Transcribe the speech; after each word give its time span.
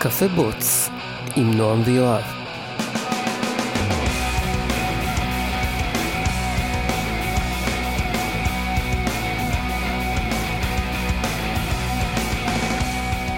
קפה 0.00 0.28
בוץ 0.28 0.88
עם 1.36 1.54
נועם 1.54 1.82
ויואב. 1.84 2.22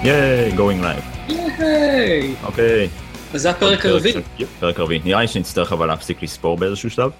ייי, 0.04 0.52
going 0.52 0.82
live. 0.82 1.32
היי! 1.58 2.34
אוקיי. 2.44 2.88
אז 3.34 3.42
זה 3.42 3.50
הפרק 3.50 3.86
הרביעי. 3.86 4.14
פרק 4.60 4.80
רביעי. 4.80 5.00
נראה 5.04 5.20
לי 5.20 5.28
שנצטרך 5.28 5.72
אבל 5.72 5.86
להפסיק 5.86 6.22
לספור 6.22 6.56
באיזשהו 6.56 6.90
שלב. 6.90 7.10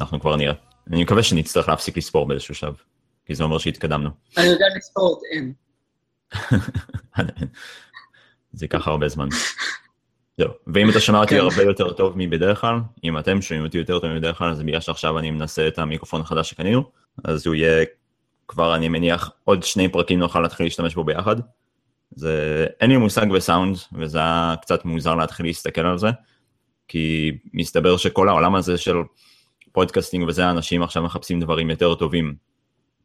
אנחנו 0.00 0.20
כבר 0.20 0.36
נראה. 0.36 0.54
אני 0.90 1.02
מקווה 1.02 1.22
שנצטרך 1.22 1.68
להפסיק 1.68 1.96
לספור 1.96 2.26
באיזשהו 2.26 2.54
שלב. 2.54 2.74
כי 3.26 3.34
זה 3.34 3.44
אומר 3.44 3.58
שהתקדמנו. 3.58 4.10
אני 4.36 4.46
יודע 4.46 4.66
לספור 4.76 5.20
את 5.20 5.38
N. 5.38 5.68
זה 8.52 8.64
ייקח 8.64 8.88
הרבה 8.88 9.08
זמן. 9.08 9.28
זהו. 10.38 10.50
ואם 10.66 10.90
אתה 10.90 11.00
שומע 11.00 11.20
אותי 11.20 11.34
כן. 11.34 11.40
הרבה 11.40 11.62
יותר 11.62 11.92
טוב 11.92 12.12
מבדרך 12.16 12.60
כלל, 12.60 12.78
אם 13.04 13.18
אתם 13.18 13.42
שומעים 13.42 13.66
אותי 13.66 13.78
יותר 13.78 13.98
טוב 13.98 14.10
מבדרך 14.10 14.38
כלל, 14.38 14.50
אז 14.50 14.62
בגלל 14.62 14.80
שעכשיו 14.80 15.18
אני 15.18 15.30
מנסה 15.30 15.68
את 15.68 15.78
המיקרופון 15.78 16.20
החדש 16.20 16.50
שקנינו, 16.50 16.90
אז 17.24 17.46
הוא 17.46 17.54
יהיה 17.54 17.84
כבר, 18.48 18.74
אני 18.74 18.88
מניח, 18.88 19.30
עוד 19.44 19.62
שני 19.62 19.88
פרקים 19.88 20.18
נוכל 20.18 20.40
להתחיל 20.40 20.66
להשתמש 20.66 20.94
בו 20.94 21.04
ביחד. 21.04 21.36
זה, 22.10 22.66
אין 22.80 22.90
לי 22.90 22.96
מושג 22.96 23.26
בסאונד, 23.34 23.76
וזה 23.92 24.18
היה 24.18 24.54
קצת 24.62 24.84
מוזר 24.84 25.14
להתחיל 25.14 25.46
להסתכל 25.46 25.86
על 25.86 25.98
זה, 25.98 26.08
כי 26.88 27.32
מסתבר 27.54 27.96
שכל 27.96 28.28
העולם 28.28 28.54
הזה 28.54 28.78
של 28.78 28.96
podcasting 29.72 30.28
וזה, 30.28 30.50
אנשים 30.50 30.82
עכשיו 30.82 31.02
מחפשים 31.02 31.40
דברים 31.40 31.70
יותר 31.70 31.94
טובים 31.94 32.34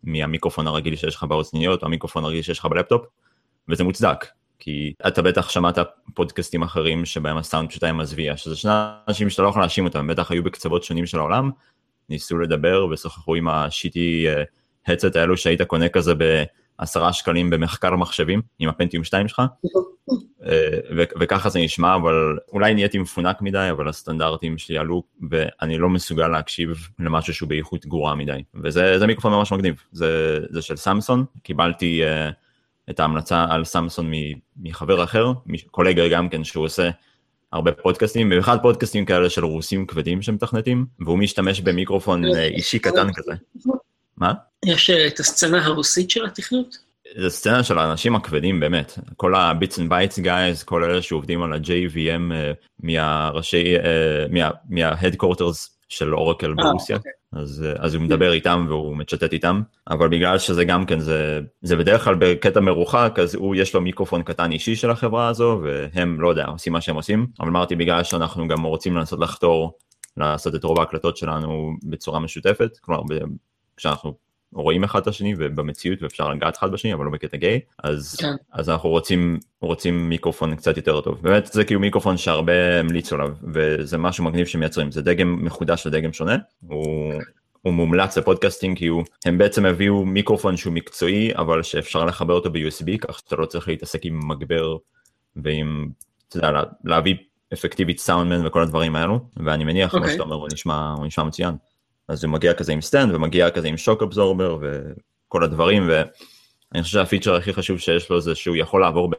מהמיקרופון 0.03 0.67
הרגיל 0.67 0.95
שיש 0.95 1.15
לך 1.15 1.23
באוזניות, 1.23 1.81
או 1.81 1.87
המיקרופון 1.87 2.23
הרגיל 2.23 2.41
שיש 2.41 2.59
לך 2.59 2.65
בלפטופ, 2.65 3.05
וזה 3.70 3.84
מוצדק, 3.84 4.25
כי 4.63 4.93
אתה 5.07 5.21
בטח 5.21 5.49
שמעת 5.49 5.77
פודקאסטים 6.13 6.63
אחרים 6.63 7.05
שבהם 7.05 7.37
הסאונד 7.37 7.69
פשוט 7.69 7.83
היה 7.83 7.93
מזוויע, 7.93 8.37
שזה 8.37 8.55
שני 8.55 8.71
אנשים 9.07 9.29
שאתה 9.29 9.41
לא 9.41 9.47
יכול 9.47 9.61
להאשים 9.61 9.85
אותם, 9.85 10.07
בטח 10.07 10.31
היו 10.31 10.43
בקצוות 10.43 10.83
שונים 10.83 11.05
של 11.05 11.19
העולם, 11.19 11.51
ניסו 12.09 12.37
לדבר 12.37 12.85
ושוחחו 12.91 13.35
עם 13.35 13.47
ה 13.48 13.59
shitty 13.59 14.26
headset 14.87 15.15
האלו 15.15 15.37
שהיית 15.37 15.61
קונה 15.61 15.89
כזה 15.89 16.13
בעשרה 16.15 17.13
שקלים 17.13 17.49
במחסן 17.49 17.96
מחשבים, 17.95 18.41
עם 18.59 18.69
הפנטיום 18.69 19.03
2 19.03 19.27
שלך, 19.27 19.41
אה, 20.45 20.79
ו- 20.97 21.03
וככה 21.19 21.49
זה 21.49 21.59
נשמע, 21.59 21.95
אבל 21.95 22.37
אולי 22.53 22.73
נהייתי 22.73 22.97
מפונק 22.97 23.41
מדי, 23.41 23.67
אבל 23.71 23.89
הסטנדרטים 23.89 24.57
שלי 24.57 24.77
עלו, 24.77 25.03
ואני 25.29 25.77
לא 25.77 25.89
מסוגל 25.89 26.27
להקשיב 26.27 26.69
למשהו 26.99 27.34
שהוא 27.34 27.49
באיכות 27.49 27.85
גרועה 27.85 28.15
מדי. 28.15 28.43
וזה 28.63 28.99
זה 28.99 29.07
מיקרופון 29.07 29.34
ממש 29.34 29.51
מגניב, 29.51 29.75
זה, 29.91 30.39
זה 30.49 30.61
של 30.61 30.75
סמסון, 30.75 31.25
קיבלתי 31.43 32.01
uh, 32.03 32.43
את 32.89 32.99
ההמלצה 32.99 33.45
על 33.49 33.65
סמסון 33.65 34.12
מחבר 34.57 35.03
אחר, 35.03 35.31
קולגה 35.71 36.07
גם 36.07 36.29
כן, 36.29 36.43
שהוא 36.43 36.65
עושה 36.65 36.90
הרבה 37.51 37.71
פודקאסטים, 37.71 38.29
במיוחד 38.29 38.57
פודקאסטים 38.62 39.05
כאלה 39.05 39.29
של 39.29 39.45
רוסים 39.45 39.85
כבדים 39.85 40.21
שמתכנתים, 40.21 40.85
והוא 40.99 41.17
משתמש 41.17 41.62
במיקרופון 41.62 42.25
אה, 42.25 42.43
אישי 42.43 42.79
קטן 42.79 43.07
כזה. 43.13 43.31
מה? 44.17 44.34
יש 44.65 44.90
אה, 44.90 45.07
את 45.07 45.20
הסצנה 45.20 45.65
הרוסית 45.65 46.09
של 46.09 46.25
התכנות? 46.25 46.77
זה 47.21 47.29
סצנה 47.29 47.63
של 47.63 47.77
האנשים 47.77 48.15
הכבדים 48.15 48.59
באמת, 48.59 48.99
כל 49.15 49.35
ה-bits 49.35 49.75
and 49.75 49.90
bytes 49.90 50.23
guys, 50.23 50.65
כל 50.65 50.84
אלה 50.84 51.01
שעובדים 51.01 51.43
על 51.43 51.53
ה-JVM 51.53 52.34
אה, 52.34 52.51
מהראשי, 52.79 53.75
מה- 54.29 54.49
מה-headquarters 54.70 55.73
של 55.98 56.16
אורקל 56.16 56.54
ברוסיה, 56.54 56.98
אוקיי. 56.98 57.12
אז, 57.32 57.66
אה, 57.68 57.86
אז 57.86 57.96
הוא 57.96 58.04
מדבר 58.04 58.34
איתם 58.34 58.66
והוא 58.70 58.98
מצ'טט 58.98 59.34
איתם, 59.34 59.62
אבל 59.90 60.10
בגלל 60.10 60.38
שזה 60.38 60.66
גם 60.66 60.86
כן, 60.86 60.99
זה, 60.99 61.40
זה 61.62 61.76
בדרך 61.76 62.04
כלל 62.04 62.16
בקטע 62.20 62.60
מרוחק, 62.60 63.16
אז 63.22 63.36
הוא 63.36 63.55
יש 63.55 63.76
לו 63.76 63.82
מיקרופון 63.82 64.24
קטן 64.24 64.52
אישי 64.52 64.75
של 64.75 64.90
החברה 64.90 65.28
הזו, 65.28 65.62
והם, 65.64 66.22
לא 66.22 66.30
יודע, 66.30 66.46
עושים 66.46 66.74
מה 66.74 66.81
שהם 66.81 66.96
עושים, 66.96 67.28
אבל 67.40 67.47
אמרתי 67.47 67.75
בגלל 67.75 68.03
שאנחנו 68.03 68.47
גם 68.47 68.64
רוצים 68.64 68.98
לנסות 68.98 69.20
לחתור, 69.20 69.78
לעשות 70.18 70.56
את 70.56 70.64
רוב 70.64 70.80
ההקלטות 70.80 71.18
שלנו 71.18 71.72
בצורה 71.84 72.20
משותפת, 72.20 72.78
כלומר, 72.82 73.02
כשאנחנו 73.78 74.14
רואים 74.53 74.84
אחד 74.84 75.02
את 75.02 75.08
השני 75.08 75.34
ובמציאות 75.38 76.02
ואפשר 76.03 76.30
לגעת 76.30 76.58
אחד 76.58 76.72
בשני 76.72 76.94
אבל 76.94 77.06
לא 77.06 77.12
בקטע 77.12 77.38
גיי 77.38 77.59
אז 77.84 78.16
כן. 78.16 78.34
אז 78.52 78.69
אנחנו 78.69 78.90
רוצים 78.90 79.40
רוצים 79.62 80.09
מיקרופון 80.09 80.56
קצת 80.56 80.78
יותר 80.78 81.02
טוב 81.02 81.19
באמת 81.22 81.46
זה 81.46 81.64
כאילו 81.64 81.80
מיקרופון 81.80 82.18
שהרבה 82.18 82.80
המליצו 82.80 83.16
עליו 83.16 83.30
וזה 83.53 83.97
משהו 83.97 84.24
מגניב 84.24 84.46
שמייצרים 84.47 84.91
זה 84.91 85.02
דגם 85.02 85.46
מחודש 85.46 85.88
לדגם 85.88 86.14
שונה 86.14 86.38
הוא. 86.68 87.14
הוא 87.62 87.74
מומלץ 87.74 88.18
ל 88.18 88.23
podcasting 88.23 88.78
כי 88.78 88.88
הוא, 88.88 89.03
הם 89.25 89.38
בעצם 89.38 89.66
הביאו 89.66 90.06
מיקרופון 90.06 90.58
שהוא 90.58 90.74
מקצועי 90.74 91.35
אבל 91.35 91.64
שאפשר 91.64 92.06
לחבר 92.06 92.34
אותו 92.34 92.52
ב-USB 92.52 92.97
כך 93.02 93.20
שאתה 93.20 93.35
לא 93.35 93.46
צריך 93.46 93.68
להתעסק 93.68 94.06
עם 94.06 94.28
מגבר 94.28 94.78
ועם, 95.35 95.90
אתה 96.30 96.38
יודע, 96.38 96.52
לה- 96.52 96.64
להביא 96.84 97.16
אפקטיבית 97.53 98.00
סאונדמן 98.00 98.46
וכל 98.47 98.62
הדברים 98.62 98.96
האלו 98.96 99.20
ואני 99.38 99.64
מניח 99.64 99.91
כמו 99.91 100.00
אוקיי. 100.00 100.12
שאתה 100.14 100.24
אומר 100.24 100.35
הוא 100.35 100.47
נשמע, 100.53 100.94
הוא 100.97 101.06
נשמע 101.06 101.24
מצוין. 101.24 101.56
אז 102.08 102.24
הוא 102.24 102.31
מגיע 102.31 102.53
כזה 102.53 102.74
עם 102.74 102.81
stand 102.81 103.16
ומגיע 103.16 103.50
כזה 103.50 103.68
עם 103.68 103.78
shock 103.78 104.03
absorber 104.03 104.58
וכל 104.62 105.44
הדברים 105.44 105.90
ואני 105.90 106.84
חושב 106.84 106.94
שה 106.94 107.06
feature 107.06 107.36
הכי 107.36 107.53
חשוב 107.53 107.80
שיש 107.80 108.09
לו 108.09 108.22
זה 108.22 108.36
שהוא 108.36 108.56
יכול 108.56 108.81
לעבור 108.81 109.12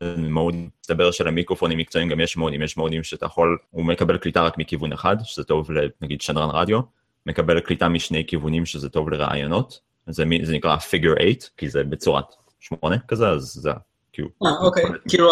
בין 0.00 0.32
mode, 0.32 0.54
מסתבר 0.80 1.10
שלמיקרופונים 1.10 1.78
מקצועיים 1.78 2.10
גם 2.10 2.20
יש 2.20 2.36
mode 2.36 2.51
ים, 2.51 2.62
יש 2.62 2.76
mode 2.76 2.95
ים 2.95 3.04
שאתה 3.04 3.26
יכול, 3.26 3.58
הוא 3.70 3.84
מקבל 3.84 4.18
קליטה 4.18 4.42
רק 4.42 4.58
מכיוון 4.58 4.92
אחד, 4.92 5.16
שזה 5.24 5.44
טוב 5.44 5.70
לנגיד 5.70 6.20
שדרן 6.20 6.50
רדיו, 6.50 6.80
מקבל 7.26 7.60
קליטה 7.60 7.88
משני 7.88 8.26
כיוונים 8.26 8.66
שזה 8.66 8.88
טוב 8.88 9.10
לראיונות, 9.10 9.80
זה, 10.06 10.24
זה 10.42 10.52
נקרא 10.52 10.76
figure 10.76 11.20
8 11.20 11.30
כי 11.56 11.68
זה 11.68 11.84
בצורת 11.84 12.24
8 12.60 12.98
כזה, 13.08 13.28
אז 13.28 13.42
זה 13.42 13.70
כאילו, 14.12 14.28
אה, 14.46 14.50
אוקיי. 14.60 14.84
כאילו, 15.08 15.30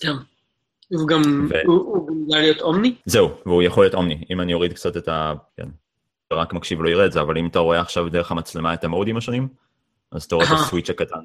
כן. 0.00 0.12
הוא 0.88 1.08
גם, 1.08 1.48
ו- 1.50 1.66
הוא 1.66 1.76
הוא 1.76 2.08
גם 2.08 2.14
יודע 2.20 2.38
להיות 2.38 2.60
אומני? 2.60 2.94
זהו, 3.06 3.30
והוא 3.46 3.62
יכול 3.62 3.84
להיות 3.84 3.94
אומני, 3.94 4.24
אם 4.30 4.40
אני 4.40 4.54
אוריד 4.54 4.72
קצת 4.72 4.96
את 4.96 5.08
ה... 5.08 5.32
כן, 5.56 5.68
רק 6.34 6.52
מקשיב 6.52 6.82
לא 6.82 6.88
יראה 6.88 7.06
את 7.06 7.12
זה, 7.12 7.20
אבל 7.20 7.38
אם 7.38 7.46
אתה 7.46 7.58
רואה 7.58 7.80
עכשיו 7.80 8.08
דרך 8.08 8.32
המצלמה 8.32 8.74
את 8.74 8.84
המודים 8.84 9.16
השונים, 9.16 9.48
אז 10.12 10.24
אתה 10.24 10.34
רואה 10.34 10.46
את. 10.46 10.52
הסוויץ' 10.52 10.90
הקטן, 10.90 11.20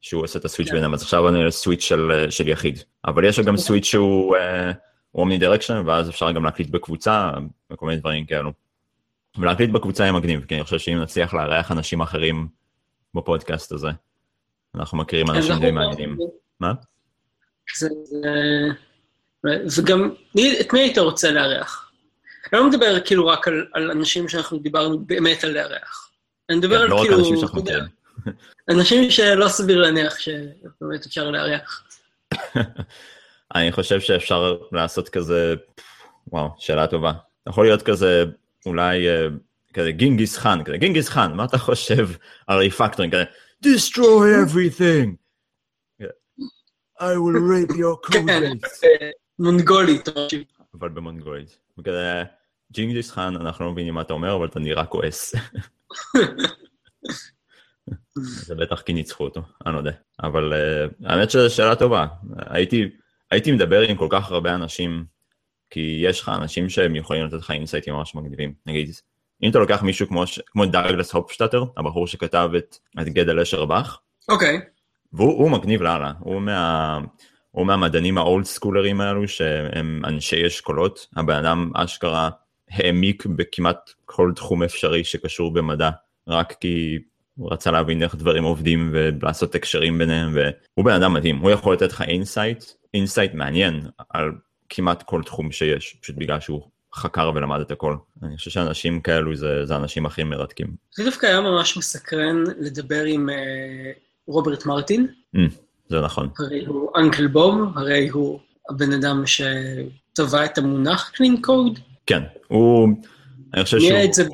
שהוא 0.00 0.24
עושה 0.24 0.38
את 0.38 0.44
הסוויץ' 0.44 0.68
כן. 0.68 0.74
ביניהם, 0.74 0.94
אז 0.94 1.02
עכשיו 1.02 1.28
אני 1.28 1.52
סוויץ' 1.52 1.82
של, 1.82 2.26
של 2.30 2.48
יחיד, 2.48 2.78
אבל 3.04 3.24
יש 3.24 3.40
גם 3.40 3.56
סוויץ' 3.56 3.84
שהוא 3.84 4.36
אה, 4.36 4.72
אומני 5.14 5.38
דירקשן, 5.38 5.82
ואז 5.86 6.08
אפשר 6.08 6.32
גם 6.32 6.44
להקליט 6.44 6.70
בקבוצה, 6.70 7.30
וכל 7.72 7.86
מיני 7.86 8.00
דברים 8.00 8.24
כאלו. 8.26 8.52
ולהקליט 9.38 9.70
בקבוצה 9.70 10.02
יהיה 10.02 10.12
מגניב, 10.12 10.44
כי 10.44 10.54
אני 10.54 10.64
חושב 10.64 10.78
שאם 10.78 10.98
נצליח 10.98 11.34
לארח 11.34 11.72
אנשים 11.72 12.00
אחרים 12.00 12.48
בפודקאסט 13.14 13.72
הזה, 13.72 13.88
אנחנו 14.74 14.98
מכירים 14.98 15.30
אנשים 15.30 15.58
די 15.60 15.70
מעניינים. 15.70 16.18
מה? 16.60 16.72
זה, 17.78 17.88
וגם, 19.76 20.10
את 20.60 20.72
מי 20.72 20.80
היית 20.80 20.98
רוצה 20.98 21.30
לארח? 21.30 21.87
אני 22.52 22.60
לא 22.60 22.68
מדבר 22.68 23.00
כאילו 23.00 23.26
רק 23.26 23.48
על, 23.48 23.66
על 23.72 23.90
אנשים 23.90 24.28
שאנחנו 24.28 24.58
דיברנו 24.58 24.98
באמת 24.98 25.44
על 25.44 25.50
לארח. 25.50 26.10
אני 26.50 26.58
מדבר 26.58 26.80
על 26.80 26.88
לא 26.88 26.94
רק 26.94 27.02
כאילו, 27.02 27.18
אנשים 27.18 27.36
שאנחנו 27.36 27.62
מכירים. 27.62 27.84
אנשים 28.70 29.10
שלא 29.10 29.48
סביר 29.48 29.78
להניח 29.78 30.18
שבאמת 30.18 31.06
אפשר 31.06 31.30
לארח. 31.30 31.84
אני 33.54 33.72
חושב 33.72 34.00
שאפשר 34.00 34.56
לעשות 34.72 35.08
כזה, 35.08 35.54
וואו, 36.26 36.48
שאלה 36.58 36.86
טובה. 36.86 37.12
יכול 37.48 37.66
להיות 37.66 37.82
כזה, 37.82 38.24
אולי 38.66 39.08
אה, 39.08 39.26
כזה 39.74 39.92
ג'ינגיס 39.92 40.36
חאן, 40.36 40.64
כזה 40.64 40.76
ג'ינגיס 40.76 41.08
חאן, 41.08 41.32
מה 41.32 41.44
אתה 41.44 41.58
חושב 41.58 42.08
על 42.46 42.58
refactoring? 42.58 43.14
כזה, 43.14 43.24
destroy 43.64 44.46
everything. 44.46 45.28
I 47.00 47.14
will 47.16 47.38
rape 47.52 47.74
your 47.76 48.12
כן, 48.12 48.26
codebase. 48.28 48.84
אה, 48.84 49.10
מונגולית. 49.38 50.08
אבל 50.74 50.88
במונגולית. 50.88 51.58
וכזה, 51.78 52.22
ג'ינגיס 52.72 53.10
חאן, 53.10 53.36
אנחנו 53.36 53.64
לא 53.64 53.72
מבינים 53.72 53.94
מה 53.94 54.00
אתה 54.00 54.12
אומר, 54.12 54.36
אבל 54.36 54.46
אתה 54.46 54.60
נראה 54.60 54.86
כועס. 54.86 55.34
זה 58.46 58.54
בטח 58.54 58.80
כי 58.80 58.92
ניצחו 58.92 59.24
אותו, 59.24 59.42
אני 59.66 59.74
לא 59.74 59.78
יודע. 59.78 59.92
אבל 60.22 60.52
uh, 60.52 61.08
האמת 61.08 61.30
שזו 61.30 61.54
שאלה 61.54 61.76
טובה. 61.76 62.06
הייתי, 62.36 62.90
הייתי 63.30 63.52
מדבר 63.52 63.80
עם 63.80 63.96
כל 63.96 64.08
כך 64.10 64.30
הרבה 64.30 64.54
אנשים, 64.54 65.04
כי 65.70 66.00
יש 66.02 66.20
לך 66.20 66.28
אנשים 66.28 66.68
שהם 66.68 66.96
יכולים 66.96 67.24
לתת 67.26 67.34
לך 67.34 67.50
אינסייטים 67.50 67.94
ממש 67.94 68.14
מגניבים. 68.14 68.54
נגיד, 68.66 68.90
אם 69.42 69.50
אתה 69.50 69.58
לוקח 69.58 69.82
מישהו 69.82 70.08
כמו, 70.08 70.26
ש- 70.26 70.40
כמו 70.46 70.66
דאגלס 70.66 71.12
הופשטאטר, 71.12 71.64
הבחור 71.76 72.06
שכתב 72.06 72.50
את, 72.58 72.76
את 73.00 73.08
גדל 73.08 73.40
אשר 73.40 73.64
באך, 73.64 74.00
אוקיי, 74.28 74.60
והוא 75.12 75.38
הוא 75.38 75.50
מגניב 75.50 75.82
לאללה, 75.82 76.12
הוא, 76.20 76.40
מה, 76.40 76.98
הוא 77.50 77.66
מהמדענים 77.66 78.18
האולד 78.18 78.44
סקולרים 78.44 79.00
האלו 79.00 79.28
שהם 79.28 80.02
אנשי 80.04 80.46
אשכולות, 80.46 81.06
הבן 81.16 81.36
אדם 81.36 81.70
אשכרה 81.74 82.30
העמיק 82.70 83.26
בכמעט 83.26 83.90
כל 84.04 84.32
תחום 84.36 84.62
אפשרי 84.62 85.04
שקשור 85.04 85.52
במדע, 85.52 85.90
רק 86.28 86.54
כי 86.60 86.98
הוא 87.36 87.52
רצה 87.52 87.70
להבין 87.70 88.02
איך 88.02 88.14
דברים 88.14 88.44
עובדים 88.44 88.90
ולעשות 88.92 89.54
הקשרים 89.54 89.98
ביניהם, 89.98 90.34
והוא 90.34 90.84
בן 90.84 90.92
אדם 90.92 91.14
מדהים, 91.14 91.38
הוא 91.38 91.50
יכול 91.50 91.74
לתת 91.74 91.92
לך 91.92 92.02
insight, 92.02 92.64
insight 92.94 93.34
מעניין 93.34 93.80
על 94.10 94.32
כמעט 94.68 95.02
כל 95.02 95.22
תחום 95.22 95.52
שיש, 95.52 95.96
פשוט 96.02 96.16
בגלל 96.16 96.40
שהוא 96.40 96.62
חקר 96.94 97.32
ולמד 97.34 97.60
את 97.60 97.70
הכל. 97.70 97.96
אני 98.22 98.36
חושב 98.36 98.50
שאנשים 98.50 99.00
כאלו 99.00 99.36
זה, 99.36 99.66
זה 99.66 99.74
האנשים 99.74 100.06
הכי 100.06 100.24
מרתקים. 100.24 100.66
זה 100.96 101.04
דווקא 101.04 101.26
היה 101.26 101.40
ממש 101.40 101.76
מסקרן 101.76 102.44
לדבר 102.58 103.04
עם 103.04 103.30
אה, 103.30 103.92
רוברט 104.26 104.66
מרטין, 104.66 105.06
Mm, 105.36 105.40
זה 105.88 106.00
נכון. 106.00 106.28
הרי 106.38 106.64
הוא 106.66 106.90
Uncle 106.96 107.26
Bob, 107.26 107.78
הרי 107.78 108.08
הוא 108.08 108.38
הבן 108.70 108.92
אדם 108.92 109.22
שטבע 109.26 110.44
את 110.44 110.58
המונח 110.58 111.12
clean 111.14 111.46
code? 111.46 111.80
כן, 112.06 112.22
הוא, 112.48 112.88
אני 113.54 113.64
חושב 113.64 113.80
שהוא, 113.80 113.98
את 114.04 114.14
זה? 114.14 114.24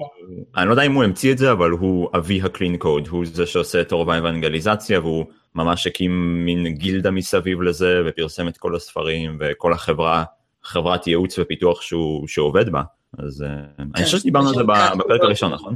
אני 0.56 0.66
לא 0.66 0.72
יודע 0.72 0.82
אם 0.82 0.92
הוא 0.92 1.04
המציא 1.04 1.32
את 1.32 1.38
זה, 1.38 1.52
אבל 1.52 1.70
הוא 1.70 2.08
אבי 2.16 2.42
הקלין 2.42 2.76
קוד, 2.76 3.08
הוא 3.08 3.24
זה 3.32 3.46
שעושה 3.46 3.80
את 3.80 3.92
רוב 3.92 4.10
האוונגליזציה, 4.10 5.00
והוא 5.00 5.24
ממש 5.54 5.86
הקים 5.86 6.44
מין 6.44 6.66
גילדה 6.66 7.10
מסביב 7.10 7.62
לזה, 7.62 8.02
ופרסם 8.06 8.48
את 8.48 8.56
כל 8.56 8.76
הספרים, 8.76 9.38
וכל 9.40 9.72
החברה, 9.72 10.24
חברת 10.62 11.06
ייעוץ 11.06 11.38
ופיתוח 11.38 11.80
שהוא, 11.80 12.28
שהוא 12.28 12.46
עובד 12.46 12.68
בה. 12.68 12.82
אז 13.18 13.42
אה, 13.42 13.84
אני 13.94 14.04
חושב 14.04 14.18
שדיברנו 14.18 14.48
על 14.48 14.54
זה 14.54 14.62
בפרק 14.98 15.20
הראשון, 15.20 15.52
נכון? 15.52 15.74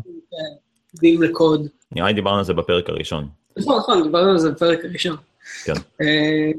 דין 0.95 1.23
לקוד. 1.23 1.67
נראה 1.93 2.09
לי 2.09 2.15
דיברנו 2.15 2.39
על 2.39 2.45
זה 2.45 2.55
בפרק 2.55 2.89
הראשון. 2.89 3.29
נכון, 3.57 3.79
נכון, 3.79 4.03
דיברנו 4.03 4.31
על 4.31 4.39
זה 4.39 4.51
בפרק 4.51 4.85
הראשון. 4.85 5.17
כן. 5.65 5.73
אה, 6.01 6.51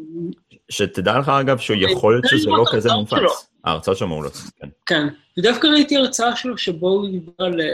שתדע 0.69 1.19
לך 1.19 1.29
אגב 1.29 1.57
שהוא 1.57 1.77
יכול 1.77 2.13
להיות 2.13 2.25
שזה 2.27 2.49
לא 2.49 2.65
כזה 2.71 2.89
ההרצאות 2.91 3.09
שלו. 3.09 3.19
מונפץ. 3.21 3.49
ההרצאות 3.63 3.97
שלו 3.97 4.07
מעולות, 4.07 4.33
כן. 4.59 4.67
כן, 4.85 5.07
ודווקא 5.39 5.67
ראיתי 5.67 5.97
הרצאה 5.97 6.35
שלו 6.35 6.57
שבו 6.57 6.89
הוא 6.89 7.09
דיבר 7.09 7.31
על, 7.37 7.61
אה, 7.61 7.67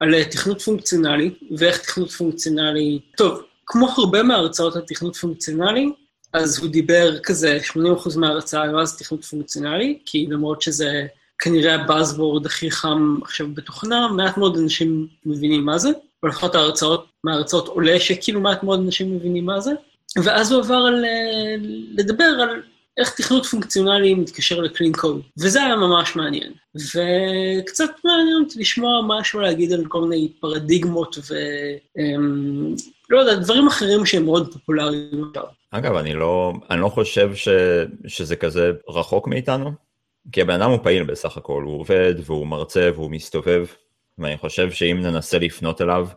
על 0.00 0.24
תכנות 0.24 0.62
פונקציונלי, 0.62 1.30
ואיך 1.56 1.78
תכנות 1.78 2.10
פונקציונלי... 2.10 2.98
טוב, 3.16 3.42
כמו 3.66 3.88
הרבה 3.98 4.22
מההרצאות 4.22 4.76
על 4.76 4.82
תכנות 4.82 5.16
פונקציונלי, 5.16 5.92
אז 6.32 6.58
הוא 6.58 6.70
דיבר 6.70 7.18
כזה, 7.18 7.58
80% 7.72 7.76
מההרצאה 8.16 8.62
היה 8.62 8.78
אז 8.78 8.96
תכנות 8.96 9.24
פונקציונלי, 9.24 9.98
כי 10.06 10.26
למרות 10.30 10.62
שזה 10.62 11.06
כנראה 11.38 11.74
הבאזוורד 11.74 12.46
הכי 12.46 12.70
חם 12.70 13.16
עכשיו 13.22 13.46
בתוכנה, 13.54 14.08
מעט 14.08 14.38
מאוד 14.38 14.56
אנשים 14.56 15.06
מבינים 15.26 15.64
מה 15.64 15.78
זה, 15.78 15.90
ולפחות 16.22 16.54
ההרצאות, 16.54 17.06
מההרצאות 17.24 17.68
עולה 17.68 18.00
שכאילו 18.00 18.40
מעט 18.40 18.62
מאוד 18.62 18.80
אנשים 18.80 19.16
מבינים 19.16 19.46
מה 19.46 19.60
זה, 19.60 19.70
ואז 20.16 20.52
הוא 20.52 20.62
עבר 20.62 20.74
על, 20.74 21.04
אה, 21.04 21.56
לדבר 21.98 22.24
על 22.24 22.62
איך 22.98 23.14
תכנות 23.14 23.46
פונקציונלי 23.46 24.14
מתקשר 24.14 24.60
לקלין 24.60 24.92
קוד, 24.92 25.20
וזה 25.38 25.62
היה 25.62 25.76
ממש 25.76 26.16
מעניין. 26.16 26.52
וקצת 26.74 27.90
מעניין 28.04 28.42
אותי 28.44 28.60
לשמוע 28.60 29.02
משהו 29.06 29.40
להגיד 29.40 29.72
על 29.72 29.84
כל 29.88 30.00
מיני 30.00 30.32
פרדיגמות 30.40 31.18
ו... 31.30 31.34
אמ, 31.98 32.74
לא 33.10 33.18
יודע, 33.18 33.34
דברים 33.34 33.66
אחרים 33.66 34.06
שהם 34.06 34.24
מאוד 34.24 34.52
פופולריים. 34.52 35.32
אגב, 35.70 35.96
אני 35.96 36.14
לא, 36.14 36.52
אני 36.70 36.80
לא 36.80 36.88
חושב 36.88 37.34
ש, 37.34 37.48
שזה 38.06 38.36
כזה 38.36 38.72
רחוק 38.88 39.28
מאיתנו, 39.28 39.72
כי 40.32 40.40
הבן 40.40 40.62
אדם 40.62 40.70
הוא 40.70 40.78
פעיל 40.82 41.04
בסך 41.04 41.36
הכל, 41.36 41.62
הוא 41.62 41.80
עובד 41.80 42.14
והוא 42.24 42.46
מרצה 42.46 42.90
והוא 42.94 43.10
מסתובב, 43.10 43.66
ואני 44.18 44.36
חושב 44.36 44.70
שאם 44.70 45.00
ננסה 45.02 45.38
לפנות 45.38 45.82
אליו, 45.82 46.08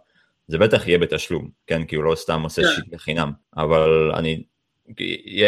זה 0.47 0.57
בטח 0.57 0.87
יהיה 0.87 0.97
בתשלום, 0.97 1.49
כן? 1.67 1.83
כי 1.85 1.95
הוא 1.95 2.03
לא 2.03 2.15
סתם 2.15 2.41
עושה 2.41 2.61
כן. 2.61 2.67
shit 2.75 2.93
לחינם, 2.93 3.31
אבל 3.57 4.11
אני, 4.13 4.43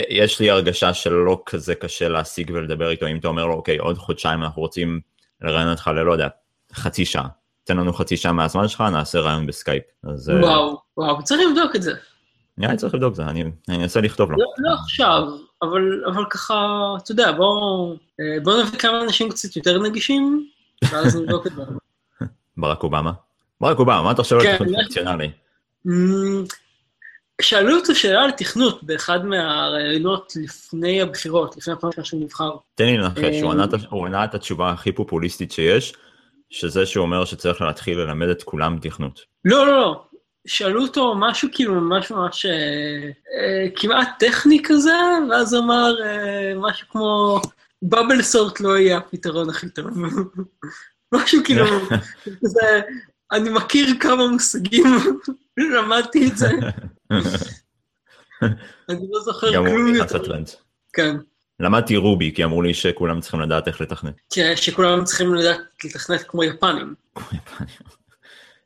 יש 0.10 0.40
לי 0.40 0.50
הרגשה 0.50 0.94
שלא 0.94 1.44
כזה 1.46 1.76
קשה 1.76 2.10
להשיג 2.10 2.52
ולדבר 2.54 2.90
איתו, 2.90 3.08
אם 3.08 3.18
אתה 3.18 3.28
אומר 3.28 3.46
לו, 3.46 3.54
אוקיי, 3.54 3.78
עוד 3.78 3.98
חודשיים 3.98 4.44
אנחנו 4.44 4.62
רוצים 4.62 5.00
לראיין 5.42 5.70
אותך 5.70 5.88
ללא 5.88 6.12
יודע, 6.12 6.28
חצי 6.74 7.06
שעה. 7.06 7.28
תן 7.64 7.78
לנו 7.78 7.94
חצי 7.94 8.18
שעה 8.18 8.32
מהזמן 8.32 8.68
שלך, 8.68 8.82
נעשה 8.82 9.20
ראיון 9.20 9.48
בסקייפ. 9.48 9.84
אז 10.04 10.30
אה, 10.30 10.42
וואו, 10.42 10.82
וואו, 10.98 11.24
צריך 11.24 11.42
לבדוק 11.50 11.76
את 11.76 11.82
זה. 11.82 11.94
נראה 12.58 12.72
לי 12.72 12.78
צריך 12.78 12.94
לבדוק 12.94 13.12
את 13.12 13.16
זה, 13.16 13.26
אני 13.26 13.44
אנסה 13.70 14.02
לכתוב 14.02 14.32
לו. 14.32 14.38
לא, 14.38 14.46
לא 14.58 14.74
עכשיו, 14.74 15.24
אבל, 15.62 16.04
אבל 16.08 16.24
ככה, 16.30 16.56
אתה 17.04 17.12
יודע, 17.12 17.32
בוא, 17.32 17.96
אה, 18.20 18.40
בוא 18.44 18.64
נביא 18.64 18.80
כמה 18.80 19.02
אנשים 19.02 19.30
קצת 19.30 19.56
יותר 19.56 19.82
נגישים, 19.82 20.48
ואז 20.92 21.16
נבדוק 21.16 21.48
את 21.48 21.52
זה. 21.56 21.62
ברק 22.58 22.84
אובמה. 22.84 23.12
ברק 23.64 23.80
אובמה, 23.80 24.02
מה 24.02 24.12
אתה 24.12 24.24
חושב 24.24 24.36
על 24.36 24.42
כן, 24.44 24.54
תכנון 24.56 24.70
לך- 24.70 24.76
פונקציונלי? 24.76 25.30
אמ, 25.88 26.44
שאלו 27.42 27.76
אותו 27.76 27.96
שאלה 27.96 28.22
על 28.24 28.32
תכנות 28.32 28.84
באחד 28.84 29.26
מהראיונות 29.26 30.34
לפני 30.44 31.02
הבחירות, 31.02 31.58
לפני 31.58 31.74
הפעם 31.74 31.92
שהוא 32.04 32.22
נבחר. 32.24 32.52
תן 32.76 32.86
לי 32.86 32.98
לנחש, 32.98 33.24
אה, 33.24 33.42
הוא 33.90 34.06
ענה 34.06 34.24
את- 34.26 34.36
התשובה 34.36 34.72
הכי 34.72 34.92
פופוליסטית 34.92 35.52
שיש, 35.52 35.94
שזה 36.50 36.86
שהוא 36.86 37.04
אומר 37.06 37.26
שצריך 37.26 37.62
להתחיל 37.62 38.00
ללמד 38.00 38.28
את 38.28 38.44
כולם 38.44 38.78
תכנות. 38.82 39.20
לא, 39.46 39.68
לא, 39.68 39.82
לא. 39.82 40.04
שאלו 40.48 40.82
אותו 40.82 41.16
משהו 41.16 41.50
כאילו 41.52 41.74
ממש 41.74 42.12
ממש 42.12 42.46
אה, 42.46 42.52
אה, 43.40 43.68
כמעט 43.76 44.10
טכני 44.20 44.62
כזה, 44.64 44.94
ואז 45.32 45.56
אמר 45.56 45.94
אה, 46.06 46.54
משהו 46.58 46.88
כמו, 46.90 47.40
בבל 47.84 48.22
סורט 48.22 48.60
לא 48.60 48.78
יהיה 48.78 48.98
הפתרון 48.98 49.50
הכי 49.50 49.70
טוב. 49.70 49.86
משהו 51.14 51.40
כאילו, 51.46 51.66
כזה, 52.44 52.82
אני 53.34 53.50
מכיר 53.50 53.88
כמה 54.00 54.28
מושגים, 54.28 54.86
למדתי 55.78 56.28
את 56.32 56.38
זה, 56.38 56.50
אני 58.90 59.08
לא 59.12 59.20
זוכר 59.24 59.54
גם 59.54 59.66
הוא 59.66 59.76
כלום 59.76 59.92
נכנס 59.92 60.12
יותר. 60.12 60.24
לטרנד. 60.24 60.50
כן, 60.94 61.16
למדתי 61.60 61.96
רובי, 61.98 62.32
כי 62.36 62.44
אמרו 62.44 62.62
לי 62.62 62.74
שכולם 62.74 63.22
צריכים 63.22 63.40
לדעת 63.40 63.68
איך 63.68 63.82
לתכנת. 63.82 64.14
ש- 64.34 64.40
שכולם 64.40 65.04
צריכים 65.04 65.34
לדעת 65.36 65.60
לתכנת 65.86 66.24
כמו 66.28 66.44
יפנים. 66.44 66.94
כמו 67.16 67.24
יפנים. 67.38 67.70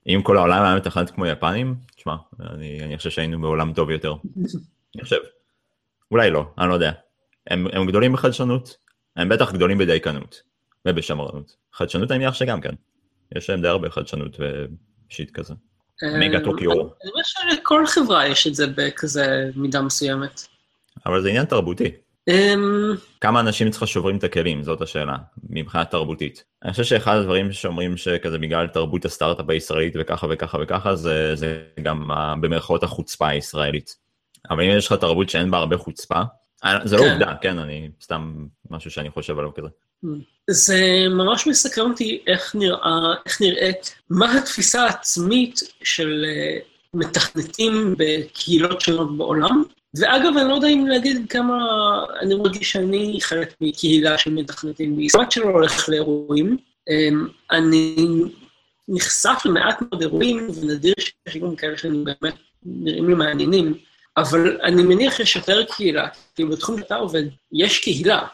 אם 0.08 0.22
כל 0.24 0.38
העולם 0.38 0.64
היה 0.64 0.76
מתכנת 0.76 1.10
כמו 1.12 1.26
יפנים, 1.26 1.76
תשמע, 1.96 2.16
אני 2.50 2.84
אני 2.84 2.98
חושב 2.98 3.10
שהיינו 3.10 3.42
בעולם 3.42 3.74
טוב 3.74 3.90
יותר. 3.90 4.14
אני 4.96 5.04
חושב. 5.04 5.18
אולי 6.12 6.30
לא, 6.32 6.46
אני 6.58 6.70
לא 6.70 6.74
יודע. 6.74 6.92
הם 7.48 7.68
הם 7.74 7.88
גדולים 7.88 8.14
בחדשנות, 8.14 8.78
הם 9.16 9.30
בטח 9.30 9.52
גדולים 9.54 9.78
בדייקנות 9.78 10.42
ובשמרנות. 10.88 11.56
חדשנות 11.74 12.12
אני 12.12 12.18
מניח 12.20 12.34
שגם 12.34 12.62
כן. 12.62 12.74
יש 13.36 13.50
להם 13.50 13.62
די 13.62 13.68
הרבה 13.68 13.90
חדשנות 13.90 14.38
ושיט 14.40 15.32
כזה. 15.32 15.54
מגה 16.04 16.38
אה, 16.38 16.44
טוקיו. 16.44 16.72
אני 16.72 17.24
חושב 17.24 17.40
שלכל 17.50 17.86
חברה 17.86 18.28
יש 18.28 18.48
את 18.48 18.56
זה 18.56 18.68
בכזה 18.68 19.50
מידה 19.56 19.82
מסוימת. 19.82 20.42
אבל 21.06 21.22
זה 21.22 21.30
עניין 21.30 21.46
תרבותי. 21.46 21.92
אמ, 22.28 22.96
כמה 23.22 23.40
אנשים 23.40 23.68
אצלך 23.68 23.88
שוברים 23.88 24.18
את 24.18 24.24
הכלים, 24.24 24.64
זאת 24.64 24.82
השאלה, 24.82 25.16
מבחינה 25.50 25.86
תרבותית. 25.86 26.44
אני 26.64 26.72
חושב 26.72 26.84
שאחד 26.84 27.16
הדברים 27.16 27.52
שאומרים 27.52 27.98
שכזה 27.98 28.38
בגלל 28.38 28.68
תרבות 28.68 29.06
הסטארט-אפ 29.06 29.50
הישראלית 29.50 29.94
וככה 30.00 30.28
וככה 30.30 30.58
וככה, 30.62 30.96
זה, 30.96 31.36
זה 31.36 31.64
גם 31.84 32.08
במרכאות 32.42 32.84
החוצפה 32.84 33.28
הישראלית. 33.28 33.96
אבל 34.50 34.64
אם 34.64 34.70
יש 34.70 34.88
לך 34.88 34.94
תרבות 34.94 35.30
שאין 35.30 35.52
בה 35.52 35.58
הרבה 35.58 35.78
חוצפה, 35.78 36.22
אה, 36.64 36.80
זה 36.84 36.98
לא 36.98 37.02
כן. 37.02 37.12
עובדה, 37.12 37.34
כן, 37.42 37.60
אני 37.60 37.90
סתם 38.02 38.46
משהו 38.70 38.92
שאני 38.92 39.10
חושב 39.10 39.40
עליו 39.40 39.54
כזה. 39.54 39.68
זה 40.50 41.06
ממש 41.10 41.48
מסקרן 41.48 41.92
אותי 41.92 42.24
איך, 42.28 42.56
נראה, 42.56 43.14
איך 43.26 43.42
נראית, 43.42 43.96
מה 44.10 44.38
התפיסה 44.38 44.84
העצמית 44.84 45.60
של 45.84 46.26
אה, 46.28 46.60
מתכנתים 46.94 47.96
בקהילות 47.98 48.82
שונות 48.82 49.18
בעולם. 49.18 49.64
ואגב, 50.00 50.38
אני 50.38 50.50
לא 50.50 50.56
יודע 50.56 50.68
אם 50.68 50.88
להגיד 50.88 51.26
כמה 51.30 51.58
אני 52.22 52.36
מרגיש 52.36 52.72
שאני 52.72 53.18
חלק 53.22 53.54
מקהילה 53.62 54.18
של 54.18 54.32
מתכנתים 54.32 54.98
בישראל 54.98 55.26
שלא 55.30 55.46
הולך 55.46 55.90
לאירועים. 55.90 56.58
אמ, 56.90 57.28
אני 57.52 57.96
נחשף 58.88 59.42
למעט 59.46 59.82
מאוד 59.82 60.02
אירועים, 60.02 60.48
ונדיר 60.56 60.94
שיש 61.00 61.38
גם 61.38 61.56
כאלה 61.56 61.78
שאני 61.78 61.98
באמת 62.04 62.36
נראים 62.66 63.08
לי 63.10 63.14
מעניינים, 63.14 63.74
אבל 64.18 64.62
אני 64.64 64.84
מניח 64.84 65.18
שיש 65.18 65.36
יותר 65.36 65.64
קהילה, 65.64 66.08
כי 66.36 66.46
בתחום 66.46 66.80
שאתה 66.80 66.96
עובד, 66.96 67.24
יש 67.52 67.80
קהילה. 67.80 68.28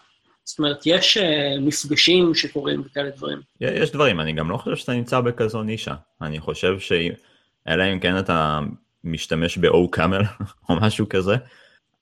זאת 0.46 0.60
אומרת, 0.60 0.82
יש 0.86 1.18
uh, 1.18 1.22
מפגשים 1.62 2.36
שקורים 2.36 2.82
וכאלה 2.86 3.10
דברים. 3.10 3.42
יש 3.62 3.92
דברים, 3.92 4.20
אני 4.20 4.34
גם 4.34 4.50
לא 4.50 4.58
חושב 4.58 4.76
שאתה 4.76 4.94
נמצא 4.94 5.20
בכזו 5.20 5.64
נישה. 5.64 5.96
אני 6.22 6.40
חושב 6.40 6.80
שאם, 6.80 7.12
אלא 7.68 7.84
אם 7.94 8.00
כן 8.00 8.20
אתה 8.20 8.60
משתמש 9.04 9.58
ב-O 9.58 9.90
קאמל 9.92 10.22
או 10.70 10.76
משהו 10.76 11.10
כזה, 11.10 11.36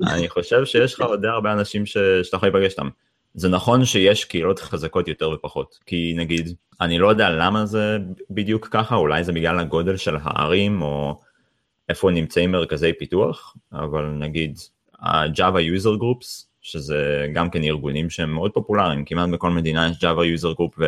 אני 0.08 0.30
חושב 0.30 0.66
שיש 0.66 0.94
לך 0.94 1.02
עוד 1.02 1.26
הרבה 1.26 1.54
אנשים 1.54 1.86
ש... 1.86 1.98
שאתה 2.24 2.38
יכול 2.38 2.50
להיפגש 2.50 2.72
איתם. 2.72 2.90
זה 3.34 3.50
נכון 3.50 3.86
שיש 3.86 4.26
קהילות 4.26 4.60
חזקות 4.60 5.08
יותר 5.08 5.30
ופחות, 5.30 5.80
כי 5.86 6.14
נגיד, 6.18 6.56
אני 6.82 7.00
לא 7.00 7.08
יודע 7.08 7.30
למה 7.30 7.66
זה 7.66 7.98
בדיוק 8.30 8.68
ככה, 8.68 8.96
אולי 8.96 9.24
זה 9.24 9.32
בגלל 9.32 9.60
הגודל 9.60 9.98
של 9.98 10.18
הערים, 10.22 10.82
או 10.82 11.22
איפה 11.90 12.12
נמצאים 12.12 12.52
מרכזי 12.52 12.94
פיתוח, 12.94 13.56
אבל 13.74 14.06
נגיד, 14.06 14.60
ה-Java 15.00 15.80
user 15.80 16.02
groups, 16.02 16.51
שזה 16.62 17.28
גם 17.34 17.50
כן 17.50 17.64
ארגונים 17.64 18.10
שהם 18.10 18.34
מאוד 18.34 18.52
פופולריים, 18.52 19.06
כמעט 19.06 19.30
בכל 19.30 19.50
מדינה 19.52 19.90
יש 19.90 19.98
Java 20.04 20.42
user 20.42 20.58
group, 20.60 20.82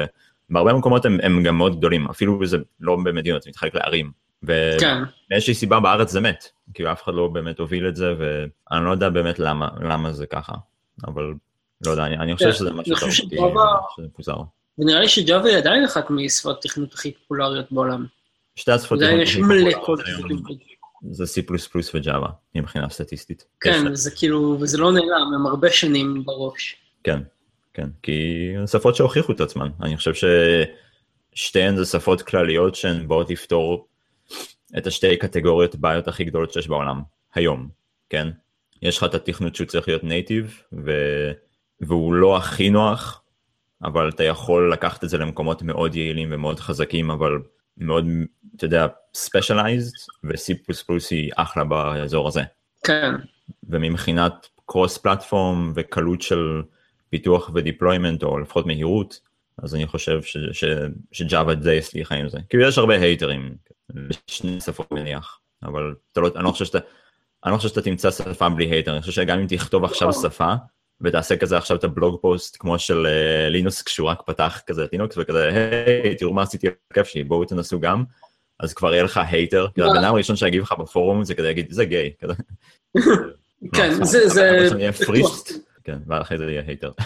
ובהרבה 0.50 0.74
מקומות 0.74 1.06
הם, 1.06 1.18
הם 1.24 1.44
גם 1.44 1.58
מאוד 1.58 1.78
גדולים, 1.78 2.08
אפילו 2.10 2.46
זה 2.46 2.58
לא 2.80 2.96
במדינות, 2.96 3.42
זה 3.42 3.50
מתחלק 3.50 3.76
לערים. 3.76 4.12
כן. 4.80 4.98
ומאיזושהי 5.30 5.54
סיבה 5.54 5.80
בארץ 5.80 6.12
זה 6.12 6.22
מת, 6.22 6.44
כאילו 6.74 6.92
אף 6.92 7.04
אחד 7.04 7.14
לא 7.14 7.28
באמת 7.28 7.60
הוביל 7.60 7.88
את 7.88 7.96
זה, 7.96 8.14
ואני 8.18 8.86
לא 8.86 8.92
יודע 8.92 9.10
באמת 9.10 9.40
למה, 9.40 9.68
למה 9.82 10.14
זה 10.14 10.26
ככה, 10.26 10.54
אבל 11.08 11.34
לא 11.86 11.92
יודע, 11.92 12.06
אני, 12.06 12.18
אני 12.18 12.34
חושב 12.36 12.46
כן, 12.46 12.54
שזה 12.54 12.74
משהו 12.74 12.96
תרבותי, 12.96 13.16
שג'אווה- 13.16 13.82
שזה 13.96 14.08
מפוזר. 14.08 14.36
ונראה 14.78 15.00
לי 15.00 15.08
שג'אווה 15.08 15.50
היא 15.50 15.58
עדיין 15.58 15.84
אחת 15.84 16.10
משפות 16.10 16.62
תכנות 16.62 16.94
הכי 16.94 17.12
פופולריות 17.12 17.72
בעולם. 17.72 18.06
שתי 18.56 18.72
השפות 18.72 19.02
עדיין 19.02 19.22
הכי 19.22 19.42
פופולריות 19.42 20.00
זה 21.12 21.24
C++ 21.24 21.44
וג'אווה, 21.94 22.30
מבחינה 22.56 22.90
סטטיסטית. 22.90 23.46
כן, 23.62 23.96
זה 23.96 24.12
כאילו, 24.12 24.58
וזה 24.62 24.78
לא 24.78 24.92
נעלם, 24.92 25.34
הם 25.36 25.46
הרבה 25.46 25.72
שנים 25.72 26.24
בראש. 26.26 26.76
כן, 27.04 27.20
כן, 27.74 27.88
כי 28.04 28.50
שפות 28.68 28.96
שהוכיחו 28.96 29.32
את 29.32 29.42
עצמן. 29.42 29.70
אני 29.82 29.98
חושב 29.98 30.14
ששתיהן 31.34 31.78
זה 31.78 31.86
שפות 31.86 32.22
כלליות 32.22 32.76
שהן 32.76 33.08
באות 33.08 33.30
לפתור 33.30 33.88
את 34.78 34.88
השתי 34.88 35.18
קטגוריות 35.18 35.76
בעיות 35.76 36.08
הכי 36.08 36.24
גדולות 36.24 36.54
שיש 36.54 36.68
בעולם, 36.68 37.02
היום, 37.34 37.70
כן? 38.10 38.28
יש 38.82 38.98
לך 38.98 39.04
את 39.04 39.14
התכנות 39.16 39.56
שהוא 39.56 39.68
צריך 39.68 39.88
להיות 39.88 40.04
native, 40.04 40.62
והוא 41.82 42.14
לא 42.14 42.38
הכי 42.38 42.70
נוח, 42.70 43.22
אבל 43.84 44.10
אתה 44.10 44.24
יכול 44.24 44.74
לקחת 44.74 45.04
את 45.04 45.10
זה 45.10 45.18
למקומות 45.18 45.62
מאוד 45.62 45.96
יעילים 45.96 46.30
ומאוד 46.32 46.60
חזקים, 46.60 47.12
אבל 47.12 47.32
מאוד, 47.78 48.06
אתה 48.56 48.66
יודע, 48.66 48.88
specialized, 49.18 50.12
ו-C++ 50.24 50.54
היא 51.10 51.32
אחלה 51.36 51.64
באזור 51.64 52.28
הזה. 52.28 52.42
כן. 52.84 53.12
ומבחינת 53.64 54.48
cross 54.66 54.98
platform 54.98 55.74
וקלות 55.76 56.22
של 56.22 56.62
פיתוח 57.10 57.52
ו 57.54 57.60
deployment, 57.60 58.24
או 58.24 58.40
לפחות 58.40 58.66
מהירות, 58.66 59.20
אז 59.58 59.76
אני 59.76 59.88
חושב 59.88 60.22
שג'אווה 61.12 61.56
די 61.56 61.78
הצליחה 61.78 62.16
עם 62.16 62.30
זה. 62.30 62.38
כאילו 62.50 62.64
יש 62.64 62.78
הרבה 62.78 62.96
haters, 62.96 63.56
בשני 63.90 64.62
שפות 64.62 64.92
מניח, 64.92 65.40
אבל 65.64 65.96
לא, 66.18 66.30
אני 66.36 66.44
לא 66.44 66.52
חושב 66.52 66.66
שאתה, 66.66 66.80
אני 67.46 67.52
לא 67.52 67.58
חושב 67.58 67.70
שאתה 67.70 67.82
תמצא 67.82 68.12
שפה 68.12 68.50
בלי 68.50 68.66
hater, 68.66 68.94
אני 68.94 69.02
חושב 69.02 69.12
שגם 69.12 69.40
אם 69.40 69.48
תכתוב 69.48 69.84
עכשיו 69.84 70.10
נכון. 70.10 70.22
שפה, 70.22 70.54
ותעשה 71.04 71.38
כזה 71.38 71.58
עכשיו 71.58 71.78
את 71.78 71.84
ה 71.84 71.91
blog 71.91 72.22
post 72.22 72.58
כמו 72.60 72.80
של 72.80 73.06
אה, 73.08 73.50
לינוס 73.50 73.82
כשהוא 73.82 74.08
רק 74.10 74.22
פתח 74.26 74.62
כזה 74.68 74.84
את 74.84 74.90
לינוקס 74.94 75.16
וכזה 75.18 75.50
hey 76.04 76.16
תראו 76.16 76.34
מה 76.34 76.42
עשיתי 76.42 76.68
בכיף 76.92 77.08
שלי 77.08 77.24
בואו 77.24 77.46
תנסו 77.46 77.80
גם. 77.80 78.04
אז 78.60 78.74
כבר 78.74 78.94
יהיה 78.94 79.04
לך 79.04 79.20
hater, 79.32 79.68
כאילו, 79.74 79.88
הבן 79.88 79.98
אדם 80.04 80.14
הראשון 80.14 80.36
שיגיב 80.36 80.64
לך 80.64 80.72
בפורום 80.80 81.24
זה 81.24 81.36
כזה 81.36 81.50
יגיד 81.50 81.72
זה 81.72 81.86
גיי, 81.86 82.14
כזה. 82.22 82.34
כן, 83.76 84.04
זה- 84.04 84.28
זה- 84.30 84.92
first, 85.06 85.52
כן, 85.86 85.98
ואחרי 86.08 86.38
זה 86.38 86.52
יהיה 86.52 86.64
hater. 86.68 86.92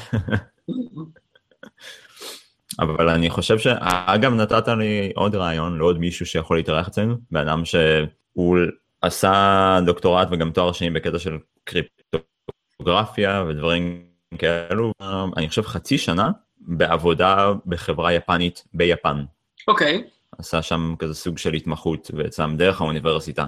אבל 2.80 3.10
אני 3.10 3.30
חושב 3.30 3.58
שאגב 3.58 4.34
נתת 4.34 4.68
לי 4.68 5.12
עוד 5.16 5.36
רעיון 5.36 5.78
לעוד 5.78 6.00
מישהו 6.00 6.26
שיכול 6.26 6.58
להתארח 6.58 6.88
אצלנו, 6.88 7.16
בן 7.32 7.48
אדם 7.48 7.66
שהוא 7.66 8.58
עשה 9.02 9.80
דוקטורט 9.86 10.28
וגם 10.32 10.52
תואר 10.52 10.72
שני 10.72 10.90
בקטע 10.90 11.20
של 11.20 11.38
קריפטוגרפיה 12.78 13.44
ודברים 13.48 14.04
כאלו, 14.38 14.92
אני 15.38 15.50
חושב 15.50 15.62
חצי 15.62 15.98
שנה 15.98 16.32
בעבודה 16.60 17.52
בחברה 17.66 18.14
יפנית 18.14 18.64
ביפן. 18.74 19.24
אוקיי, 19.68 20.04
עשה 20.38 20.62
שם 20.62 20.96
כזה 21.00 21.14
סוג 21.14 21.38
של 21.38 21.54
התמחות 21.54 22.12
ואצלם 22.14 22.58
דרך 22.58 22.82
האוניברסיטה. 22.82 23.46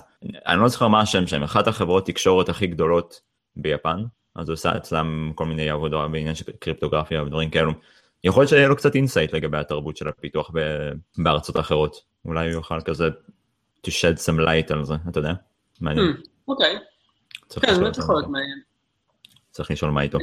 אני 0.47 0.61
לא 0.61 0.67
זוכר 0.67 0.87
מה 0.87 1.01
השם 1.01 1.27
שלהם, 1.27 1.43
אחת 1.43 1.67
החברות 1.67 2.05
תקשורת 2.05 2.49
הכי 2.49 2.67
גדולות 2.67 3.21
ביפן, 3.55 4.03
אז 4.35 4.49
הוא 4.49 4.53
עשה 4.53 4.77
אצלם 4.77 5.31
כל 5.35 5.45
מיני 5.45 5.69
עבודה 5.69 6.07
בעניין 6.07 6.35
של 6.35 6.51
קריפטוגרפיה 6.59 7.23
ודברים 7.23 7.49
כאלו. 7.49 7.71
יכול 8.23 8.41
להיות 8.41 8.49
שיהיה 8.49 8.67
לו 8.67 8.75
קצת 8.75 8.95
insight 8.95 9.33
לגבי 9.33 9.57
התרבות 9.57 9.97
של 9.97 10.07
הפיתוח 10.07 10.51
בארצות 11.17 11.59
אחרות. 11.59 12.03
אולי 12.25 12.45
הוא 12.45 12.53
יוכל 12.53 12.81
כזה 12.81 13.09
to 13.87 13.89
shed 13.89 14.17
some 14.17 14.39
light 14.39 14.73
על 14.73 14.85
זה, 14.85 14.93
אתה 15.09 15.19
יודע? 15.19 15.33
מעניין. 15.81 16.05
Hmm, 16.05 16.27
אוקיי, 16.47 16.77
צריך 17.47 17.65
כן, 17.65 17.71
לשאול 17.71 17.83
באמת. 17.83 17.97
יכול 17.97 18.15
להיות 18.15 18.29
מעניין. 18.29 18.68
צריך 19.59 19.71
לשאול 19.71 19.91
אותו. 19.91 20.17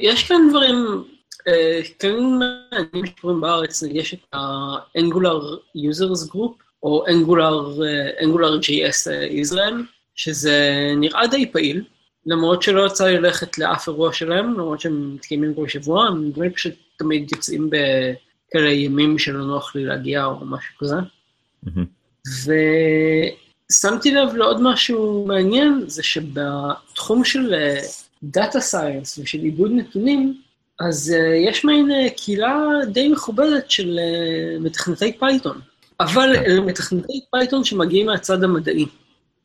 יש 0.00 0.28
כאן 0.28 0.48
דברים, 0.50 1.04
אה, 1.48 1.80
כלים 2.00 2.38
מעניינים 2.38 3.06
שקורים 3.06 3.40
בארץ, 3.40 3.82
יש 3.82 4.14
את 4.14 4.34
ה-Angular 4.34 5.42
Users 5.76 6.32
Group, 6.32 6.62
או 6.82 7.04
Angular, 7.06 7.82
אה, 7.82 8.20
Angular 8.20 8.60
JS 8.62 9.10
אה, 9.10 9.28
Israel, 9.42 9.74
שזה 10.14 10.92
נראה 10.96 11.26
די 11.26 11.52
פעיל, 11.52 11.84
למרות 12.26 12.62
שלא 12.62 12.86
יצא 12.86 13.06
לי 13.06 13.18
ללכת 13.18 13.58
לאף 13.58 13.88
אירוע 13.88 14.12
שלהם, 14.12 14.54
למרות 14.54 14.80
שהם 14.80 15.14
מתקיימים 15.14 15.54
כל 15.54 15.68
שבוע, 15.68 16.06
הם 16.06 16.28
נדמה 16.28 16.44
לי 16.44 16.50
פשוט 16.50 16.74
תמיד 16.98 17.32
יוצאים 17.32 17.70
בכאלה 17.70 18.72
ימים 18.72 19.18
שלא 19.18 19.44
נוח 19.44 19.76
לי 19.76 19.84
להגיע 19.84 20.24
או 20.24 20.44
משהו 20.44 20.78
כזה. 20.78 20.96
ושמתי 23.70 24.10
לב 24.10 24.34
לעוד 24.34 24.60
משהו 24.62 25.24
מעניין, 25.28 25.84
זה 25.86 26.02
שבתחום 26.02 27.24
של 27.24 27.54
data 28.22 28.60
science 28.60 29.18
ושל 29.18 29.38
עיבוד 29.38 29.70
נתונים, 29.74 30.40
אז 30.80 31.14
uh, 31.14 31.50
יש 31.50 31.64
מעין 31.64 31.90
uh, 31.90 32.10
קהילה 32.16 32.68
די 32.92 33.08
מכובדת 33.08 33.70
של 33.70 33.98
uh, 33.98 34.62
מתכנתי 34.64 35.12
פייתון. 35.18 35.60
אבל 36.00 36.32
כן. 36.36 36.44
אלה 36.44 36.60
מתכנתי 36.60 37.20
פייתון 37.30 37.64
שמגיעים 37.64 38.06
מהצד 38.06 38.44
המדעי. 38.44 38.86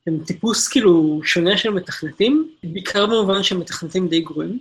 הם 0.08 0.20
טיפוס 0.26 0.68
כאילו 0.68 1.22
שונה 1.24 1.58
של 1.58 1.70
מתכנתים, 1.70 2.50
בעיקר 2.64 3.06
במובן 3.06 3.44
שהם 3.44 3.60
מתכנתים 3.60 4.08
די 4.08 4.22
גרועים. 4.22 4.60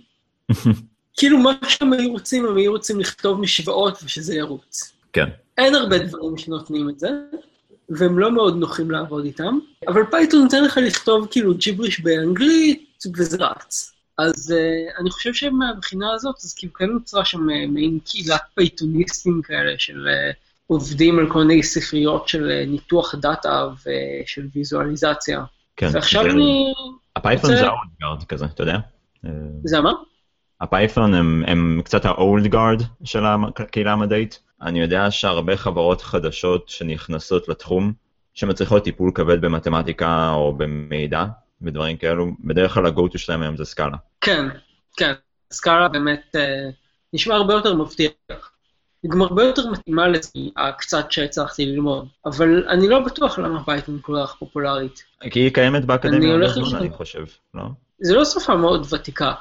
כאילו 1.17 1.37
מה 1.37 1.53
שהם 1.67 1.93
היו 1.93 2.11
רוצים, 2.11 2.45
הם 2.45 2.57
היו 2.57 2.71
רוצים 2.71 2.99
לכתוב 2.99 3.41
משוואות 3.41 3.99
ושזה 4.03 4.35
ירוץ. 4.35 4.93
כן. 5.13 5.29
אין 5.57 5.75
הרבה 5.75 5.97
דברים 5.97 6.37
שנותנים 6.37 6.89
את 6.89 6.99
זה, 6.99 7.09
והם 7.89 8.19
לא 8.19 8.31
מאוד 8.31 8.57
נוחים 8.57 8.91
לעבוד 8.91 9.25
איתם, 9.25 9.59
אבל 9.87 10.03
פייתון 10.11 10.43
נותן 10.43 10.63
לך 10.63 10.77
לכתוב 10.77 11.27
כאילו 11.31 11.53
ג'יבריש 11.53 11.99
באנגלית, 11.99 13.03
וזה 13.17 13.37
רץ. 13.39 13.96
אז 14.17 14.53
uh, 14.53 15.01
אני 15.01 15.11
חושב 15.11 15.33
שמהבחינה 15.33 16.13
הזאת, 16.13 16.35
אז 16.43 16.53
כאילו 16.53 16.73
כן 16.73 16.85
נוצרה 16.85 17.25
שם 17.25 17.49
uh, 17.49 17.67
מעין 17.67 17.99
קהילת 18.05 18.41
פייתוניסטים 18.55 19.41
כאלה 19.43 19.71
של 19.77 20.07
uh, 20.07 20.35
עובדים 20.67 21.19
על 21.19 21.29
כל 21.31 21.39
מיני 21.43 21.63
ספריות 21.63 22.27
של 22.27 22.49
uh, 22.49 22.69
ניתוח 22.69 23.15
data 23.15 23.65
ושל 23.75 24.47
ויזואליזציה. 24.55 25.43
כן. 25.75 25.89
ועכשיו 25.93 26.23
זה- 26.23 26.29
אני... 26.29 26.73
הפייתון 27.15 27.49
רוצה- 27.51 27.61
זה 27.61 27.67
ה 28.01 28.06
old 28.06 28.23
כזה, 28.23 28.45
אתה 28.45 28.63
יודע? 28.63 28.77
אה, 29.25 29.29
זה 29.63 29.81
מה? 29.81 29.91
הפייתון 30.61 31.13
הם, 31.13 31.43
הם 31.47 31.81
קצת 31.85 32.05
ה-old 32.05 32.53
guard 32.53 32.83
של 33.03 33.23
הקהילה 33.25 33.91
המדעית. 33.93 34.39
אני 34.61 34.81
יודע 34.81 35.11
שהרבה 35.11 35.57
חברות 35.57 36.01
חדשות 36.01 36.69
שנכנסות 36.69 37.47
לתחום, 37.49 37.93
שמצריכות 38.33 38.83
טיפול 38.83 39.11
כבד 39.15 39.41
במתמטיקה 39.41 40.31
או 40.33 40.53
במידע 40.57 41.25
ודברים 41.61 41.97
כאלו, 41.97 42.27
בדרך 42.39 42.73
כלל 42.73 42.85
ה-go-to 42.85 43.17
שלהם 43.17 43.41
היום 43.41 43.57
זה 43.57 43.65
סקאלה. 43.65 43.97
כן, 44.21 44.45
כן. 44.97 45.13
סקאלה 45.53 45.87
באמת 45.87 46.35
uh, 46.35 46.39
נשמע 47.13 47.35
הרבה 47.35 47.53
יותר 47.53 47.75
מבטיח. 47.75 48.13
היא 49.03 49.11
גם 49.11 49.21
הרבה 49.21 49.43
יותר 49.43 49.71
מתאימה 49.71 50.07
לזה, 50.07 50.29
הקצת 50.57 51.11
שהצלחתי 51.11 51.65
ללמוד. 51.65 52.07
אבל 52.25 52.67
אני 52.69 52.87
לא 52.87 53.05
בטוח 53.05 53.39
למה 53.39 53.63
פייתון 53.63 53.99
כל 54.01 54.13
כך 54.23 54.35
פופולרית. 54.39 55.03
כי 55.31 55.39
היא 55.39 55.53
קיימת 55.53 55.85
באקדמיה 55.85 56.33
הרבה 56.33 56.47
זמן, 56.47 56.63
לשם. 56.63 56.77
אני 56.77 56.89
חושב, 56.89 57.25
לא? 57.53 57.63
זו 58.01 58.15
לא 58.15 58.25
שפה 58.25 58.55
מאוד 58.55 58.93
ותיקה, 58.93 59.33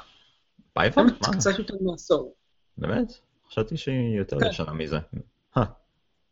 פייתון? 0.73 1.06
מה? 1.06 1.32
קצת 1.32 1.58
יותר 1.58 1.75
מעשור. 1.80 2.35
באמת? 2.78 3.12
חשבתי 3.49 3.76
שהיא 3.76 4.18
יותר 4.18 4.40
כן. 4.40 4.46
ישנה 4.46 4.73
מזה. 4.73 4.99
אה, 5.56 5.62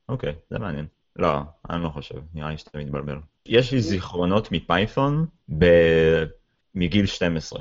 אוקיי, 0.08 0.34
זה 0.50 0.58
מעניין. 0.58 0.86
לא, 1.16 1.40
אני 1.70 1.82
לא 1.82 1.88
חושב, 1.88 2.14
נראה 2.34 2.50
לי 2.50 2.58
שאתה 2.58 2.78
מתבלבל. 2.78 3.18
יש 3.48 3.72
לי 3.72 3.80
זיכרונות 3.80 4.52
מפייתון 4.52 5.26
ב- 5.58 6.24
מגיל 6.74 7.06
12, 7.06 7.60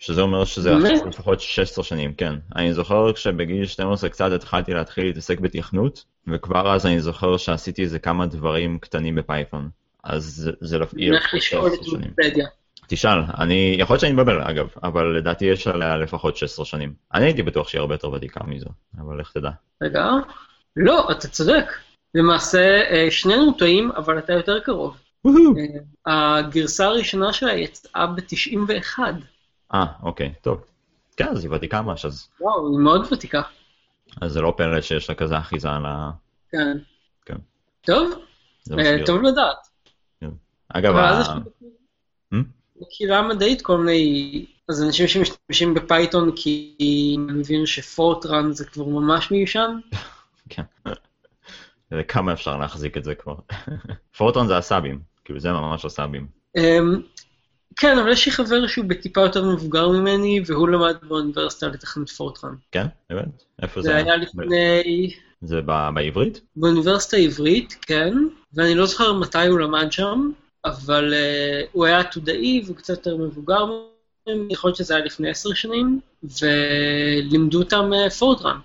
שזה 0.00 0.22
אומר 0.22 0.44
שזה 0.44 0.70
לפחות 1.06 1.40
16 1.40 1.84
שנים, 1.84 2.14
כן. 2.14 2.34
אני 2.56 2.74
זוכר 2.74 3.12
כשבגיל 3.12 3.66
12 3.66 4.10
קצת 4.10 4.32
התחלתי 4.32 4.74
להתחיל 4.74 5.04
להתעסק 5.06 5.40
בתכנות, 5.40 6.04
וכבר 6.28 6.74
אז 6.74 6.86
אני 6.86 7.00
זוכר 7.00 7.36
שעשיתי 7.36 7.82
איזה 7.82 7.98
כמה 7.98 8.26
דברים 8.26 8.78
קטנים 8.78 9.14
בפייתון. 9.14 9.68
אז 10.04 10.50
זה- 10.60 10.78
לפ- 10.78 10.94
אני 10.94 11.08
הולך 11.08 11.34
לשאול 11.34 11.66
את 11.74 11.84
16 11.84 12.00
שנים. 12.00 12.12
תשאל, 12.88 13.18
אני, 13.38 13.76
יכול 13.78 13.94
להיות 13.94 14.00
שאני 14.00 14.12
מתבלבל 14.12 14.42
אגב, 14.42 14.68
אבל 14.82 15.16
לדעתי 15.18 15.44
יש 15.44 15.66
עליה 15.66 15.96
לפחות 15.96 16.36
16 16.36 16.64
שנים. 16.64 16.94
אני 17.14 17.24
הייתי 17.24 17.42
בטוח 17.42 17.68
שהיא 17.68 17.80
הרבה 17.80 17.94
יותר 17.94 18.10
ותיקה 18.10 18.40
מזו, 18.46 18.68
אבל 18.98 19.20
לך 19.20 19.32
תדע. 19.32 19.50
רגע, 19.82 20.04
לא, 20.76 21.08
אתה 21.10 21.28
צודק. 21.28 21.64
למעשה, 22.16 22.82
אה, 22.90 23.10
שנינו 23.10 23.52
טועים, 23.52 23.90
אבל 23.90 24.18
אתה 24.18 24.32
יותר 24.32 24.60
קרוב. 24.60 24.96
אה, 26.06 26.38
הגרסה 26.38 26.86
הראשונה 26.86 27.32
שלה 27.32 27.52
יצאה 27.52 28.06
ב-91. 28.06 28.98
אה, 29.74 29.86
אוקיי, 30.02 30.32
טוב. 30.40 30.64
כן, 31.16 31.28
אז 31.28 31.44
היא 31.44 31.52
ותיקה 31.52 31.82
ממש, 31.82 32.04
אז, 32.04 32.28
וואו, 32.40 32.70
היא 32.70 32.78
מאוד 32.78 33.12
ותיקה. 33.12 33.42
אז 34.20 34.32
זה 34.32 34.40
לא 34.40 34.54
פלא 34.56 34.80
שיש 34.80 35.08
לה 35.08 35.14
כזה 35.14 35.38
אחיזה 35.38 35.70
על 35.70 35.86
ה... 35.86 36.10
כן. 36.50 36.78
כן. 37.24 37.36
טוב, 37.80 38.12
אה. 38.78 38.96
טוב 39.06 39.22
לדעת. 39.22 39.68
אגב, 40.68 40.94
יש 41.20 41.28
Hmm? 42.34 42.36
בקהילה 42.80 43.18
המדעית 43.18 43.62
כל 43.62 43.78
מיני, 43.78 44.46
אז 44.68 44.82
אנשים 44.82 45.08
שמשתמשים 45.08 45.74
בפייתון 45.74 46.32
כי 46.36 46.76
הם 47.28 47.38
מבינים 47.38 47.66
שפורטרן 47.66 48.52
זה 48.52 48.64
כבר 48.64 48.84
ממש 48.84 49.30
מיושן. 49.30 49.78
כן. 50.48 50.62
כמה 52.08 52.32
אפשר 52.32 52.56
להחזיק 52.56 52.96
את 52.96 53.04
זה 53.04 53.14
כבר. 53.14 53.34
פורטון 54.16 54.46
זה 54.46 54.56
הסאבים, 54.56 55.00
כאילו 55.24 55.40
זה 55.40 55.52
ממש 55.52 55.84
הסאבים. 55.84 56.26
אמ, 56.56 57.00
כן, 57.76 57.98
אבל 57.98 58.12
יש 58.12 58.26
לי 58.26 58.32
חבר 58.32 58.66
שהוא 58.66 58.84
בטיפה 58.84 59.20
יותר 59.20 59.44
מבוגר 59.44 59.88
ממני, 59.88 60.40
והוא 60.46 60.68
למד 60.68 60.96
באוניברסיטה 61.02 61.66
לתכנת 61.66 62.10
פורטרן. 62.10 62.54
כן? 62.72 62.86
באמת? 63.10 63.44
איפה 63.62 63.82
זה 63.82 63.88
זה 63.88 63.96
היה 63.96 64.16
לפני... 64.16 65.10
זה 65.40 65.60
בעברית? 65.94 66.40
באוניברסיטה 66.56 67.16
העברית, 67.16 67.76
כן, 67.82 68.14
ואני 68.54 68.74
לא 68.74 68.86
זוכר 68.86 69.12
מתי 69.12 69.46
הוא 69.46 69.58
למד 69.58 69.92
שם, 69.92 70.30
אבל 70.64 71.14
uh, 71.14 71.68
הוא 71.72 71.86
היה 71.86 71.98
עתודאי 71.98 72.62
והוא 72.64 72.76
קצת 72.76 72.88
יותר 72.88 73.16
מבוגר 73.16 73.64
ממני, 74.28 74.52
יכול 74.52 74.68
להיות 74.68 74.76
שזה 74.76 74.96
היה 74.96 75.04
לפני 75.04 75.30
עשר 75.30 75.54
שנים, 75.54 76.00
ולימדו 76.22 77.58
אותם 77.58 77.90
uh, 77.92 78.10
פורטרן. 78.10 78.58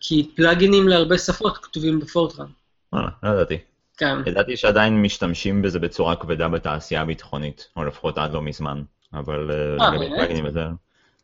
כי 0.00 0.30
פלאגינים 0.36 0.88
להרבה 0.88 1.18
שפות 1.18 1.58
כתובים 1.58 2.00
בפורטרן. 2.00 2.46
וואלה, 2.92 3.08
לא 3.22 3.30
ידעתי. 3.30 3.58
כן. 3.96 4.18
ידעתי 4.26 4.56
שעדיין 4.56 5.02
משתמשים 5.02 5.62
בזה 5.62 5.78
בצורה 5.78 6.16
כבדה 6.16 6.48
בתעשייה 6.48 7.00
הביטחונית, 7.00 7.68
או 7.76 7.84
לפחות 7.84 8.18
עד 8.18 8.32
לא 8.32 8.42
מזמן, 8.42 8.82
אבל 9.12 9.50
אה, 9.50 9.86
אה, 9.86 9.90
לגבי? 9.90 10.08
פלאגינים 10.16 10.44
וזה, 10.46 10.64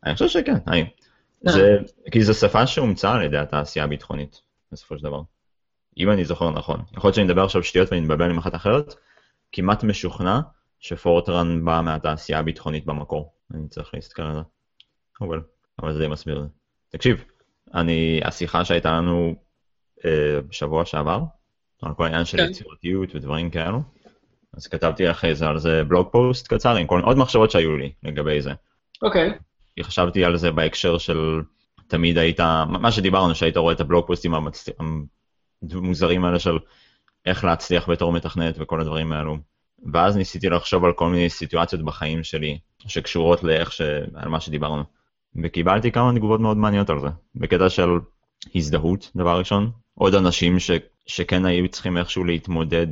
אני 0.05 0.15
חושב 0.15 0.29
שכן, 0.29 0.57
אני, 0.69 0.85
זה, 1.43 1.79
כי 2.13 2.25
זו 2.25 2.35
שפה 2.35 2.67
שהומצאה 2.67 3.15
על 3.15 3.23
ידי 3.23 3.39
התעשייה 3.39 3.85
הביטחונית, 3.85 4.41
בסופו 4.73 4.99
של 4.99 5.05
דבר. 5.05 5.23
אם 5.99 6.11
אני 6.11 6.25
זוכר 6.25 6.51
נכון. 6.51 6.83
יכול 6.97 7.09
להיות 7.09 7.15
שאני 7.15 7.27
מדבר 7.27 7.45
עכשיו 7.45 7.63
שטויות 7.63 7.89
ואני 7.93 8.01
מתבלבל 8.01 8.31
עם 8.31 8.39
אחת 8.39 8.55
אחרת, 8.55 8.95
כמעט 9.53 9.85
משוכנע 9.85 10.41
שפורטרן 10.81 11.65
בא 11.65 11.81
מהתעשייה 11.85 12.39
הביטחונית 12.39 12.87
במקור. 12.87 13.33
אני 13.55 13.69
צריך 13.69 13.95
להסתכל 13.95 14.23
על 14.23 14.35
זה. 14.35 14.41
אבל, 15.21 15.41
אבל 15.83 15.93
זה 15.93 15.99
די 15.99 16.09
מסביר. 16.09 16.47
תקשיב, 16.89 17.25
אני, 17.75 18.21
השיחה 18.25 18.65
שהייתה 18.65 18.93
לנו 18.93 19.35
אה, 20.05 20.41
בשבוע 20.49 20.85
שעבר, 20.85 21.21
על 21.83 21.95
כל 21.95 22.05
העניין 22.05 22.25
של 22.25 22.39
כן. 22.39 22.51
יצירתיות 22.51 23.15
ודברים 23.15 23.51
כאלו, 23.51 23.83
אז 24.57 24.67
כתבתי 24.67 25.11
אחרי 25.11 25.35
זה 25.35 25.47
על 25.47 25.59
זה 25.59 25.85
בלוג 25.85 26.09
פוסט 26.13 26.49
קצר 26.49 26.77
עם 26.77 26.87
כל 26.87 27.01
עוד 27.01 27.19
מחשבות 27.19 27.51
שהיו 27.51 27.77
לי 27.77 27.93
לגבי 28.03 28.43
זה. 28.43 28.53
אוקיי, 29.03 29.39
כי 29.77 29.85
חשבתי 29.85 30.25
על 30.25 30.37
זה 30.37 30.51
בהקשר 30.51 30.99
של 30.99 31.41
תמיד 31.89 32.19
היית, 32.19 32.41
מה 32.69 32.93
שדיברנו, 32.93 33.35
שהיית 33.35 33.57
רואה 33.57 33.75
את 33.75 33.81
הבלוג 33.81 34.07
פוסטים 34.07 34.35
המצ... 34.35 34.69
המוזרים 35.73 36.25
האלה 36.25 36.39
של 36.39 36.59
איך 37.27 37.45
להצליח 37.45 37.89
בתור 37.89 38.13
מתכנת 38.13 38.55
וכל 38.59 38.81
הדברים 38.81 39.13
האלו. 39.13 39.37
ואז 39.93 40.17
ניסיתי 40.17 40.49
לחשוב 40.49 40.85
על 40.85 40.93
כל 40.93 41.09
מיני 41.09 41.31
סיטואציות 41.31 41.83
בחיים 41.83 42.25
שלי 42.25 42.59
שקשורות 42.87 43.43
לאיך 43.43 43.73
ש... 43.73 43.81
על 44.15 44.29
מה 44.29 44.41
שדיברנו. 44.41 44.85
וקיבלתי 45.43 45.93
כמה 45.93 46.13
תגובות 46.15 46.41
מאוד 46.41 46.57
מעניינות 46.57 46.91
על 46.91 47.01
זה. 47.01 47.09
בקטע 47.35 47.69
של 47.69 47.89
הזדהות, 48.55 49.11
דבר 49.17 49.39
ראשון. 49.39 49.71
עוד 49.95 50.15
אנשים 50.15 50.59
ש... 50.59 50.71
שכן 51.07 51.45
היו 51.45 51.69
צריכים 51.69 51.99
איכשהו 51.99 52.25
להתמודד 52.25 52.87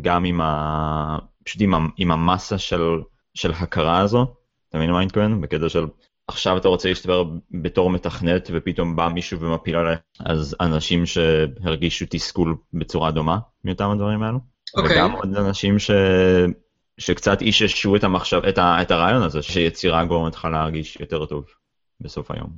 גם 0.00 0.24
עם, 0.24 0.40
ה... 0.40 1.18
פשוט 1.44 1.62
עם, 1.62 1.74
ה... 1.74 1.78
עם 1.96 2.10
המסה 2.10 2.58
של... 2.58 3.00
של 3.34 3.50
הכרה 3.50 3.98
הזו. 3.98 4.26
אתה 4.68 4.78
מבין 4.78 4.90
למה 4.90 4.98
אני 4.98 5.06
מתכוון? 5.06 5.40
בקטע 5.40 5.68
של 5.68 5.86
עכשיו 6.28 6.56
אתה 6.56 6.68
רוצה 6.68 6.88
להשתפר 6.88 7.24
בתור 7.50 7.90
מתכנת 7.90 8.50
ופתאום 8.52 8.96
בא 8.96 9.08
מישהו 9.08 9.40
ומפיל 9.40 9.76
עליך, 9.76 9.98
אז 10.20 10.56
אנשים 10.60 11.06
שהרגישו 11.06 12.04
תסכול 12.10 12.56
בצורה 12.72 13.10
דומה 13.10 13.38
מאותם 13.64 13.90
הדברים 13.90 14.22
האלו. 14.22 14.38
אוקיי. 14.76 14.96
וגם 14.96 15.12
עוד 15.12 15.36
אנשים 15.36 15.78
ש... 15.78 15.90
שקצת 16.98 17.42
איששו 17.42 17.96
את 17.96 18.04
המחשב, 18.04 18.40
את, 18.48 18.58
ה... 18.58 18.82
את 18.82 18.90
הרעיון 18.90 19.22
הזה, 19.22 19.42
שיצירה 19.42 20.04
גורמת 20.04 20.34
לך 20.34 20.44
להרגיש 20.44 20.96
יותר 21.00 21.26
טוב 21.26 21.44
בסוף 22.02 22.30
היום. 22.30 22.50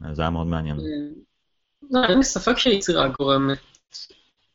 אז 0.00 0.16
זה 0.16 0.22
היה 0.22 0.30
מאוד 0.30 0.46
מעניין. 0.46 0.76
לא, 1.90 2.04
אין 2.08 2.18
לי 2.18 2.24
ספק 2.24 2.58
שיצירה 2.58 3.08
גורמת, 3.08 3.58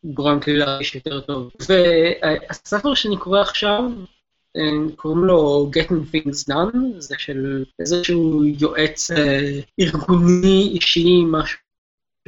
גורמת 0.04 0.48
לי 0.48 0.58
להרגיש 0.58 0.96
יותר 0.96 1.22
טוב. 1.22 1.52
והספר 1.70 2.94
שאני 2.94 3.18
קורא 3.18 3.42
עכשיו, 3.42 3.82
אה, 4.58 4.96
קוראים 4.96 5.24
לו 5.24 5.72
Getting 5.76 6.16
Things 6.16 6.54
Done, 6.54 6.78
זה 6.98 7.16
של 7.18 7.64
איזשהו 7.80 8.46
יועץ 8.46 9.12
אה, 9.12 9.60
ארגוני 9.80 10.70
אישי, 10.74 11.24
משהו 11.28 11.60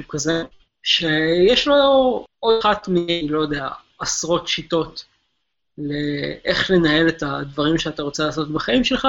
כזה, 0.10 0.44
שיש 0.84 1.68
לו 1.68 2.26
עוד 2.40 2.60
אחת 2.60 2.88
מ... 2.88 2.96
לא 3.30 3.42
יודע, 3.42 3.70
עשרות 4.00 4.48
שיטות 4.48 5.06
לאיך 5.78 6.72
לנהל 6.72 7.08
את 7.08 7.24
הדברים 7.24 7.78
שאתה 7.78 8.04
רוצה 8.04 8.26
לעשות 8.26 8.52
בחיים 8.52 8.84
שלך, 8.84 9.08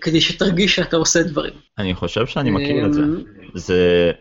כדי 0.00 0.20
שתרגיש 0.20 0.76
שאתה 0.76 0.96
עושה 0.96 1.22
דברים. 1.22 1.54
אני 1.78 1.94
חושב 1.94 2.26
שאני 2.26 2.50
מכיר 2.50 2.86
את 2.86 2.92
זה. 2.92 3.02
אמ, 3.02 3.24
זה, 3.54 4.12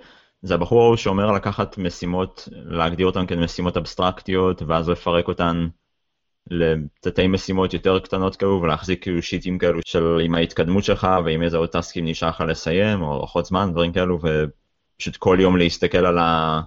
זה 0.41 0.53
הבחור 0.53 0.81
ההוא 0.83 0.95
שאומר 0.95 1.31
לקחת 1.31 1.77
משימות, 1.77 2.49
להגדיר 2.51 3.05
אותן 3.05 3.25
כמשימות 3.25 3.77
אבסטרקטיות, 3.77 4.61
ואז 4.61 4.89
לפרק 4.89 5.27
אותן 5.27 5.67
לתתי 6.51 7.27
משימות 7.27 7.73
יותר 7.73 7.99
קטנות 7.99 8.35
כאלו, 8.35 8.61
ולהחזיק 8.61 9.01
כאילו 9.01 9.21
שיטים 9.21 9.57
כאלו 9.57 9.79
של 9.85 10.19
עם 10.23 10.35
ההתקדמות 10.35 10.83
שלך, 10.83 11.07
ועם 11.25 11.43
איזה 11.43 11.57
עוד 11.57 11.69
טסקים 11.69 12.05
נשאר 12.05 12.29
לך 12.29 12.43
לסיים, 12.47 13.01
או 13.01 13.13
ארוחות 13.13 13.45
זמן, 13.45 13.71
דברים 13.71 13.93
כאלו, 13.93 14.19
ופשוט 14.19 15.17
כל 15.17 15.37
יום 15.41 15.57
להסתכל 15.57 16.05
על, 16.05 16.17
ה, 16.17 16.61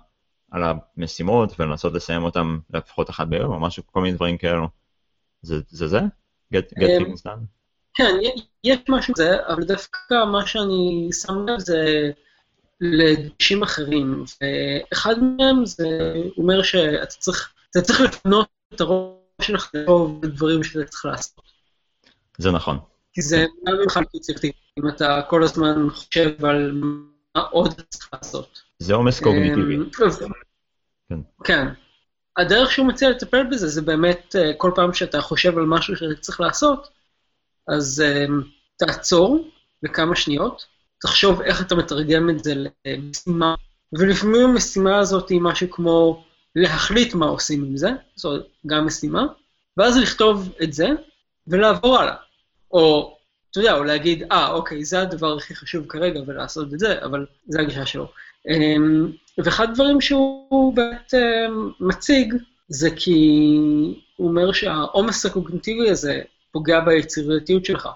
על 0.51 0.62
המשימות, 0.97 1.61
ולנסות 1.61 1.92
לסיים 1.92 2.23
אותם 2.23 2.59
לפחות 2.71 3.11
אחת 3.11 3.29
ביום, 3.29 3.53
או 3.53 3.61
משהו, 3.61 3.83
כל 3.87 4.01
מיני 4.01 4.16
דברים 4.16 4.37
כאלו. 4.37 4.68
זה 5.42 5.61
זה? 5.68 5.88
זה? 5.88 6.01
Get, 6.55 6.81
get 6.81 6.85
אמ, 6.85 7.03
things 7.03 7.18
done? 7.18 7.60
כן, 7.94 8.16
יש 8.64 8.79
משהו 8.88 9.14
כזה, 9.14 9.37
אבל 9.48 9.64
דווקא 9.64 10.24
מה 10.33 10.46
שאני 10.46 11.09
שם 11.12 11.46
לב 11.48 11.59
זה 11.59 12.11
לדגשים 12.81 13.62
אחרים, 13.62 14.24
ואחד 14.40 15.14
מהם 15.18 15.66
זה 15.66 15.88
אומר 16.38 16.62
שאתה 16.62 17.07
צריך, 17.07 17.53
אתה 17.70 17.81
צריך 17.81 18.00
לפנות 18.00 18.48
את 18.74 18.81
הראש 18.81 19.16
שלך 19.42 19.70
טוב 19.87 20.24
לדברים 20.24 20.64
שאתה 20.64 20.85
צריך 20.85 21.05
לעשות. 21.05 21.44
זה 22.38 22.50
נכון. 22.50 22.79
כי 23.12 23.22
זה 23.22 23.46
גם 23.66 23.74
ממך 23.83 24.00
יצירתי, 24.14 24.53
אם 24.79 24.88
אתה 24.88 25.22
כל 25.29 25.42
הזמן 25.42 25.90
חושב 25.90 26.44
על 26.44 26.81
מה 27.35 27.42
עוד 27.42 27.72
אתה 27.72 27.83
צריך 27.83 28.09
לעשות. 28.12 28.62
זה 28.79 28.94
עומס 28.94 29.20
קוגניטיבי. 29.20 29.76
אמ, 29.76 29.85
כן. 31.09 31.18
כן. 31.44 31.66
הדרך 32.37 32.70
שהוא 32.70 32.87
מציע 32.87 33.11
לטפל 33.11 33.46
בזה 33.50 33.68
זה 33.68 33.83
באמת 33.83 34.37
אה, 34.38 34.53
כל 34.57 34.72
פעם 34.74 34.94
שאתה 34.94 35.20
חושב 35.20 35.59
על 35.59 35.64
משהו 35.64 35.96
שאתה 35.96 36.20
צריך 36.20 36.40
לעשות, 36.40 36.88
אז 37.70 38.04
אמ, 38.06 38.42
תעצור 38.78 39.48
לכמה 39.83 40.16
שניות, 40.16 40.66
תחשוב 41.00 41.40
איך 41.40 41.62
אתה 41.62 41.74
מתרגם 41.74 42.30
את 42.30 42.44
זה 42.44 42.54
למשימה, 42.87 43.54
ולפעמים 43.92 44.50
המשימה 44.50 44.98
הזאת 44.98 45.28
היא 45.28 45.40
משהו 45.40 45.70
כמו 45.70 46.24
להחליט 46.56 47.14
מה 47.14 47.26
עושים 47.26 47.64
עם 47.64 47.76
זה, 47.76 47.90
זאת 48.16 48.46
גם 48.66 48.87
משימה, 48.87 49.26
ואז 49.76 49.96
לכתוב 49.96 50.52
את 50.62 50.72
זה 50.72 50.88
ולעבור 51.46 51.98
הלאה. 51.98 52.14
או, 52.72 53.16
אתה 53.50 53.61
יודע, 53.61 53.76
או 53.76 53.85
להגיד, 53.85 54.22
אה, 54.33 54.50
אוקיי, 54.50 54.85
זה 54.85 55.00
הדבר 55.00 55.37
הכי 55.37 55.54
חשוב 55.54 55.87
כרגע 55.88 56.20
ולעשות 56.26 56.74
את 56.74 56.78
זה, 56.78 57.04
אבל 57.04 57.26
זה 57.48 57.61
הגישה 57.61 57.87
שלו. 57.87 58.12
אמ, 58.48 59.12
ואחד 59.38 59.70
הדברים 59.70 60.00
שהוא 60.00 60.74
באמת 60.74 61.14
אמ, 61.14 61.70
מציג, 61.80 62.35
זה 62.68 62.90
כי 62.96 63.16
הוא 64.16 64.28
אומר 64.28 64.52
שהעומס 64.52 65.26
הקוגניטיבי 65.26 65.90
הזה 65.90 66.22
פוגע 66.53 66.81
ביצירתיות 66.81 67.65
שלך, 67.65 67.89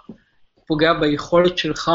פוגע 0.66 0.92
ביכולת 0.92 1.58
שלך 1.58 1.90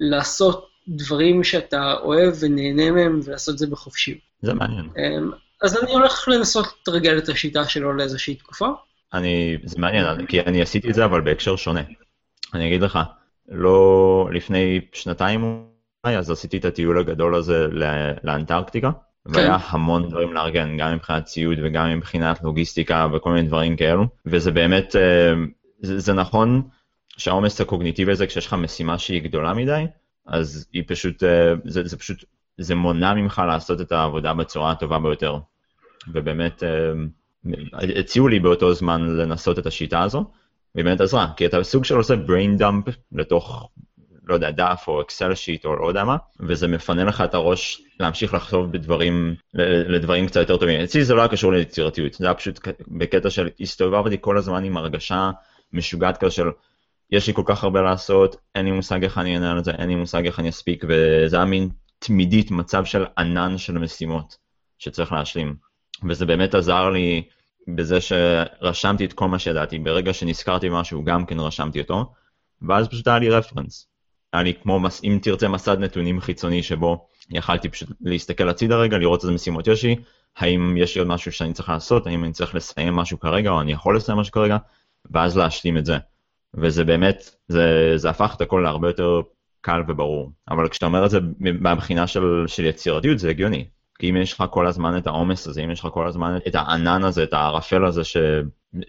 לעשות 0.00 0.68
דברים 0.88 1.44
שאתה 1.44 1.94
אוהב 2.02 2.34
ונהנה 2.40 2.90
מהם 2.90 3.20
ולעשות 3.24 3.52
את 3.52 3.58
זה 3.58 3.66
בחופשיות. 3.66 4.18
זה 4.42 4.54
מעניין. 4.54 4.88
אמ, 4.98 5.30
אז 5.62 5.82
אני 5.82 5.92
הולך 5.92 6.28
לנסות 6.28 6.66
לתרגל 6.80 7.18
את 7.18 7.28
השיטה 7.28 7.64
שלו 7.64 7.92
לאיזושהי 7.92 8.34
תקופה. 8.34 8.68
אני, 9.14 9.56
זה 9.64 9.78
מעניין, 9.78 10.26
כי 10.26 10.40
אני 10.40 10.62
עשיתי 10.62 10.88
את 10.88 10.94
זה 10.94 11.04
אבל 11.04 11.20
בהקשר 11.20 11.56
שונה. 11.56 11.82
אני 12.54 12.68
אגיד 12.68 12.82
לך, 12.82 12.98
לא 13.48 14.28
לפני 14.32 14.80
שנתיים 14.92 15.42
אולי, 16.04 16.16
אז 16.16 16.30
עשיתי 16.30 16.56
את 16.56 16.64
הטיול 16.64 16.98
הגדול 16.98 17.34
הזה 17.34 17.66
ל- 17.72 18.12
לאנטרקטיקה, 18.24 18.90
והיה 19.26 19.58
המון 19.68 20.08
דברים 20.08 20.32
לארגן, 20.32 20.76
גם 20.78 20.94
מבחינת 20.94 21.24
ציוד 21.24 21.58
וגם 21.62 21.96
מבחינת 21.96 22.42
לוגיסטיקה 22.42 23.06
וכל 23.12 23.32
מיני 23.32 23.48
דברים 23.48 23.76
כאלו, 23.76 24.06
וזה 24.26 24.50
באמת, 24.50 24.96
אה, 24.96 25.32
זה, 25.84 26.12
נכון 26.12 26.62
שהעומס 27.16 27.60
הקוגניטיבי 27.60 28.12
הזה, 28.12 28.26
כשיש 28.26 28.46
לך 28.46 28.54
משימה 28.54 28.98
שהיא 28.98 29.22
גדולה 29.22 29.54
מדי, 29.54 29.84
אז 30.26 30.66
היא 30.72 30.82
פשוט, 30.86 31.22
אה, 31.22 31.54
זה, 31.64 31.88
זה 31.88 31.96
פשוט, 31.96 32.24
זה 32.58 32.74
מונע 32.74 33.14
ממך 33.14 33.42
לעשות 33.46 33.80
את 33.80 33.92
העבודה 33.92 34.34
בצורה 34.34 34.70
הטובה 34.70 34.98
ביותר. 34.98 35.38
ובאמת, 36.08 36.62
אה, 36.62 36.92
הציעו 38.00 38.28
לי 38.28 38.40
באותו 38.40 38.74
זמן 38.74 39.16
לנסות 39.16 39.58
את 39.58 39.66
השיטה 39.66 40.02
הזו, 40.02 40.24
והיא 40.74 40.84
באמת 40.84 41.00
עזרה, 41.00 41.32
כי 41.36 41.46
אתה 41.46 41.62
סוג 41.62 41.84
של 41.84 41.96
עושה 41.96 42.14
brain 42.14 42.60
dump 42.60 42.90
לתוך, 43.12 43.70
לא 44.26 44.34
יודע, 44.34 44.50
דף 44.50 44.84
או 44.88 45.00
אקסל 45.00 45.34
שיט 45.34 45.64
או 45.64 45.76
לא 45.76 45.88
יודע 45.88 46.04
מה, 46.04 46.16
וזה 46.40 46.68
מפנה 46.68 47.04
לך 47.04 47.20
את 47.20 47.34
הראש 47.34 47.82
להמשיך 48.00 48.34
לחשוב 48.34 48.72
בדברים, 48.72 49.34
לדברים 49.88 50.26
קצת 50.26 50.40
יותר 50.40 50.56
טובים. 50.56 50.80
אצלי 50.80 51.04
זה 51.04 51.14
לא 51.14 51.20
היה 51.20 51.28
קשור 51.28 51.52
ליצירתיות, 51.52 52.14
זה 52.14 52.26
היה 52.26 52.34
פשוט 52.34 52.68
בקטע 52.88 53.30
של 53.30 53.48
הסתובבתי 53.60 54.16
כל 54.20 54.38
הזמן 54.38 54.64
עם 54.64 54.76
הרגשה 54.76 55.30
משוגעת 55.72 56.16
כזה 56.16 56.30
של 56.30 56.48
יש 57.10 57.26
לי 57.26 57.34
כל 57.34 57.42
כך 57.46 57.64
הרבה 57.64 57.82
לעשות, 57.82 58.36
אין 58.54 58.64
לי 58.64 58.72
מושג 58.72 59.04
איך 59.04 59.18
אני 59.18 59.36
אנהל 59.36 59.58
את 59.58 59.64
זה, 59.64 59.70
אין 59.70 59.88
לי 59.88 59.94
מושג 59.94 60.26
איך 60.26 60.40
אני 60.40 60.48
אספיק, 60.48 60.84
וזה 60.88 61.36
היה 61.36 61.44
מין 61.44 61.68
תמידית 61.98 62.50
מצב 62.50 62.84
של 62.84 63.04
ענן 63.18 63.58
של 63.58 63.78
משימות 63.78 64.36
שצריך 64.78 65.12
להשלים. 65.12 65.56
וזה 66.08 66.26
באמת 66.26 66.54
עזר 66.54 66.90
לי 66.90 67.22
בזה 67.68 67.98
שרשמתי 68.00 69.04
את 69.04 69.12
כל 69.12 69.28
מה 69.28 69.38
שידעתי, 69.38 69.78
ברגע 69.78 70.12
שנזכרתי 70.12 70.70
במשהו 70.70 71.04
גם 71.04 71.26
כן 71.26 71.40
רשמתי 71.40 71.80
אותו, 71.80 72.12
ואז 72.62 72.88
פשוט 72.88 73.08
היה 73.08 73.18
לי 73.18 73.30
רפרנס. 73.30 73.88
היה 74.32 74.42
לי 74.42 74.54
כמו, 74.62 74.80
מס, 74.80 75.04
אם 75.04 75.18
תרצה, 75.22 75.48
מסד 75.48 75.78
נתונים 75.78 76.20
חיצוני 76.20 76.62
שבו 76.62 77.08
יכלתי 77.30 77.68
פשוט 77.68 77.88
להסתכל 78.00 78.48
הצידה 78.48 78.76
רגע, 78.76 78.98
לראות 78.98 79.22
איזה 79.22 79.32
משימות 79.32 79.66
יש 79.66 79.84
לי, 79.84 79.96
האם 80.36 80.76
יש 80.76 80.94
לי 80.94 80.98
עוד 80.98 81.08
משהו 81.08 81.32
שאני 81.32 81.52
צריך 81.52 81.68
לעשות, 81.68 82.06
האם 82.06 82.24
אני 82.24 82.32
צריך 82.32 82.54
לסיים 82.54 82.96
משהו 82.96 83.20
כרגע, 83.20 83.50
או 83.50 83.60
אני 83.60 83.72
יכול 83.72 83.96
לסיים 83.96 84.18
משהו 84.18 84.32
כרגע, 84.32 84.56
ואז 85.10 85.38
להשלים 85.38 85.78
את 85.78 85.86
זה. 85.86 85.98
וזה 86.54 86.84
באמת, 86.84 87.30
זה, 87.48 87.92
זה 87.96 88.10
הפך 88.10 88.34
את 88.36 88.40
הכל 88.40 88.60
להרבה 88.64 88.88
יותר 88.88 89.20
קל 89.60 89.82
וברור. 89.88 90.32
אבל 90.48 90.68
כשאתה 90.68 90.86
אומר 90.86 91.04
את 91.04 91.10
זה 91.10 91.18
מהבחינה 91.40 92.06
של, 92.06 92.44
של 92.46 92.64
יצירתיות, 92.64 93.18
זה 93.18 93.30
הגיוני. 93.30 93.68
כי 93.98 94.10
אם 94.10 94.16
יש 94.16 94.32
לך 94.32 94.44
כל 94.50 94.66
הזמן 94.66 94.98
את 94.98 95.06
העומס 95.06 95.46
הזה, 95.46 95.60
אם 95.60 95.70
יש 95.70 95.80
לך 95.80 95.86
כל 95.92 96.06
הזמן 96.06 96.38
את 96.48 96.54
הענן 96.54 97.04
הזה, 97.04 97.22
את 97.22 97.32
הערפל 97.32 97.84
הזה, 97.84 98.04
ש, 98.04 98.16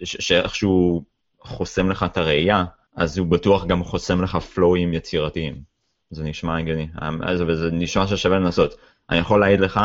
ש, 0.04 0.16
שאיכשהו 0.20 1.04
חוסם 1.40 1.90
לך 1.90 2.02
את 2.02 2.16
הראייה, 2.16 2.64
אז 2.96 3.18
הוא 3.18 3.26
בטוח 3.26 3.66
גם 3.66 3.84
חוסם 3.84 4.22
לך 4.22 4.36
פלואים 4.36 4.92
יצירתיים. 4.92 5.62
זה 6.10 6.24
נשמע 6.24 6.58
הגיוני, 6.58 6.88
וזה 7.46 7.70
נשמע 7.72 8.06
ששווה 8.06 8.38
לנסות. 8.38 8.74
אני 9.10 9.18
יכול 9.18 9.40
להעיד 9.40 9.60
לך 9.60 9.80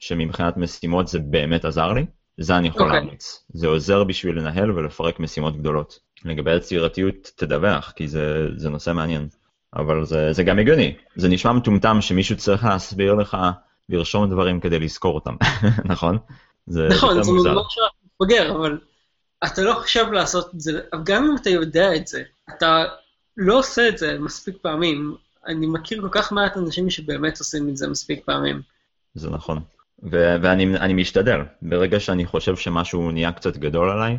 שמבחינת 0.00 0.56
משימות 0.56 1.08
זה 1.08 1.18
באמת 1.18 1.64
עזר 1.64 1.92
לי, 1.92 2.06
זה 2.38 2.56
אני 2.56 2.68
יכול 2.68 2.82
אוקיי. 2.82 3.00
להמליץ. 3.00 3.44
זה 3.48 3.66
עוזר 3.66 4.04
בשביל 4.04 4.38
לנהל 4.38 4.70
ולפרק 4.70 5.20
משימות 5.20 5.56
גדולות. 5.56 5.98
לגבי 6.24 6.56
יצירתיות, 6.56 7.30
תדווח, 7.36 7.92
כי 7.96 8.08
זה, 8.08 8.46
זה 8.56 8.70
נושא 8.70 8.92
מעניין. 8.92 9.28
אבל 9.76 10.04
זה, 10.04 10.32
זה 10.32 10.42
גם 10.42 10.58
הגיוני. 10.58 10.94
זה 11.16 11.28
נשמע 11.28 11.52
מטומטם 11.52 12.00
שמישהו 12.00 12.36
צריך 12.36 12.64
להסביר 12.64 13.14
לך 13.14 13.36
לרשום 13.88 14.30
דברים 14.30 14.60
כדי 14.60 14.78
לזכור 14.78 15.14
אותם, 15.14 15.34
נכון? 15.92 16.18
זה 16.66 16.88
נכון, 16.90 17.22
זה 17.22 17.32
מוזר. 17.32 17.54
ממש 17.54 17.78
רק 17.78 17.92
מפגר, 18.20 18.56
אבל 18.56 18.78
אתה 19.44 19.62
לא 19.62 19.74
חושב 19.74 20.12
לעשות 20.12 20.54
את 20.54 20.60
זה, 20.60 20.80
גם 21.04 21.24
אם 21.24 21.36
אתה 21.36 21.50
יודע 21.50 21.96
את 21.96 22.06
זה, 22.06 22.22
אתה 22.56 22.84
לא 23.36 23.58
עושה 23.58 23.88
את 23.88 23.98
זה 23.98 24.18
מספיק 24.18 24.56
פעמים. 24.62 25.16
אני 25.46 25.66
מכיר 25.66 26.00
כל 26.00 26.08
כך 26.10 26.32
מעט 26.32 26.56
אנשים 26.56 26.90
שבאמת 26.90 27.38
עושים 27.38 27.68
את 27.68 27.76
זה 27.76 27.88
מספיק 27.88 28.24
פעמים. 28.24 28.62
זה 29.14 29.30
נכון. 29.30 29.62
ו- 30.02 30.36
ואני 30.42 30.76
אני 30.76 30.94
משתדל. 30.94 31.40
ברגע 31.62 32.00
שאני 32.00 32.26
חושב 32.26 32.56
שמשהו 32.56 33.10
נהיה 33.10 33.32
קצת 33.32 33.56
גדול 33.56 33.90
עליי, 33.90 34.18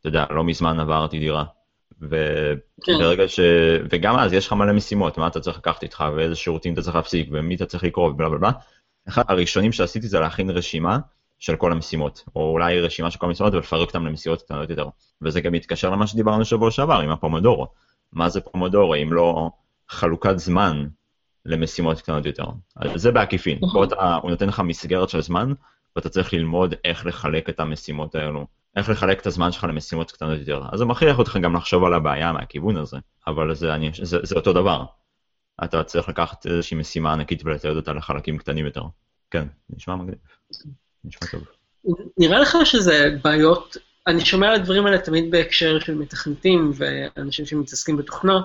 אתה 0.00 0.08
יודע, 0.08 0.24
לא 0.30 0.44
מזמן 0.44 0.80
עברתי 0.80 1.18
דירה. 1.18 1.44
כן. 2.84 2.92
וברגע 2.94 3.28
ש... 3.28 3.40
וגם 3.90 4.18
אז 4.18 4.32
יש 4.32 4.46
לך 4.46 4.52
מלא 4.52 4.72
משימות, 4.72 5.18
מה 5.18 5.26
אתה 5.26 5.40
צריך 5.40 5.58
לקחת 5.58 5.82
איתך, 5.82 6.04
ואיזה 6.16 6.34
שירותים 6.34 6.72
אתה 6.72 6.82
צריך 6.82 6.96
להפסיק, 6.96 7.28
ומי 7.32 7.54
אתה 7.54 7.66
צריך 7.66 7.84
לקרוא, 7.84 8.08
ובלה 8.08 8.28
בלה 8.28 8.38
בלה. 8.38 8.50
אחד 9.08 9.22
הראשונים 9.28 9.72
שעשיתי 9.72 10.08
זה 10.08 10.20
להכין 10.20 10.50
רשימה 10.50 10.98
של 11.38 11.56
כל 11.56 11.72
המשימות, 11.72 12.24
או 12.36 12.50
אולי 12.50 12.80
רשימה 12.80 13.10
של 13.10 13.18
כל 13.18 13.26
המשימות 13.26 13.54
ולפרק 13.54 13.88
אותן 13.88 14.02
למשימות 14.02 14.42
קטנות 14.42 14.70
יותר. 14.70 14.88
וזה 15.22 15.40
גם 15.40 15.52
מתקשר 15.52 15.90
למה 15.90 16.06
שדיברנו 16.06 16.44
שבוע 16.44 16.70
שעבר 16.70 17.00
עם 17.00 17.10
הפומודורו. 17.10 17.66
מה 18.12 18.28
זה 18.28 18.40
פומודורו 18.40 18.94
אם 18.94 19.12
לא 19.12 19.50
חלוקת 19.88 20.38
זמן 20.38 20.86
למשימות 21.46 22.00
קטנות 22.00 22.26
יותר. 22.26 22.46
אז 22.76 23.02
זה 23.02 23.12
בעקיפין. 23.12 23.58
נכון. 23.62 23.88
פה 23.88 23.94
אתה, 23.94 24.14
הוא 24.22 24.30
נותן 24.30 24.48
לך 24.48 24.60
מסגרת 24.60 25.08
של 25.08 25.20
זמן, 25.20 25.52
ואתה 25.96 26.08
צריך 26.08 26.32
ללמוד 26.32 26.74
איך 26.84 27.06
לחלק 27.06 27.48
את 27.48 27.60
המשימות 27.60 28.14
האלו. 28.14 28.46
איך 28.76 28.88
לחלק 28.88 29.20
את 29.20 29.26
הזמן 29.26 29.52
שלך 29.52 29.64
למשימות 29.64 30.12
קטנות 30.12 30.38
יותר. 30.38 30.62
אז 30.72 30.78
זה 30.78 30.84
מכריח 30.84 31.18
אותך 31.18 31.36
גם 31.42 31.56
לחשוב 31.56 31.84
על 31.84 31.94
הבעיה 31.94 32.32
מהכיוון 32.32 32.76
הזה, 32.76 32.96
אבל 33.26 33.54
זה, 33.54 33.74
אני, 33.74 33.90
זה, 34.02 34.18
זה 34.22 34.34
אותו 34.34 34.52
דבר. 34.52 34.84
אתה 35.64 35.84
צריך 35.84 36.08
לקחת 36.08 36.46
איזושהי 36.46 36.76
משימה 36.76 37.12
ענקית 37.12 37.42
ולתעד 37.44 37.76
אותה 37.76 37.92
לחלקים 37.92 38.38
קטנים 38.38 38.66
יותר. 38.66 38.82
כן, 39.30 39.46
נשמע 39.70 39.96
מגניב. 39.96 40.18
נשמע 41.04 41.28
טוב. 41.30 41.44
נראה 42.18 42.38
לך 42.38 42.56
שזה 42.64 43.16
בעיות, 43.24 43.76
אני 44.06 44.24
שומע 44.24 44.48
על 44.48 44.54
הדברים 44.54 44.86
האלה 44.86 44.98
תמיד 44.98 45.30
בהקשר 45.30 45.78
של 45.78 45.94
מתכנתים 45.94 46.72
ואנשים 46.74 47.46
שמתעסקים 47.46 47.96
בתוכנה, 47.96 48.40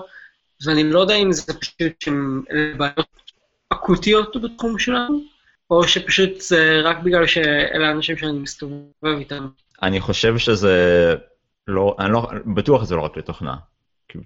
ואני 0.66 0.90
לא 0.92 1.00
יודע 1.00 1.14
אם 1.14 1.32
זה 1.32 1.54
פשוט 1.60 2.00
שהם 2.00 2.42
בעיות 2.76 3.06
אקוטיות 3.68 4.36
בתחום 4.42 4.78
שלנו, 4.78 5.20
או 5.70 5.88
שפשוט 5.88 6.40
זה 6.40 6.80
רק 6.84 6.98
בגלל 6.98 7.26
שאלה 7.26 7.88
האנשים 7.88 8.16
שאני 8.16 8.38
מסתובב 8.38 9.18
איתם. 9.18 9.48
אני 9.82 10.00
חושב 10.00 10.38
שזה 10.38 11.14
לא, 11.68 11.96
אני 11.98 12.12
לא, 12.12 12.28
בטוח 12.54 12.84
זה 12.84 12.96
לא 12.96 13.00
רק 13.00 13.16
לתוכנה. 13.16 13.54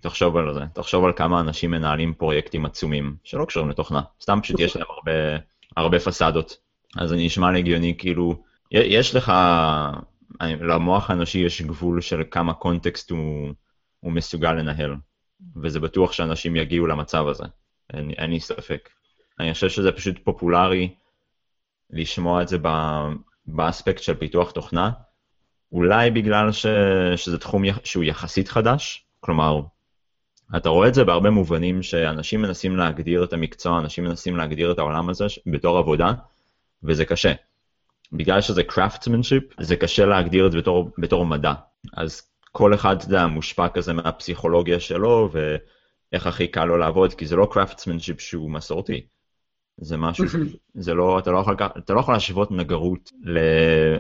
תחשוב 0.01 0.37
על 0.37 0.55
זה, 0.55 0.61
תחשוב 0.75 1.05
על 1.05 1.13
כמה 1.17 1.41
אנשים 1.41 1.71
מנהלים 1.71 2.15
פרויקטים 2.15 2.67
עצומים 2.67 3.17
שלא 3.25 3.45
קשורים 3.45 3.71
לתוכנה, 3.71 4.01
סתם 4.23 4.39
פשוט 4.43 4.61
יש 4.61 4.77
להם 4.77 4.87
הרבה, 4.89 5.13
הרבה 5.77 5.99
פסאדות. 5.99 6.57
אז 6.97 7.09
זה 7.09 7.17
נשמע 7.17 7.51
לי 7.51 7.59
הגיוני, 7.59 7.95
כאילו, 7.99 8.43
יש 8.71 9.15
לך, 9.15 9.33
למוח 10.41 11.11
האנושי 11.11 11.39
יש 11.39 11.63
גבול 11.63 12.01
של 12.01 12.23
כמה 12.31 12.55
קונטקסט 12.55 13.11
הוא, 13.11 13.49
הוא 14.01 14.13
מסוגל 14.13 14.53
לנהל, 14.53 14.95
וזה 15.63 15.81
בטוח 15.81 16.13
שאנשים 16.13 16.57
יגיעו 16.57 16.87
למצב 16.87 17.27
הזה, 17.29 17.45
אין, 17.93 18.11
אין 18.11 18.31
לי 18.31 18.41
ספק. 18.41 18.89
אני 19.41 19.55
חושב 19.55 19.69
שזה 19.69 19.93
פשוט 19.93 20.17
פופולרי 20.25 20.95
לשמוע 21.91 22.43
את 22.43 22.49
זה 22.49 22.57
באספקט 23.47 24.03
של 24.03 24.15
פיתוח 24.15 24.51
תוכנה, 24.51 24.91
אולי 25.73 26.11
בגלל 26.11 26.53
ש... 26.53 26.67
שזה 27.17 27.39
תחום 27.39 27.65
יח... 27.65 27.79
שהוא 27.85 28.05
יחסית 28.05 28.49
חדש, 28.49 29.07
כלומר, 29.21 29.61
אתה 30.57 30.69
רואה 30.69 30.89
את 30.89 30.95
זה 30.95 31.05
בהרבה 31.05 31.31
מובנים 31.31 31.83
שאנשים 31.83 32.43
מנסים 32.43 32.77
להגדיר 32.77 33.25
את 33.25 33.33
המקצוע, 33.33 33.79
אנשים 33.79 34.05
מנסים 34.05 34.37
להגדיר 34.37 34.73
את 34.73 34.79
העולם 34.79 35.09
הזה 35.09 35.27
בתור 35.47 35.79
עבודה, 35.79 36.13
וזה 36.83 37.05
קשה. 37.05 37.33
בגלל 38.13 38.41
שזה 38.41 38.63
craftsmanship, 38.73 39.55
זה 39.61 39.77
קשה 39.77 40.07
להגדיר 40.07 40.47
את 40.47 40.53
זה 40.53 40.59
בתור, 40.59 40.91
בתור 40.99 41.27
מדע. 41.27 41.53
אז 41.97 42.23
כל 42.59 42.75
אחד, 42.75 42.97
אתה 42.97 43.05
יודע, 43.05 43.27
מושפע 43.27 43.69
כזה 43.69 43.93
מהפסיכולוגיה 43.93 44.81
שלו, 44.81 45.31
ואיך 45.33 46.27
הכי 46.27 46.49
קל 46.49 46.65
לו 46.65 46.77
לעבוד, 46.77 47.15
כי 47.15 47.27
זה 47.27 47.37
לא 47.37 47.49
craftsmanship 47.53 48.19
שהוא 48.19 48.51
מסורתי. 48.51 49.07
זה 49.77 49.97
משהו, 49.97 50.25
זה 50.75 50.95
לא, 50.95 51.19
אתה 51.19 51.31
לא 51.31 51.39
יכול, 51.39 51.57
אתה 51.79 51.95
לא 51.95 52.01
יכול 52.01 52.15
להשוות 52.15 52.51
נגרות 52.51 53.13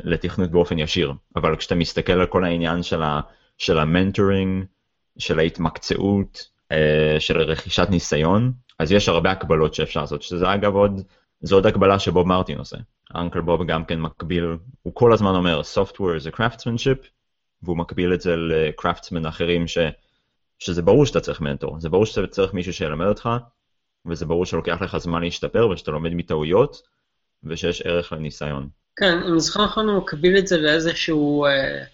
לתכנות 0.04 0.50
באופן 0.50 0.78
ישיר, 0.78 1.12
אבל 1.36 1.56
כשאתה 1.56 1.74
מסתכל 1.74 2.12
על 2.12 2.26
כל 2.26 2.44
העניין 2.44 2.82
של, 2.82 3.02
ה, 3.02 3.20
של 3.58 3.78
המנטורינג, 3.78 4.64
של 5.18 5.38
ההתמקצעות, 5.38 6.48
אה, 6.72 7.16
של 7.18 7.38
רכישת 7.38 7.86
ניסיון, 7.90 8.52
אז 8.78 8.92
יש 8.92 9.08
הרבה 9.08 9.30
הקבלות 9.30 9.74
שאפשר 9.74 10.00
לעשות, 10.00 10.22
שזה 10.22 10.54
אגב 10.54 10.74
עוד, 10.74 11.00
זו 11.40 11.56
עוד 11.56 11.66
הקבלה 11.66 11.98
שבוב 11.98 12.26
מרטין 12.26 12.58
עושה. 12.58 12.76
Uncle 13.14 13.40
Bob 13.40 13.66
גם 13.66 13.84
כן 13.84 14.00
מקביל, 14.00 14.56
הוא 14.82 14.94
כל 14.94 15.12
הזמן 15.12 15.34
אומר, 15.34 15.60
software 15.74 16.18
זה 16.18 16.30
craftsmanship, 16.30 17.17
והוא 17.62 17.76
מקביל 17.76 18.14
את 18.14 18.20
זה 18.20 18.36
ל 18.36 18.45
craftsmen 18.45 19.26
אחרים, 19.26 19.66
ש, 19.66 19.78
שזה 20.58 20.82
ברור 20.82 21.06
שאתה 21.06 21.20
צריך 21.20 21.40
מנטור, 21.40 21.80
זה 21.80 21.88
ברור 21.88 22.06
שאתה 22.06 22.26
צריך 22.26 22.54
מישהו 22.54 22.72
שילמד 22.72 23.06
אותך, 23.06 23.28
וזה 24.06 24.26
ברור 24.26 24.46
שלוקח 24.46 24.82
לך 24.82 24.96
זמן 24.96 25.22
להשתפר 25.22 25.68
ושאתה 25.68 25.90
לומד 25.90 26.14
מטעויות, 26.14 26.82
ושיש 27.44 27.82
ערך 27.82 28.12
לניסיון. 28.12 28.68
כן, 28.96 29.18
אני 29.18 29.40
זוכר 29.40 29.64
נכון, 29.64 29.88
הוא 29.88 29.98
מקביל 29.98 30.38
את 30.38 30.46
זה 30.46 30.56
לאיזשהו, 30.56 31.44
אה, 31.44 31.84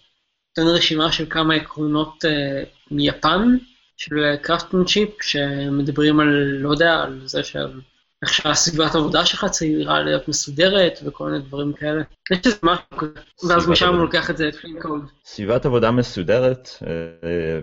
נותן 0.58 0.70
רשימה 0.70 1.12
של 1.12 1.26
כמה 1.30 1.54
עקרונות 1.54 2.24
אה, 2.24 2.62
מיפן, 2.90 3.56
של 3.96 4.36
craftsmanship, 4.42 5.22
שמדברים 5.22 6.20
על, 6.20 6.28
לא 6.58 6.70
יודע, 6.70 6.92
על 6.92 7.20
זה 7.24 7.42
של 7.42 7.80
איך 8.24 8.34
שהסביבת 8.34 8.94
העבודה 8.94 9.26
שלך 9.26 9.44
צריכה 9.44 10.00
להיות 10.00 10.28
מסודרת 10.28 10.98
וכל 11.04 11.30
מיני 11.30 11.44
דברים 11.44 11.72
כאלה. 11.72 12.02
יש 12.30 12.38
איזה 12.46 12.56
משהו 12.62 12.84
כזה, 12.98 13.20
ואז 13.48 13.68
משם 13.68 13.88
הוא. 13.88 13.96
לוקח 13.96 14.30
את 14.30 14.36
זה 14.36 14.46
לפי 14.46 14.68
קוד. 14.82 15.00
סביבת 15.24 15.66
עבודה 15.66 15.90
מסודרת, 15.90 16.68
אה, 16.86 16.90
אה, 17.28 17.60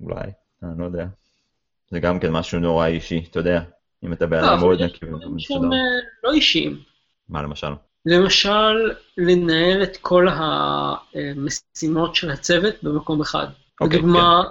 אולי, 0.00 0.30
אני 0.62 0.78
לא 0.78 0.84
יודע. 0.84 1.06
זה 1.90 2.00
גם 2.00 2.20
כן 2.20 2.30
משהו 2.30 2.60
נורא 2.60 2.86
אישי, 2.86 3.24
אתה 3.30 3.38
יודע, 3.38 3.60
אם 4.04 4.12
אתה 4.12 4.26
בן 4.26 4.44
אדם 4.44 4.60
מאוד 4.60 4.80
יש 4.80 4.90
נקי 4.90 5.06
דברים 5.06 5.28
ומסודר. 5.28 5.72
אה, 5.72 5.78
לא 6.24 6.32
אישיים. 6.32 6.80
מה 7.28 7.42
למשל? 7.42 7.72
למשל, 8.06 8.92
לנהל 9.18 9.82
את 9.82 9.96
כל 9.96 10.26
המשימות 10.28 12.14
של 12.14 12.30
הצוות 12.30 12.74
במקום 12.82 13.20
אחד. 13.20 13.46
אוקיי, 13.80 13.98
לדוגמה, 13.98 14.42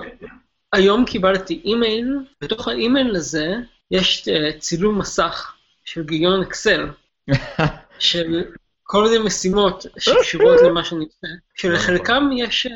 היום 0.73 1.05
קיבלתי 1.05 1.61
אימייל, 1.65 2.19
בתוך 2.41 2.67
האימייל 2.67 3.15
הזה 3.15 3.55
יש 3.91 4.27
אה, 4.27 4.59
צילום 4.59 4.99
מסך 4.99 5.53
של 5.85 6.03
גיליון 6.03 6.41
אקסל, 6.41 6.89
של 7.99 8.43
כל 8.83 9.03
מיני 9.03 9.17
משימות 9.25 9.85
שקשורות 9.97 10.61
למה 10.61 10.83
שאני 10.83 11.05
עושה, 11.05 11.27
שלחלקם 11.55 12.29
יש 12.37 12.65
אה, 12.65 12.71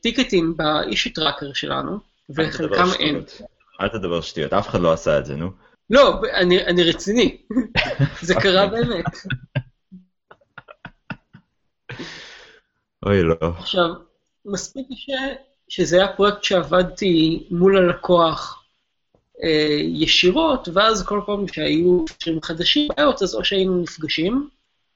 טיקטים 0.00 0.56
באישי 0.56 1.10
טראקר 1.10 1.52
שלנו, 1.52 1.98
ולחלקם 2.28 2.86
אין. 2.98 3.24
אל 3.80 3.88
תדבר 3.88 4.20
שטויות, 4.20 4.52
אף 4.52 4.68
אחד 4.68 4.80
לא 4.80 4.92
עשה 4.92 5.18
את 5.18 5.26
זה, 5.26 5.36
נו. 5.36 5.50
לא, 5.90 6.20
אני, 6.34 6.66
אני 6.66 6.82
רציני, 6.82 7.42
זה 8.22 8.34
קרה 8.34 8.66
באמת. 8.72 9.04
אוי, 13.06 13.22
לא. 13.22 13.36
עכשיו, 13.40 13.88
מספיק 14.44 14.86
ש... 14.90 15.10
שזה 15.68 15.96
היה 15.96 16.12
פרויקט 16.16 16.42
שעבדתי 16.42 17.46
מול 17.50 17.76
הלקוח 17.76 18.57
ישירות, 19.80 20.68
ואז 20.72 21.06
כל 21.06 21.20
פעם 21.26 21.48
שהיו 21.48 22.04
מקרים 22.10 22.42
חדשים, 22.42 22.88
בעיות, 22.96 23.22
אז 23.22 23.34
או 23.34 23.44
שהיינו 23.44 23.82
נפגשים, 23.82 24.48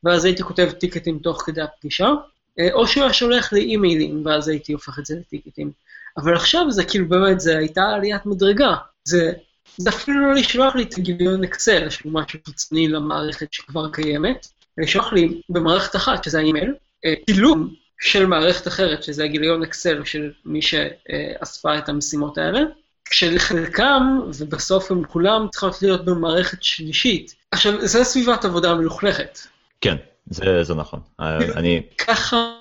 ואז 0.05 0.25
הייתי 0.25 0.43
כותב 0.43 0.71
טיקטים 0.71 1.19
תוך 1.19 1.43
כדי 1.47 1.63
הפגישה, 1.63 2.11
אה, 2.59 2.73
או 2.73 2.87
שהוא 2.87 3.05
היה 3.05 3.13
שולח 3.13 3.53
לי 3.53 3.61
אימיילים, 3.61 4.27
ואז 4.27 4.49
הייתי 4.49 4.73
הופך 4.73 4.99
את 4.99 5.07
זה 5.07 5.17
לטיקטים. 5.17 5.71
אבל 6.17 6.35
עכשיו 6.35 6.71
זה 6.71 6.85
כאילו 6.85 7.09
באמת, 7.09 7.41
זה 7.41 7.59
הייתה 7.59 7.83
עליית 7.83 8.27
מדרגה. 8.27 8.75
זה, 9.05 9.33
זה 9.77 9.91
אפילו 9.91 10.27
לא 10.27 10.35
לשלוח 10.35 10.75
לי 10.75 10.83
את 10.83 10.99
הגיליון 10.99 11.45
אקסל, 11.45 11.91
שהוא 11.91 12.13
משהו 12.13 12.39
חיצוני 12.47 12.89
למערכת 12.89 13.53
שכבר 13.53 13.91
קיימת, 13.93 14.47
לשלוח 14.79 15.13
לי 15.13 15.41
במערכת 15.49 15.97
אחת, 15.97 16.25
שזה 16.25 16.39
האימייל, 16.39 16.75
אה, 17.05 17.15
צילום 17.27 17.75
של 18.01 18.27
מערכת 18.27 18.69
אחרת, 18.69 19.03
שזה 19.03 19.25
הגיליון 19.25 19.63
אקסל 19.63 20.05
של 20.05 20.33
מי 20.45 20.63
שאספה 20.63 21.79
את 21.79 21.89
המשימות 21.89 22.39
האלה, 22.39 22.61
כשלחלקם, 23.05 24.21
ובסוף 24.39 24.91
הם 24.91 25.05
כולם 25.05 25.47
צריכות 25.51 25.83
להיות 25.83 26.05
במערכת 26.05 26.63
שלישית. 26.63 27.35
עכשיו, 27.51 27.87
זו 27.87 28.05
סביבת 28.05 28.45
עבודה 28.45 28.75
מלוכלכת. 28.75 29.39
כן, 29.81 29.97
זה 30.27 30.65
זה 30.65 30.75
נכון. 30.75 31.01
אני, 31.19 31.83
ככה 31.99 32.57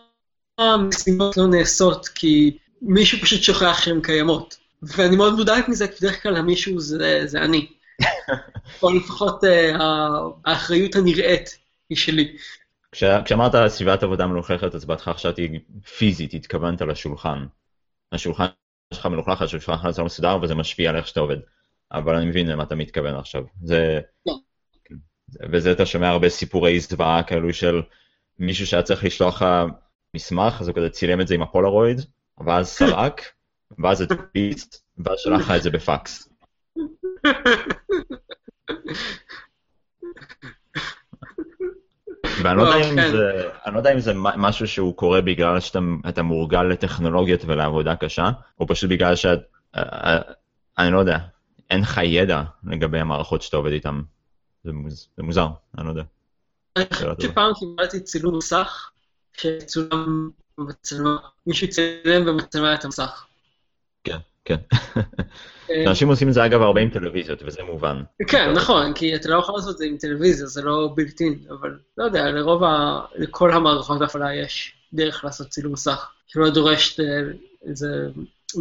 המשימות 0.57 1.37
לא 1.37 1.47
נעשות, 1.47 2.07
כי 2.07 2.57
מישהו 2.81 3.19
פשוט 3.21 3.41
שוכח 3.41 3.81
שהן 3.83 4.01
קיימות. 4.01 4.57
ואני 4.83 5.15
מאוד 5.15 5.33
מודאג 5.33 5.63
מזה, 5.67 5.87
כי 5.87 5.93
בדרך 6.01 6.23
כלל 6.23 6.35
המישהו 6.35 6.79
זה, 6.79 7.21
זה 7.25 7.41
אני. 7.41 7.67
או 8.83 8.91
לפחות 8.91 9.43
אה, 9.43 9.75
האחריות 10.45 10.95
הנראית 10.95 11.57
היא 11.89 11.97
שלי. 11.97 12.37
כש, 12.91 13.03
כשאמרת 13.25 13.67
סביבת 13.67 14.03
עבודה 14.03 14.27
מלוכלכת, 14.27 14.75
אז 14.75 14.85
בהתחלה 14.85 15.13
חשבתי 15.13 15.59
פיזית, 15.97 16.33
התכוונת 16.33 16.81
לשולחן. 16.81 17.45
השולחן 18.11 18.45
שלך 18.93 19.05
מלוכלך, 19.05 19.41
השולחן 19.41 19.73
שלך 19.73 19.99
לא 19.99 20.05
מסודר, 20.05 20.37
וזה 20.41 20.55
משפיע 20.55 20.89
על 20.89 20.95
איך 20.95 21.07
שאתה 21.07 21.19
עובד. 21.19 21.37
אבל 21.91 22.15
אני 22.15 22.25
מבין 22.25 22.47
למה 22.47 22.63
אתה 22.63 22.75
מתכוון 22.75 23.15
עכשיו. 23.15 23.43
זה... 23.63 23.99
לא. 24.25 24.35
וזה 25.51 25.71
אתה 25.71 25.85
שומע 25.85 26.09
הרבה 26.09 26.29
סיפורי 26.29 26.79
זוועה 26.79 27.23
כאלו 27.23 27.53
של 27.53 27.81
מישהו 28.39 28.67
שהיה 28.67 28.83
צריך 28.83 29.03
לשלוח 29.03 29.41
לך 29.41 29.45
מסמך, 30.13 30.61
אז 30.61 30.67
הוא 30.67 30.75
כזה 30.75 30.89
צילם 30.89 31.21
את 31.21 31.27
זה 31.27 31.35
עם 31.35 31.41
הפולרויד, 31.41 32.01
ואז 32.45 32.67
סרק, 32.67 33.21
ואז 33.79 33.97
זה 33.97 34.03
הדפיס, 34.03 34.83
ואז 34.97 35.19
שלח 35.19 35.41
לך 35.41 35.51
את 35.51 35.63
זה 35.63 35.69
בפקס. 35.69 36.29
ואני 42.43 42.57
לא, 42.57 42.63
יודע 42.63 42.89
אם 42.89 42.95
כן. 42.95 43.11
זה, 43.11 43.49
לא 43.73 43.77
יודע 43.77 43.93
אם 43.93 43.99
זה 43.99 44.13
משהו 44.15 44.67
שהוא 44.67 44.95
קורה 44.95 45.21
בגלל 45.21 45.59
שאתה 45.59 46.21
מורגל 46.23 46.63
לטכנולוגיות 46.63 47.41
ולעבודה 47.45 47.95
קשה, 47.95 48.31
או 48.59 48.67
פשוט 48.67 48.89
בגלל 48.89 49.15
שאת, 49.15 49.39
אה, 49.75 49.81
אה, 49.81 50.21
אני 50.77 50.91
לא 50.91 50.99
יודע, 50.99 51.17
אין 51.69 51.81
לך 51.81 51.99
ידע 52.03 52.43
לגבי 52.63 52.99
המערכות 52.99 53.41
שאתה 53.41 53.57
עובד 53.57 53.71
איתן. 53.71 54.01
זה, 54.63 54.71
מוז, 54.73 55.07
זה 55.17 55.23
מוזר, 55.23 55.47
אני 55.77 55.85
לא 55.85 55.89
יודע. 55.89 56.03
אני 56.75 56.85
חושב. 56.93 57.13
שפעם 57.19 57.53
קיבלתי 57.59 57.99
צילום 57.99 58.37
מסך 58.37 58.91
שצולם 59.37 60.29
במצלמה, 60.57 61.17
מישהו 61.47 61.69
צילם 61.69 62.25
במצלמה 62.25 62.73
את 62.73 62.85
המסך. 62.85 63.25
כן, 64.45 64.55
כן. 64.95 65.01
אה, 65.69 65.89
אנשים 65.89 66.07
עושים 66.07 66.29
את 66.29 66.33
זה 66.33 66.45
אגב 66.45 66.61
הרבה 66.61 66.81
עם 66.81 66.89
טלוויזיות, 66.89 67.43
וזה 67.45 67.63
מובן. 67.63 68.03
כן, 68.27 68.53
נכון, 68.53 68.93
כי 68.93 69.15
אתה 69.15 69.29
לא 69.29 69.39
יכול 69.39 69.55
לעשות 69.55 69.73
את 69.73 69.77
זה 69.77 69.85
עם 69.85 69.97
טלוויזיה, 69.97 70.47
זה 70.47 70.61
לא 70.61 70.89
בלתי, 70.95 71.35
אבל 71.49 71.79
לא 71.97 72.03
יודע, 72.03 72.31
לרוב 72.31 72.63
ה... 72.63 72.99
לכל 73.15 73.51
המערכות 73.51 74.01
ההפעלה 74.01 74.35
יש 74.35 74.73
דרך 74.93 75.23
לעשות 75.23 75.47
צילום 75.47 75.73
מסך, 75.73 76.11
שלא 76.27 76.49
דורש 76.49 76.99
אה, 76.99 77.05
איזה... 77.65 77.87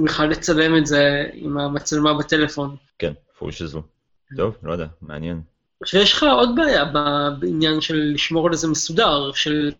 בכלל 0.04 0.28
לצלם 0.28 0.76
את 0.76 0.86
זה 0.86 1.24
עם 1.32 1.58
המצלמה 1.58 2.14
בטלפון. 2.14 2.76
כן, 2.98 3.12
פול 3.38 3.52
שזו. 3.52 3.82
טוב, 4.36 4.56
לא 4.62 4.72
יודע, 4.72 4.86
מעניין. 5.02 5.40
שיש 5.84 6.12
לך 6.12 6.22
עוד 6.22 6.48
בעיה 6.56 6.84
בעניין 7.38 7.80
של 7.80 8.10
לשמור 8.14 8.46
על 8.46 8.54
זה 8.54 8.68
מסודר, 8.68 9.32
של... 9.32 9.72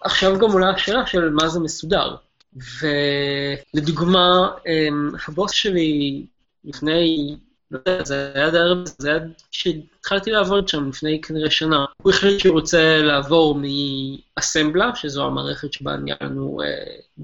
עכשיו 0.00 0.38
גם 0.38 0.52
עולה 0.52 0.70
השאלה 0.70 1.06
של 1.06 1.30
מה 1.30 1.48
זה 1.48 1.60
מסודר. 1.60 2.16
ולדוגמה, 3.74 4.50
אמ, 4.66 5.10
הבוס 5.28 5.52
שלי 5.52 6.26
לפני, 6.64 7.36
לא 7.70 7.78
יודע, 7.78 8.04
זה 8.04 8.32
היה 8.34 8.50
די 8.50 8.58
הרבה, 8.58 8.90
זה 8.98 9.10
היה 9.10 9.20
כשהתחלתי 9.50 10.30
לעבוד 10.30 10.68
שם 10.68 10.88
לפני 10.88 11.20
כנראה 11.20 11.50
שנה. 11.50 11.84
הוא 12.02 12.12
החליט 12.12 12.40
שהוא 12.40 12.52
רוצה 12.52 12.98
לעבור 13.02 13.60
מאסמבלה, 14.36 14.90
שזו 14.94 15.26
המערכת 15.26 15.72
שבה 15.72 15.96
נהיה 15.96 16.16
אה, 16.20 16.26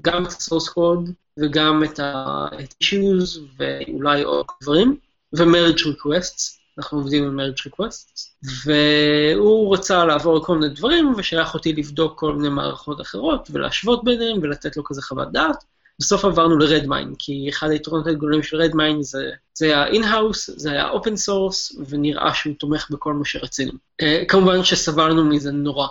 גם 0.01 0.25
את 0.25 0.31
ה-source 0.31 0.69
code 0.69 1.11
וגם 1.39 1.83
את 1.83 1.99
ה-issues 1.99 3.39
ואולי 3.57 4.23
עוד 4.23 4.45
דברים, 4.63 4.97
ו-merge 5.33 5.81
requests. 5.81 6.56
אנחנו 6.77 6.97
עובדים 6.97 7.23
עם 7.23 7.39
merge 7.39 7.69
requests, 7.69 8.29
והוא 8.65 9.73
רצה 9.73 10.05
לעבור 10.05 10.45
כל 10.45 10.57
מיני 10.57 10.73
דברים, 10.73 11.13
ושלח 11.17 11.53
אותי 11.53 11.73
לבדוק 11.73 12.19
כל 12.19 12.33
מיני 12.33 12.49
מערכות 12.49 13.01
אחרות, 13.01 13.49
ולהשוות 13.51 14.03
ביניהם, 14.03 14.39
ולתת 14.41 14.77
לו 14.77 14.83
כזה 14.83 15.01
חוות 15.01 15.31
דעת. 15.31 15.63
בסוף 15.99 16.25
עברנו 16.25 16.57
ל-Redmine, 16.57 17.15
כי 17.19 17.49
אחד 17.49 17.69
היתרונות 17.69 18.07
הגדולים 18.07 18.43
של 18.43 18.61
Redmine 18.61 19.01
זה, 19.01 19.29
זה 19.53 19.65
היה 19.65 19.87
in-house, 19.91 20.53
זה 20.55 20.71
היה 20.71 20.91
open 20.91 21.29
source, 21.29 21.81
ונראה 21.89 22.33
שהוא 22.33 22.53
תומך 22.59 22.87
בכל 22.91 23.13
מה 23.13 23.25
שרצינו. 23.25 23.71
Uh, 24.01 24.05
כמובן 24.27 24.63
שסבלנו 24.63 25.25
מזה 25.25 25.51
נורא. 25.51 25.87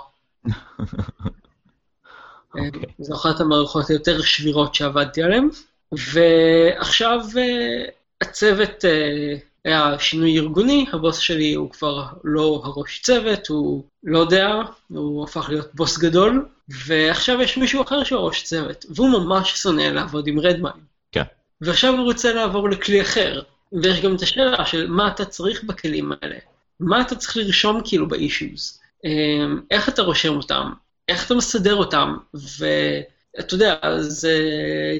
אוקיי. 2.54 2.80
אה, 2.80 2.88
זו 2.98 3.14
אחת 3.14 3.40
המערכות 3.40 3.90
היותר 3.90 4.22
שבירות 4.22 4.74
שעבדתי 4.74 5.22
עליהן. 5.22 5.48
ועכשיו 5.92 7.20
אה, 7.38 7.84
הצוות, 8.20 8.84
אה, 8.84 9.34
היה 9.66 9.98
שינוי 9.98 10.38
ארגוני, 10.38 10.86
הבוס 10.92 11.18
שלי 11.18 11.54
הוא 11.54 11.70
כבר 11.70 12.04
לא 12.24 12.62
הראש 12.64 13.00
צוות, 13.00 13.46
הוא 13.46 13.84
לא 14.04 14.18
יודע, 14.18 14.48
הוא 14.88 15.24
הפך 15.24 15.48
להיות 15.48 15.74
בוס 15.74 15.98
גדול, 15.98 16.48
ועכשיו 16.68 17.42
יש 17.42 17.56
מישהו 17.56 17.82
אחר 17.82 18.04
שהוא 18.04 18.20
ראש 18.20 18.42
צוות, 18.42 18.86
והוא 18.88 19.08
ממש 19.08 19.62
שונא 19.62 19.82
לעבוד 19.82 20.26
עם 20.26 20.40
רדמיין. 20.40 20.76
כן. 21.12 21.22
ועכשיו 21.60 21.94
הוא 21.94 22.04
רוצה 22.04 22.32
לעבור 22.32 22.68
לכלי 22.68 23.02
אחר, 23.02 23.42
ויש 23.72 24.00
גם 24.00 24.16
את 24.16 24.22
השאלה 24.22 24.66
של 24.66 24.86
מה 24.86 25.08
אתה 25.08 25.24
צריך 25.24 25.64
בכלים 25.64 26.12
האלה, 26.12 26.36
מה 26.80 27.00
אתה 27.00 27.16
צריך 27.16 27.36
לרשום 27.36 27.80
כאילו 27.84 28.08
ב-issues, 28.08 28.80
אמ, 29.04 29.60
איך 29.70 29.88
אתה 29.88 30.02
רושם 30.02 30.36
אותם, 30.36 30.72
איך 31.08 31.26
אתה 31.26 31.34
מסדר 31.34 31.74
אותם, 31.74 32.16
ואתה 32.34 33.54
יודע, 33.54 33.76
זה 34.00 34.38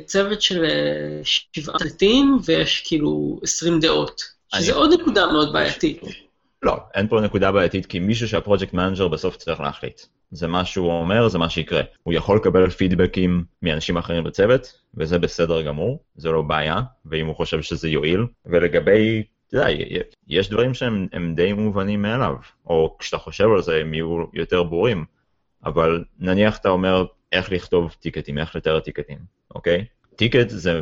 צוות 0.04 0.42
של 0.42 0.64
אה, 0.64 1.20
שבעה 1.24 1.78
תלתים, 1.78 2.38
ויש 2.44 2.82
כאילו 2.86 3.40
20 3.42 3.80
דעות, 3.80 4.35
שזה 4.60 4.72
אני- 4.72 4.78
עוד 4.80 4.90
נקודה 5.00 5.26
מאוד 5.26 5.52
בעייתית. 5.52 6.00
לא, 6.62 6.76
אין 6.94 7.08
פה 7.08 7.20
נקודה 7.20 7.52
בעייתית, 7.52 7.86
כי 7.86 7.98
מישהו 7.98 8.28
שה 8.28 8.41
project 8.41 8.72
manager 8.74 9.08
בסוף 9.08 9.36
צריך 9.36 9.60
להחליט. 9.60 10.00
זה 10.30 10.46
מה 10.46 10.64
שהוא 10.64 10.92
אומר, 10.92 11.28
זה 11.28 11.38
מה 11.38 11.48
שיקרה. 11.48 11.80
הוא 12.02 12.14
יכול 12.14 12.36
לקבל 12.36 12.70
פידבקים 12.70 13.44
מאנשים 13.62 13.96
אחרים 13.96 14.24
בצוות, 14.24 14.72
וזה 14.94 15.18
בסדר 15.18 15.62
גמור, 15.62 15.98
זה 16.16 16.30
לא 16.30 16.42
בעיה, 16.42 16.80
ואם 17.06 17.26
הוא 17.26 17.36
חושב 17.36 17.62
שזה 17.62 17.88
יועיל. 17.88 18.26
ולגבי, 18.46 19.22
אתה 19.48 19.56
יודע, 19.56 19.66
יש 20.28 20.48
דברים 20.50 20.74
שהם 20.74 21.06
הם 21.12 21.34
די 21.34 21.52
מובנים 21.52 22.02
מאליו, 22.02 22.34
או 22.66 22.96
כשאתה 22.98 23.18
חושב 23.18 23.48
על 23.54 23.62
זה 23.62 23.76
הם 23.76 23.94
יהיו 23.94 24.24
יותר 24.34 24.62
ברורים, 24.62 25.04
אבל 25.64 26.04
נניח 26.18 26.58
אתה 26.58 26.68
אומר 26.68 27.04
איך 27.32 27.52
לכתוב 27.52 27.96
טיקטים, 28.00 28.38
איך 28.38 28.56
לתאר 28.56 28.80
טיקטים, 28.80 29.18
אוקיי? 29.54 29.84
טיקט 30.16 30.48
זה 30.48 30.80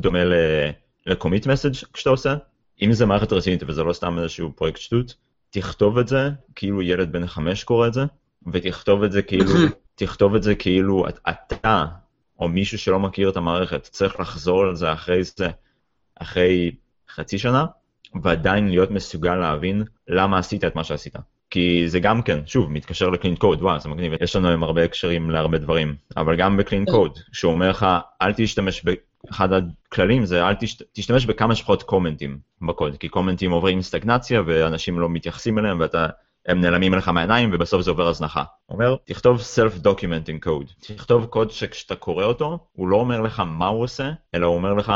דומה 0.00 0.24
ל-commit 0.24 1.44
message 1.44 1.86
כשאתה 1.92 2.10
עושה, 2.10 2.34
אם 2.82 2.92
זה 2.92 3.06
מערכת 3.06 3.32
רצינית 3.32 3.62
וזה 3.66 3.84
לא 3.84 3.92
סתם 3.92 4.18
איזשהו 4.18 4.52
פרויקט 4.56 4.78
שטות, 4.80 5.14
תכתוב 5.50 5.98
את 5.98 6.08
זה 6.08 6.30
כאילו 6.54 6.82
ילד 6.82 7.12
בן 7.12 7.26
חמש 7.26 7.64
קורא 7.64 7.86
את 7.86 7.94
זה, 7.94 8.04
ותכתוב 8.52 9.02
את 9.02 9.12
זה 9.12 9.22
כאילו, 9.22 9.52
תכתוב 9.94 10.34
את 10.34 10.42
זה 10.42 10.54
כאילו 10.54 11.08
את- 11.08 11.18
אתה, 11.30 11.84
או 12.38 12.48
מישהו 12.48 12.78
שלא 12.78 13.00
מכיר 13.00 13.28
את 13.28 13.36
המערכת, 13.36 13.82
צריך 13.82 14.20
לחזור 14.20 14.62
על 14.62 14.74
זה 14.74 14.92
אחרי 14.92 15.24
זה, 15.24 15.48
אחרי 16.20 16.70
חצי 17.14 17.38
שנה, 17.38 17.64
ועדיין 18.22 18.68
להיות 18.68 18.90
מסוגל 18.90 19.34
להבין 19.34 19.84
למה 20.08 20.38
עשית 20.38 20.64
את 20.64 20.76
מה 20.76 20.84
שעשית. 20.84 21.14
כי 21.50 21.84
זה 21.88 22.00
גם 22.00 22.22
כן, 22.22 22.40
שוב, 22.46 22.70
מתקשר 22.72 23.08
לקלין 23.10 23.36
קוד, 23.36 23.62
וואו, 23.62 23.80
זה 23.80 23.88
מגניב, 23.88 24.12
יש 24.22 24.36
לנו 24.36 24.48
היום 24.48 24.62
הרבה 24.62 24.84
הקשרים 24.84 25.30
להרבה 25.30 25.58
דברים, 25.58 25.94
אבל 26.16 26.36
גם 26.36 26.56
בקלין 26.56 26.84
קוד, 26.84 27.18
שהוא 27.32 27.52
אומר 27.52 27.70
לך, 27.70 27.86
אל 28.22 28.32
תשתמש, 28.36 28.82
ב... 28.84 28.90
אחד 29.30 29.48
הכללים 29.52 30.24
זה 30.24 30.48
אל 30.48 30.54
תשת... 30.54 30.82
תשתמש 30.92 31.26
בכמה 31.26 31.54
שפחות 31.54 31.82
קומנטים 31.82 32.38
בקוד, 32.62 32.96
כי 32.96 33.08
קומנטים 33.08 33.50
עוברים 33.50 33.82
סטגנציה 33.82 34.42
ואנשים 34.46 34.98
לא 34.98 35.08
מתייחסים 35.08 35.58
אליהם 35.58 35.80
ואתה, 35.80 36.06
הם 36.46 36.60
נעלמים 36.60 36.94
לך 36.94 37.08
מהעיניים 37.08 37.50
ובסוף 37.52 37.82
זה 37.82 37.90
עובר 37.90 38.08
הזנחה. 38.08 38.44
אומר, 38.68 38.96
תכתוב 39.04 39.40
self-documenting 39.40 40.46
code, 40.46 40.94
תכתוב 40.94 41.26
קוד 41.26 41.50
שכשאתה 41.50 41.96
קורא 41.96 42.24
אותו, 42.24 42.58
הוא 42.72 42.88
לא 42.88 42.96
אומר 42.96 43.20
לך 43.20 43.42
מה 43.46 43.66
הוא 43.66 43.82
עושה, 43.82 44.10
אלא 44.34 44.46
הוא 44.46 44.56
אומר 44.56 44.74
לך 44.74 44.92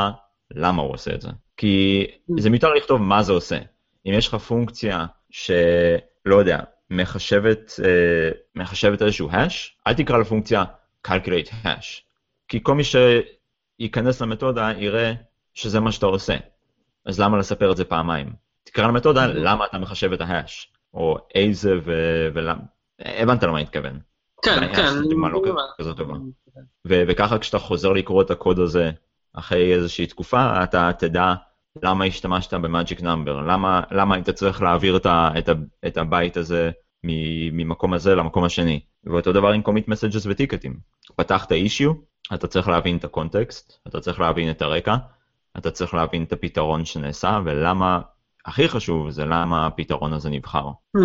למה 0.54 0.82
הוא 0.82 0.92
עושה 0.92 1.14
את 1.14 1.20
זה. 1.20 1.28
כי 1.56 2.06
זה 2.38 2.50
מיותר 2.50 2.74
לכתוב 2.74 3.00
מה 3.02 3.22
זה 3.22 3.32
עושה. 3.32 3.58
אם 4.06 4.12
יש 4.12 4.28
לך 4.28 4.34
פונקציה 4.34 5.06
שלא 5.30 6.36
יודע, 6.38 6.60
מחשבת, 6.90 7.72
אה, 7.84 8.30
מחשבת 8.54 9.02
איזשהו 9.02 9.30
hash, 9.30 9.54
אל 9.86 9.94
תקרא 9.94 10.18
לפונקציה 10.18 10.64
calculate 11.08 11.50
hash. 11.64 12.00
כי 12.48 12.60
כל 12.62 12.74
מי 12.74 12.84
שייכנס 13.80 14.22
למתודה 14.22 14.70
יראה 14.76 15.12
שזה 15.54 15.80
מה 15.80 15.92
שאתה 15.92 16.06
עושה. 16.06 16.36
אז 17.06 17.20
למה 17.20 17.38
לספר 17.38 17.72
את 17.72 17.76
זה 17.76 17.84
פעמיים? 17.84 18.32
תקרא 18.64 18.86
למתודה 18.86 19.26
למה 19.26 19.64
אתה 19.64 19.78
מחשב 19.78 20.12
את 20.12 20.20
ההאש, 20.20 20.72
או 20.94 21.18
איזה 21.34 21.74
ו... 21.84 21.92
ולמה. 22.34 22.62
הבנת 22.98 23.42
למה 23.42 23.56
אני 23.56 23.62
מתכוון. 23.62 23.98
כן, 24.42 24.74
כן. 24.74 25.02
דוגמה 25.02 25.28
לא 25.28 25.42
כזאת 25.78 25.96
טובה. 25.96 26.14
וככה 26.84 27.38
כשאתה 27.38 27.58
חוזר 27.58 27.92
לקרוא 27.92 28.22
את 28.22 28.30
הקוד 28.30 28.58
הזה 28.58 28.90
אחרי 29.32 29.74
איזושהי 29.74 30.06
תקופה, 30.06 30.64
אתה 30.64 30.90
תדע 30.98 31.34
למה 31.82 32.04
השתמשת 32.04 32.54
במאג'יק 32.54 33.02
נאמבר, 33.02 33.40
למה, 33.90 34.14
היית 34.14 34.30
צריך 34.30 34.62
להעביר 34.62 34.96
את, 35.86 35.96
הבית 35.96 36.36
הזה 36.36 36.70
ממקום 37.52 37.94
הזה 37.94 38.14
למקום 38.14 38.44
השני. 38.44 38.80
ואותו 39.04 39.32
דבר 39.32 39.48
עם 39.48 39.62
commit 39.66 39.88
messages 39.88 40.26
וטיקטים. 40.26 40.76
פתחת 41.16 41.52
אישיו, 41.52 41.92
אתה 42.34 42.46
צריך 42.46 42.68
להבין 42.68 42.96
את 42.96 43.04
הקונטקסט, 43.04 43.78
אתה 43.88 44.00
צריך 44.00 44.20
להבין 44.20 44.50
את 44.50 44.62
הרקע, 44.62 44.96
אתה 45.58 45.70
צריך 45.70 45.94
להבין 45.94 46.22
את 46.22 46.32
הפתרון 46.32 46.84
שנעשה, 46.84 47.40
ולמה, 47.44 48.00
הכי 48.46 48.68
חשוב 48.68 49.10
זה 49.10 49.24
למה 49.24 49.66
הפתרון 49.66 50.12
הזה 50.12 50.30
נבחר. 50.30 50.68
Hmm. 50.96 51.00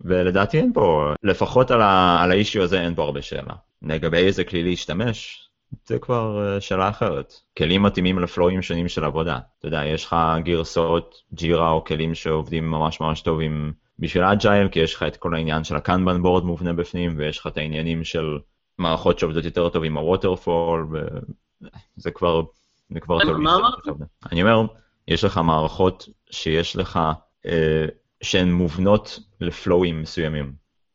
ולדעתי 0.00 0.58
אין 0.58 0.72
פה, 0.72 1.12
לפחות 1.22 1.70
על, 1.70 1.82
ה, 1.82 2.18
על 2.22 2.30
ה 2.30 2.35
issue 2.35 2.62
הזה 2.62 2.80
אין 2.80 2.94
פה 2.94 3.02
הרבה 3.02 3.22
שאלה. 3.22 3.54
לגבי 3.82 4.16
איזה 4.18 4.44
כלי 4.44 4.62
להשתמש, 4.62 5.46
זה 5.86 5.98
כבר 5.98 6.54
אה, 6.54 6.60
שאלה 6.60 6.88
אחרת. 6.88 7.34
כלים 7.58 7.82
מתאימים 7.82 8.18
לפלואים 8.18 8.62
שונים 8.62 8.88
של 8.88 9.04
עבודה. 9.04 9.38
אתה 9.58 9.68
יודע, 9.68 9.84
יש 9.84 10.04
לך 10.04 10.16
גרסאות 10.44 11.22
Jira 11.32 11.70
או 11.70 11.84
כלים 11.84 12.14
שעובדים 12.14 12.70
ממש 12.70 13.00
ממש 13.00 13.20
טוב 13.20 13.40
עם 13.40 13.72
בשביל 13.98 14.24
agile, 14.24 14.68
כי 14.68 14.78
יש 14.78 14.94
לך 14.94 15.02
את 15.02 15.16
כל 15.16 15.34
העניין 15.34 15.64
של 15.64 15.76
ה 15.76 15.83
Kanban 15.83 16.22
board 16.22 16.44
מובנה 16.44 16.72
בפנים, 16.72 17.14
ויש 17.18 17.38
לך 17.38 17.46
את 17.46 17.56
העניינים 17.56 18.04
של 18.04 18.38
מערכות 18.78 19.18
שעובדות 19.18 19.44
יותר 19.44 19.68
טוב 19.68 19.84
עם 19.84 19.96
ה 19.96 20.04
waterfall, 20.04 20.88
וזה 20.90 22.10
כבר, 22.10 22.42
זה 22.90 23.00
כבר 23.00 23.18
מה 23.38 23.54
אמרת? 23.56 23.98
אני 24.32 24.42
אומר, 24.42 24.66
יש 25.08 25.24
לך 25.24 25.38
מערכות 25.38 26.08
שיש 26.30 26.76
לך, 26.76 27.00
אה, 27.46 27.86
שהן 28.22 28.52
מובנות 28.52 29.18
לפלואים 29.40 30.02
מסוימים. 30.02 30.52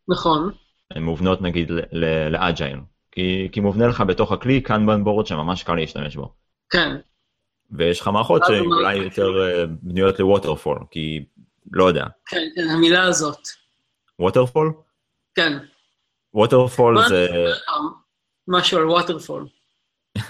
נכון. 0.08 0.52
הן 0.92 1.04
מובנות 1.04 1.42
נגיד 1.42 1.72
ל 2.32 2.39
agile. 2.39 2.80
כי, 3.12 3.50
כי 3.52 3.60
מובנה 3.60 3.88
לך 3.88 4.02
בתוך 4.02 4.32
הכלי 4.32 4.62
Kanban 4.62 5.04
board 5.04 5.28
שממש 5.28 5.64
קל 5.64 5.76
להשתמש 5.76 6.16
בו. 6.16 6.34
כן. 6.70 6.98
ויש 7.72 8.02
לך 8.02 8.08
מערכות 8.08 8.42
שאולי 8.48 8.96
יותר 8.96 9.42
אה, 9.42 9.66
בנויות 9.82 10.20
ל 10.20 10.25
waterfall, 10.25 10.80
כי 10.92 11.26
לא 11.72 11.86
יודע. 11.86 12.06
כן, 12.26 12.48
כן, 12.56 12.70
המילה 12.70 13.04
הזאת. 13.04 13.48
waterfall? 14.20 14.74
כן. 15.36 15.58
waterfall 16.34 16.98
זה... 17.08 17.28
משהו 18.48 18.78
על 18.78 18.90
waterfall. 18.90 19.48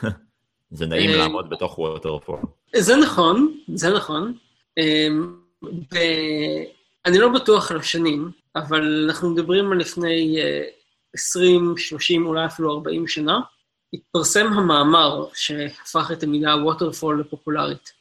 זה 0.71 0.85
נעים 0.85 1.09
אה, 1.09 1.17
לעמוד 1.17 1.49
בתוך 1.49 1.79
ווטרפול. 1.79 2.39
זה 2.75 2.95
נכון, 2.95 3.57
זה 3.75 3.89
נכון. 3.89 4.33
אמ, 4.77 5.35
אני 7.05 7.17
לא 7.17 7.29
בטוח 7.29 7.71
על 7.71 7.79
השנים, 7.79 8.31
אבל 8.55 9.05
אנחנו 9.09 9.29
מדברים 9.29 9.71
על 9.71 9.77
לפני 9.77 10.37
20, 11.13 11.77
30, 11.77 12.25
אולי 12.25 12.45
אפילו 12.45 12.71
40 12.71 13.07
שנה. 13.07 13.39
התפרסם 13.93 14.47
המאמר 14.47 15.25
שהפך 15.33 16.11
את 16.11 16.23
המילה 16.23 16.55
waterfall 16.55 17.19
לפופולרית. 17.19 17.91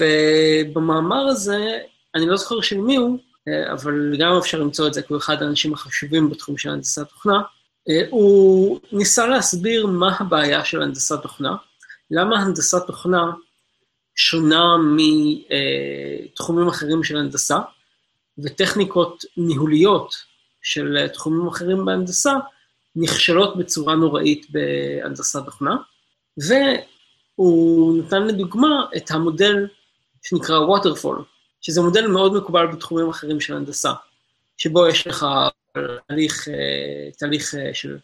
ובמאמר 0.00 1.26
הזה, 1.26 1.78
אני 2.14 2.26
לא 2.26 2.36
זוכר 2.36 2.60
של 2.60 2.78
מי 2.78 2.96
הוא, 2.96 3.18
אה, 3.48 3.72
אבל 3.72 4.16
גם 4.18 4.36
אפשר 4.38 4.58
למצוא 4.58 4.86
את 4.88 4.94
זה, 4.94 5.02
כי 5.02 5.12
הוא 5.12 5.18
אחד 5.18 5.42
האנשים 5.42 5.74
החשובים 5.74 6.30
בתחום 6.30 6.58
של 6.58 6.70
הנדסת 6.70 7.08
תוכנה. 7.08 7.40
אה, 7.88 8.02
הוא 8.10 8.80
ניסה 8.92 9.26
להסביר 9.26 9.86
מה 9.86 10.16
הבעיה 10.20 10.64
של 10.64 10.82
הנדסת 10.82 11.22
תוכנה, 11.22 11.56
למה 12.10 12.40
הנדסת 12.40 12.86
תוכנה 12.86 13.32
שונה 14.14 14.76
מתחומים 14.96 16.68
אחרים 16.68 17.04
של 17.04 17.16
הנדסה, 17.16 17.58
וטכניקות 18.38 19.24
ניהוליות 19.36 20.14
של 20.62 21.08
תחומים 21.12 21.48
אחרים 21.48 21.84
בהנדסה 21.84 22.32
נכשלות 22.96 23.56
בצורה 23.56 23.94
נוראית 23.94 24.46
בהנדסת 24.50 25.44
תוכנה, 25.44 25.76
והוא 26.38 27.98
נתן 27.98 28.26
לדוגמה 28.26 28.86
את 28.96 29.10
המודל 29.10 29.66
שנקרא 30.22 30.58
waterfall, 30.58 31.22
שזה 31.62 31.80
מודל 31.80 32.06
מאוד 32.06 32.34
מקובל 32.34 32.66
בתחומים 32.66 33.08
אחרים 33.08 33.40
של 33.40 33.56
הנדסה, 33.56 33.92
שבו 34.56 34.88
יש 34.88 35.06
לך 35.06 35.26
תהליך, 36.08 36.48
אה, 36.48 37.10
תהליך 37.18 37.54
אה, 37.54 37.74
של 37.74 37.98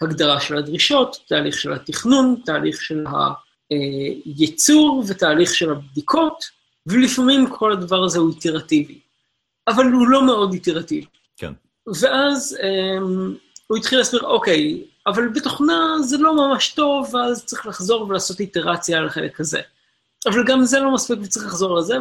הגדרה 0.00 0.40
של 0.40 0.56
הדרישות, 0.56 1.20
תהליך 1.28 1.58
של 1.58 1.72
התכנון, 1.72 2.40
תהליך 2.44 2.82
של 2.82 3.04
הייצור 4.26 5.04
ותהליך 5.08 5.54
של 5.54 5.70
הבדיקות, 5.70 6.44
ולפעמים 6.86 7.50
כל 7.50 7.72
הדבר 7.72 8.04
הזה 8.04 8.18
הוא 8.18 8.30
איטרטיבי, 8.30 9.00
אבל 9.68 9.84
הוא 9.84 10.08
לא 10.08 10.26
מאוד 10.26 10.52
איטרטיבי. 10.52 11.06
כן. 11.36 11.52
ואז 12.00 12.58
um, 12.60 13.38
הוא 13.66 13.76
התחיל 13.76 13.98
להסביר, 13.98 14.22
אוקיי, 14.22 14.84
אבל 15.06 15.28
בתוכנה 15.28 15.96
זה 16.02 16.18
לא 16.18 16.34
ממש 16.34 16.72
טוב, 16.72 17.14
ואז 17.14 17.44
צריך 17.44 17.66
לחזור 17.66 18.02
ולעשות 18.02 18.40
איטרציה 18.40 18.98
על 18.98 19.06
החלק 19.06 19.40
הזה. 19.40 19.60
אבל 20.26 20.44
גם 20.46 20.64
זה 20.64 20.80
לא 20.80 20.94
מספיק 20.94 21.18
וצריך 21.22 21.46
לחזור 21.46 21.78
לזה, 21.78 21.96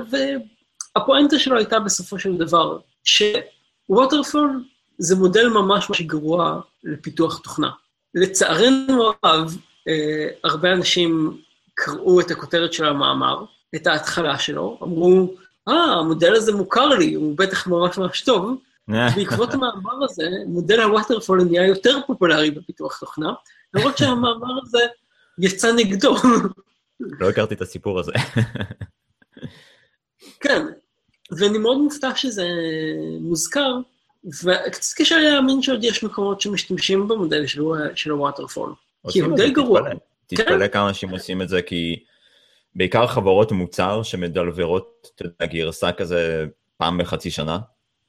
והפואנטה 0.95 1.39
שלו 1.39 1.57
הייתה 1.57 1.79
בסופו 1.79 2.19
של 2.19 2.37
דבר, 2.37 2.79
שווטרפול 3.03 4.63
זה 4.97 5.15
מודל 5.15 5.47
ממש 5.47 5.89
ממש 5.89 6.01
גרוע 6.01 6.61
לפיתוח 6.83 7.37
תוכנה. 7.37 7.69
לצערנו 8.15 9.11
הרב, 9.23 9.57
אה, 9.87 10.27
הרבה 10.43 10.73
אנשים 10.73 11.41
קראו 11.73 12.19
את 12.19 12.31
הכותרת 12.31 12.73
של 12.73 12.85
המאמר, 12.85 13.45
את 13.75 13.87
ההתחלה 13.87 14.39
שלו, 14.39 14.79
אמרו, 14.83 15.33
אה, 15.67 15.73
המודל 15.73 16.35
הזה 16.35 16.55
מוכר 16.55 16.87
לי, 16.87 17.13
הוא 17.13 17.37
בטח 17.37 17.67
ממש 17.67 17.97
ממש 17.97 18.21
טוב, 18.21 18.61
בעקבות 18.87 19.53
המאמר 19.53 20.03
הזה, 20.03 20.23
מודל 20.47 20.81
הווטרפול 20.81 21.43
נהיה 21.43 21.67
יותר 21.67 21.97
פופולרי 22.07 22.51
בפיתוח 22.51 22.99
תוכנה, 22.99 23.33
למרות 23.73 23.97
שהמאמר 23.97 24.59
הזה 24.63 24.79
יצא 25.39 25.71
נגדו. 25.71 26.15
לא 26.99 27.29
הכרתי 27.29 27.53
את 27.53 27.61
הסיפור 27.61 27.99
הזה. 27.99 28.11
כן, 30.39 30.65
ואני 31.31 31.57
מאוד 31.57 31.77
מופתע 31.77 32.15
שזה 32.15 32.47
מוזכר, 33.21 33.73
וקצת 34.25 34.97
קשה 34.97 35.17
להאמין 35.17 35.61
שעוד 35.61 35.83
יש 35.83 36.03
מקומות 36.03 36.41
שמשתמשים 36.41 37.07
במודל 37.07 37.45
של 37.95 38.11
הווטרפול. 38.11 38.73
כי 39.11 39.19
הוא 39.19 39.35
די 39.37 39.51
גרוע. 39.51 39.81
תתפלא 40.27 40.67
כמה 40.67 40.87
אנשים 40.87 41.09
עושים 41.09 41.41
את 41.41 41.49
זה, 41.49 41.61
כי 41.61 41.99
בעיקר 42.75 43.07
חברות 43.07 43.51
מוצר 43.51 44.03
שמדלברות, 44.03 45.07
אתה 45.15 45.25
יודע, 45.25 45.45
גרסה 45.45 45.91
כזה 45.91 46.45
פעם 46.77 46.97
בחצי 46.97 47.31
שנה, 47.31 47.59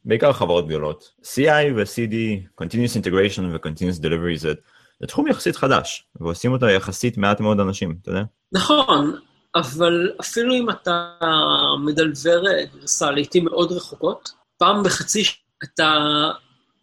בעיקר 0.05 0.33
חברות 0.33 0.69
גדולות. 0.69 1.13
CI 1.23 1.73
ו-CD, 1.77 2.15
Continuous 2.63 3.03
Integration 3.03 3.43
ו-Continuous 3.53 4.03
Delivery 4.03 4.37
זה, 4.37 4.53
זה 5.01 5.07
תחום 5.07 5.27
יחסית 5.27 5.57
חדש, 5.57 6.07
ועושים 6.21 6.53
אותה 6.53 6.71
יחסית 6.71 7.19
מעט 7.19 7.41
מאוד 7.41 7.61
אנשים, 7.61 7.97
אתה 8.03 8.11
יודע? 8.11 8.23
נכון, 8.53 9.17
אבל 9.55 10.11
אפילו 10.21 10.55
אם 10.55 10.71
אתה 10.71 11.15
מדלבר 11.85 12.43
גרסה 12.75 13.11
לעיתים 13.11 13.45
מאוד 13.45 13.73
רחוקות, 13.73 14.33
פעם 14.59 14.83
בחצי 14.83 15.23
אתה, 15.65 15.95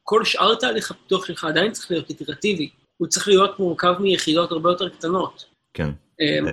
כל 0.04 0.26
שאר 0.26 0.56
תהליך 0.56 0.92
הפיתוח 0.92 1.26
שלך 1.26 1.44
עדיין 1.44 1.72
צריך 1.72 1.92
להיות 1.92 2.10
איטרטיבי. 2.10 2.70
הוא 2.98 3.08
צריך 3.08 3.28
להיות 3.28 3.60
מורכב 3.60 3.94
מיחידות 4.00 4.52
הרבה 4.52 4.70
יותר 4.70 4.90
קטנות. 4.90 5.46
כן. 5.74 5.90
אמ, 6.22 6.46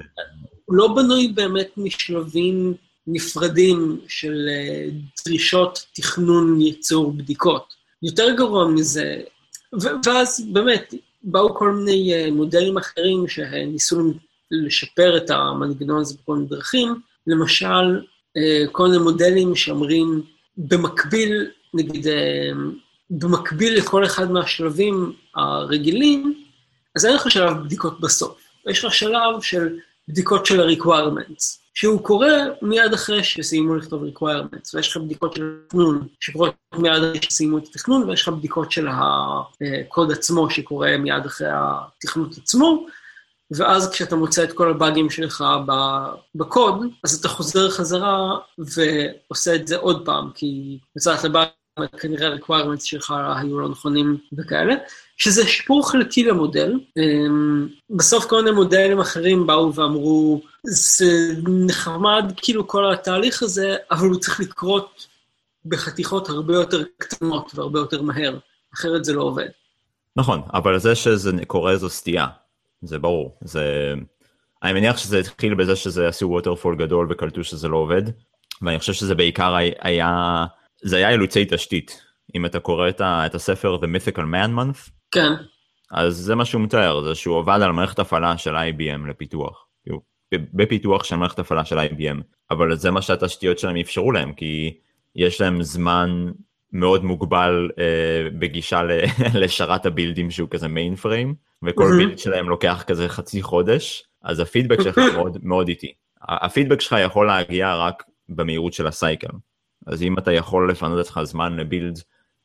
הוא 0.64 0.76
לא 0.76 0.94
בנוי 0.94 1.28
באמת 1.28 1.70
משלבים 1.76 2.74
נפרדים 3.06 4.00
של 4.08 4.48
אה, 4.48 4.86
דרישות 5.26 5.86
תכנון, 5.94 6.60
ייצור, 6.60 7.12
בדיקות. 7.12 7.74
יותר 8.02 8.34
גרוע 8.36 8.68
מזה, 8.68 9.20
ואז 10.04 10.46
באמת, 10.52 10.94
באו 11.22 11.54
כל 11.54 11.72
מיני 11.72 12.14
אה, 12.14 12.30
מודלים 12.30 12.76
אחרים 12.76 13.28
שניסו 13.28 14.12
לשפר 14.66 15.16
את 15.16 15.30
המנגנון 15.30 16.00
הזה 16.00 16.14
בכל 16.22 16.36
מיני 16.36 16.48
דרכים, 16.48 16.94
למשל, 17.26 18.00
אה, 18.36 18.64
כל 18.72 18.86
מיני 18.86 18.98
מודלים 18.98 19.56
שאומרים, 19.56 20.22
במקביל, 20.56 21.50
נגיד, 21.74 22.06
במקביל 23.10 23.76
לכל 23.78 24.04
אחד 24.04 24.30
מהשלבים 24.30 25.12
הרגילים, 25.34 26.44
אז 26.96 27.06
אין 27.06 27.14
לך 27.14 27.30
שלב 27.30 27.64
בדיקות 27.64 28.00
בסוף. 28.00 28.38
יש 28.66 28.84
לך 28.84 28.94
שלב 28.94 29.40
של 29.40 29.78
בדיקות 30.08 30.46
של 30.46 30.60
ה-requirements, 30.60 31.58
שהוא 31.74 32.00
קורה 32.02 32.32
מיד 32.62 32.92
אחרי 32.92 33.24
שסיימו 33.24 33.74
לכתוב 33.74 34.02
requirements, 34.04 34.70
ויש 34.74 34.90
לך 34.90 34.96
בדיקות 34.96 35.34
של 35.34 35.56
תכנון 35.68 36.08
שקורות 36.20 36.54
מיד 36.74 37.02
אחרי 37.02 37.22
שסיימו 37.22 37.58
את 37.58 37.62
התכנון, 37.66 38.08
ויש 38.08 38.22
לך 38.22 38.28
בדיקות 38.28 38.72
של 38.72 38.88
הקוד 38.90 40.12
עצמו 40.12 40.50
שקורה 40.50 40.96
מיד 40.98 41.26
אחרי 41.26 41.48
התכנות 41.50 42.38
עצמו, 42.38 42.86
ואז 43.56 43.90
כשאתה 43.90 44.16
מוצא 44.16 44.44
את 44.44 44.52
כל 44.52 44.70
הבאגים 44.70 45.10
שלך 45.10 45.44
בקוד, 46.34 46.86
אז 47.04 47.14
אתה 47.14 47.28
חוזר 47.28 47.70
חזרה 47.70 48.38
ועושה 48.58 49.54
את 49.54 49.66
זה 49.66 49.76
עוד 49.76 50.04
פעם, 50.04 50.30
כי 50.34 50.78
מצאת 50.96 51.24
לבאג 51.24 51.46
כנראה 52.00 52.28
ה-requirements 52.28 52.84
שלך 52.84 53.14
היו 53.36 53.60
לא 53.60 53.68
נכונים 53.68 54.16
וכאלה, 54.38 54.74
שזה 55.16 55.48
שיפור 55.48 55.90
חלקי 55.90 56.24
למודל. 56.24 56.80
אמ, 56.96 57.68
בסוף 57.90 58.24
כל 58.24 58.42
מיני 58.42 58.56
מודלים 58.56 59.00
אחרים 59.00 59.46
באו 59.46 59.74
ואמרו, 59.74 60.40
זה 60.64 61.34
נחמד 61.66 62.32
כאילו 62.36 62.68
כל 62.68 62.92
התהליך 62.92 63.42
הזה, 63.42 63.76
אבל 63.90 64.08
הוא 64.08 64.20
צריך 64.20 64.40
לקרות 64.40 65.06
בחתיכות 65.64 66.28
הרבה 66.28 66.54
יותר 66.54 66.82
קטנות 66.98 67.52
והרבה 67.54 67.78
יותר 67.78 68.02
מהר, 68.02 68.38
אחרת 68.74 69.04
זה 69.04 69.12
לא 69.12 69.22
עובד. 69.22 69.48
נכון, 70.16 70.42
אבל 70.54 70.78
זה 70.78 70.94
שזה 70.94 71.32
קורה 71.46 71.76
זו 71.76 71.90
סטייה, 71.90 72.26
זה 72.84 72.98
ברור. 72.98 73.38
זה... 73.40 73.94
אני 74.62 74.72
מניח 74.72 74.96
שזה 74.96 75.18
התחיל 75.18 75.54
בזה 75.54 75.76
שזה 75.76 76.08
עשו 76.08 76.26
ווטרפול 76.28 76.76
גדול 76.76 77.06
וקלטו 77.10 77.44
שזה 77.44 77.68
לא 77.68 77.76
עובד, 77.76 78.02
ואני 78.62 78.78
חושב 78.78 78.92
שזה 78.92 79.14
בעיקר 79.14 79.54
היה... 79.80 80.44
זה 80.82 80.96
היה 80.96 81.10
אילוצי 81.10 81.46
תשתית. 81.50 82.00
אם 82.34 82.46
אתה 82.46 82.60
קורא 82.60 82.88
את, 82.88 83.00
ה, 83.00 83.26
את 83.26 83.34
הספר 83.34 83.76
The 83.76 83.86
Mythical 83.86 84.18
Man 84.18 84.50
Month, 84.58 84.90
כן. 85.10 85.32
אז 85.90 86.16
זה 86.16 86.34
מה 86.34 86.44
שהוא 86.44 86.62
מתאר, 86.62 87.04
זה 87.04 87.14
שהוא 87.14 87.38
עבד 87.38 87.58
על 87.62 87.72
מערכת 87.72 87.98
הפעלה 87.98 88.38
של 88.38 88.56
IBM 88.56 89.08
לפיתוח. 89.08 89.66
בפיתוח 90.34 91.04
של 91.04 91.16
מערכת 91.16 91.38
הפעלה 91.38 91.64
של 91.64 91.78
IBM, 91.78 92.22
אבל 92.50 92.76
זה 92.76 92.90
מה 92.90 93.02
שהתשתיות 93.02 93.58
שלהם 93.58 93.76
אפשרו 93.76 94.12
להם, 94.12 94.32
כי 94.32 94.76
יש 95.16 95.40
להם 95.40 95.62
זמן 95.62 96.30
מאוד 96.74 97.04
מוגבל 97.04 97.70
אה, 97.78 98.30
בגישה 98.38 98.82
ל- 98.82 99.00
לשרת 99.42 99.86
הבילדים 99.86 100.30
שהוא 100.30 100.48
כזה 100.50 100.68
מיין 100.68 100.96
פריים, 100.96 101.34
וכל 101.62 101.84
מהמם. 101.84 101.98
בילד 101.98 102.18
שלהם 102.18 102.48
לוקח 102.48 102.84
כזה 102.86 103.08
חצי 103.08 103.42
חודש, 103.42 104.04
אז 104.22 104.40
הפידבק 104.40 104.82
שלך 104.82 104.98
מאוד, 105.14 105.38
מאוד 105.42 105.68
איטי. 105.68 105.92
הפידבק 106.22 106.80
שלך 106.80 106.96
יכול 107.04 107.26
להגיע 107.26 107.76
רק 107.76 108.02
במהירות 108.28 108.72
של 108.72 108.86
הסייקל. 108.86 109.28
אז 109.86 110.02
אם 110.02 110.18
אתה 110.18 110.32
יכול 110.32 110.70
לפנות 110.70 111.06
לך 111.08 111.20
זמן 111.22 111.56
לבילד 111.56 111.98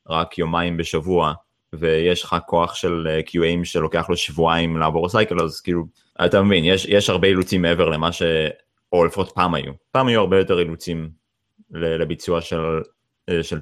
רק 0.10 0.38
יומיים 0.38 0.78
בשבוע, 0.78 1.34
ויש 1.74 2.24
לך 2.24 2.36
כוח 2.46 2.76
של 2.76 3.08
אה, 3.10 3.20
QAים 3.20 3.66
שלוקח 3.66 4.10
לו 4.10 4.18
שבועיים 4.18 4.78
לעבור 4.78 5.10
סייקל, 5.10 5.42
אז 5.42 5.62
כאילו, 5.62 5.86
אתה 6.26 6.42
מבין, 6.42 6.66
יש, 6.66 6.86
יש 6.86 7.10
הרבה 7.10 7.28
אילוצים 7.28 7.62
מעבר 7.62 7.90
למה 7.90 8.12
ש... 8.12 8.22
או 8.94 9.06
לפחות 9.06 9.32
פעם 9.36 9.54
היו. 9.54 9.72
פעם 9.92 10.08
היו 10.08 10.20
הרבה 10.20 10.38
יותר 10.38 10.60
אילוצים 10.60 11.10
לביצוע 11.72 12.42
של, 12.42 12.82
אה, 13.30 13.44
של 13.44 13.60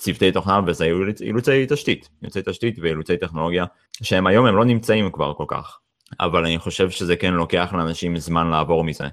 צוותי 0.00 0.32
תוכנה, 0.32 0.60
וזה 0.66 0.84
אילוצי 1.20 1.66
תשתית, 1.68 2.08
אילוצי 2.22 2.40
תשתית 2.44 2.78
ואילוצי 2.78 3.16
טכנולוגיה, 3.16 3.64
שהם 4.02 4.26
היום 4.26 4.46
הם 4.46 4.56
לא 4.56 4.64
נמצאים 4.64 5.10
כבר 5.12 5.34
כל 5.34 5.44
כך. 5.48 5.78
אבל 6.20 6.44
אני 6.44 6.58
חושב 6.58 6.90
שזה 6.90 7.16
כן 7.16 7.34
לוקח 7.34 7.72
לאנשים 7.72 8.18
זמן 8.18 8.50
לעבור 8.50 8.84
מזה. 8.84 9.08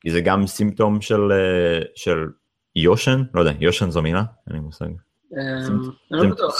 כי 0.00 0.10
זה 0.10 0.20
גם 0.20 0.46
סימפטום 0.46 1.00
של, 1.00 1.32
אה, 1.32 1.80
של 1.94 2.26
יושן, 2.76 3.22
לא 3.34 3.40
יודע, 3.40 3.52
יושן 3.60 3.90
זו 3.90 4.02
מילה? 4.02 4.22
אין 4.46 4.56
לי 4.56 4.60
מושג. 4.60 4.86
אני 6.12 6.28
לא. 6.30 6.50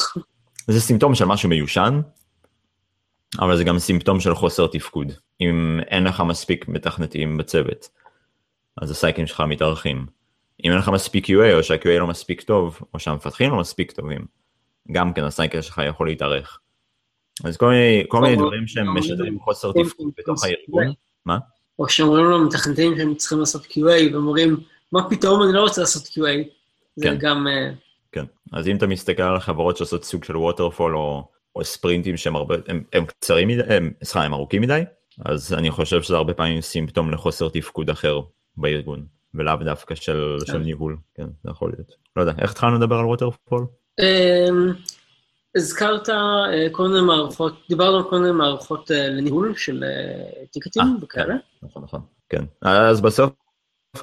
זה 0.69 0.81
סימפטום 0.81 1.15
של 1.15 1.25
משהו 1.25 1.49
מיושן, 1.49 2.01
אבל 3.39 3.57
זה 3.57 3.65
גם 3.65 3.79
סימפטום 3.79 4.21
של 4.21 4.35
חוסר 4.35 4.67
תפקוד. 4.67 5.13
אם 5.41 5.81
אין 5.89 6.05
לך 6.05 6.21
מספיק 6.21 6.69
מתכנתים 6.69 7.37
בצוות, 7.37 7.89
אז 8.83 8.91
הסייקלים 8.91 9.27
שלך 9.27 9.41
מתארכים. 9.41 10.07
אם 10.65 10.71
אין 10.71 10.79
לך 10.79 10.89
מספיק 10.89 11.27
QA, 11.27 11.55
או 11.55 11.63
שה-QA 11.63 11.99
לא 11.99 12.07
מספיק 12.07 12.41
טוב, 12.41 12.81
או 12.95 12.99
שהמפתחים 12.99 13.51
לא 13.51 13.57
מספיק 13.57 13.93
טובים, 13.93 14.27
גם 14.93 15.13
כן 15.13 15.25
הסייקל 15.25 15.61
שלך 15.61 15.81
יכול 15.89 16.07
להתארך. 16.07 16.61
אז 17.45 17.57
כל 17.57 17.69
מיני, 17.69 18.05
כל 18.09 18.21
מיני 18.21 18.37
דברים 18.37 18.67
שהם 18.67 18.99
משדרים 18.99 19.41
חוסר 19.41 19.73
תפקוד 19.73 20.09
בתוך 20.19 20.45
הארגון. 20.45 20.95
מה? 21.27 21.39
או 21.79 21.89
שאומרים 21.89 22.25
למתכנתים 22.25 22.97
שהם 22.97 23.15
צריכים 23.15 23.39
לעשות 23.39 23.65
QA, 23.65 24.13
ואומרים, 24.13 24.57
מה 24.93 25.11
פתאום 25.11 25.43
אני 25.43 25.53
לא 25.53 25.61
רוצה 25.61 25.81
לעשות 25.81 26.03
QA. 26.03 26.49
זה 26.97 27.05
כן. 27.05 27.17
גם... 27.19 27.47
אה, 27.47 27.71
כן. 28.13 28.25
אז 28.53 28.69
אם 28.69 28.77
אתה 28.77 28.87
מסתכל 28.87 29.23
על 29.23 29.41
חברות 29.41 29.77
שעושות 29.77 30.05
סוג 30.05 30.25
של 30.25 30.37
ווטרפול 30.37 30.97
או, 30.97 31.29
או 31.57 31.65
ספרינטים 31.65 32.17
שהם 32.17 32.37
הרבה, 32.37 32.55
הם, 32.69 32.83
הם 32.93 33.07
קצרים 33.07 33.49
מדי, 33.49 33.63
הם, 33.75 33.93
סליחה, 34.05 34.25
הם 34.25 34.35
ארוכים 34.35 34.63
מדי, 34.63 34.83
אז 35.25 35.53
אני 35.53 35.71
חושב 35.71 36.03
שזה 36.03 36.17
הרבה 36.17 36.35
פעמים 36.35 36.61
סימפטום 36.61 37.11
לחוסר 37.11 37.49
תפקוד 37.49 37.91
אחר 37.91 38.21
בארגון, 38.57 39.07
ולאו 39.35 39.57
דווקא 39.65 39.95
של, 39.95 40.37
כן. 40.47 40.53
של 40.53 40.59
ניהול, 40.59 40.97
כן, 41.15 41.27
זה 41.45 41.51
יכול 41.51 41.73
להיות. 41.77 41.93
לא 42.17 42.23
יודע, 42.23 42.33
איך 42.39 42.51
התחלנו 42.51 42.79
לדבר 42.79 42.97
על 42.97 43.05
ווטרפול? 43.05 43.67
אמ, 44.01 44.73
הזכרת 45.57 46.09
אה, 46.09 46.69
כל 46.73 46.89
מיני 46.89 47.01
מערכות, 47.01 47.55
דיברנו 47.69 47.97
על 47.97 48.05
כל 48.11 48.19
מיני 48.19 48.33
מערכות 48.33 48.91
אה, 48.91 49.09
לניהול 49.09 49.55
של 49.57 49.85
אה, 49.85 50.45
טיקטים 50.53 50.83
וכאלה. 51.03 51.35
נכון, 51.63 51.83
נכון, 51.83 52.01
כן. 52.29 52.45
אז 52.63 53.01
בסוף, 53.01 53.31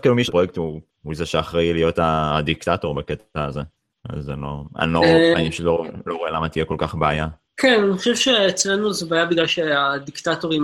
כאילו 0.02 0.16
מי 0.16 0.24
שפרויקט 0.24 0.58
הוא, 0.58 0.82
הוא 1.04 1.16
זה 1.16 1.26
שאחראי 1.26 1.74
להיות 1.74 2.00
הדיקטטור 2.02 2.96
בקטע 2.96 3.46
הזה. 3.46 3.62
אז 4.10 4.30
אני 4.30 4.42
לא, 4.42 4.64
אני 4.80 4.94
לא, 4.94 5.02
אני 5.36 5.50
לא, 5.60 5.86
לא 6.06 6.16
רואה 6.16 6.32
למה 6.32 6.50
תהיה 6.50 6.66
כל 6.66 6.76
כך 6.80 6.96
בעיה. 6.96 7.28
כן, 7.58 7.84
אני 7.84 7.98
חושב 7.98 8.16
שאצלנו 8.16 8.94
זה 8.94 9.06
בעיה 9.06 9.26
בגלל 9.26 9.48
שהדיקטטורים 9.48 10.64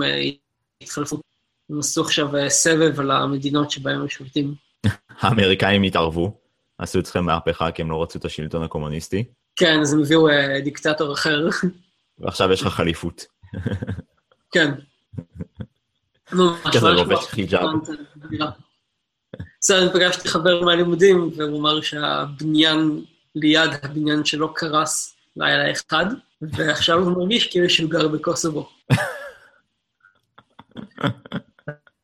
התחלפו. 0.82 1.21
הם 1.72 1.78
עשו 1.78 2.02
עכשיו 2.02 2.28
סבב 2.48 3.00
על 3.00 3.10
המדינות 3.10 3.70
שבהן 3.70 4.00
הם 4.00 4.08
שולטים. 4.08 4.54
האמריקאים 5.20 5.82
התערבו, 5.82 6.40
עשו 6.78 7.00
אצלכם 7.00 7.24
מהפכה 7.24 7.70
כי 7.70 7.82
הם 7.82 7.90
לא 7.90 8.02
רצו 8.02 8.18
את 8.18 8.24
השלטון 8.24 8.62
הקומוניסטי, 8.62 9.24
כן, 9.56 9.80
אז 9.80 9.94
הם 9.94 10.00
הביאו 10.00 10.28
אה, 10.28 10.60
דיקטטור 10.60 11.12
אחר. 11.12 11.48
ועכשיו 12.18 12.52
יש 12.52 12.62
לך 12.62 12.68
חליפות. 12.68 13.24
כן. 14.54 14.74
נו, 16.32 16.50
כזה 16.72 16.88
לובש. 16.88 17.26
חיג'אב. 17.26 17.68
בסדר, 19.60 19.82
אני 19.82 19.92
פגשתי 19.92 20.28
חבר 20.28 20.64
מהלימודים, 20.64 21.30
והוא 21.36 21.60
אמר 21.60 21.80
שהבניין 21.80 23.04
ליד 23.34 23.70
הבניין 23.82 24.24
שלו 24.24 24.54
קרס 24.54 25.16
לילה 25.36 25.72
אחד, 25.72 26.06
ועכשיו 26.42 26.98
הוא 26.98 27.12
מרגיש 27.12 27.46
כאילו 27.46 27.70
שהוא 27.70 27.90
גר 27.90 28.08
בקוסובו. 28.08 28.68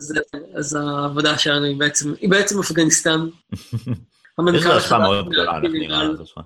אז, 0.01 0.15
אז 0.55 0.75
העבודה 0.75 1.39
שלנו 1.39 1.65
היא 1.65 1.79
בעצם, 1.79 2.15
היא 2.21 2.31
בעצם 2.31 2.59
אפגניסטן. 2.59 3.21
יש 3.53 4.39
המנכ"ל 4.39 4.69
לה 4.69 4.77
השפעה 4.77 4.99
מאוד 4.99 5.29
גדולה, 5.29 5.53
המינהל- 5.53 6.13
לזה 6.13 6.25
שלך. 6.25 6.41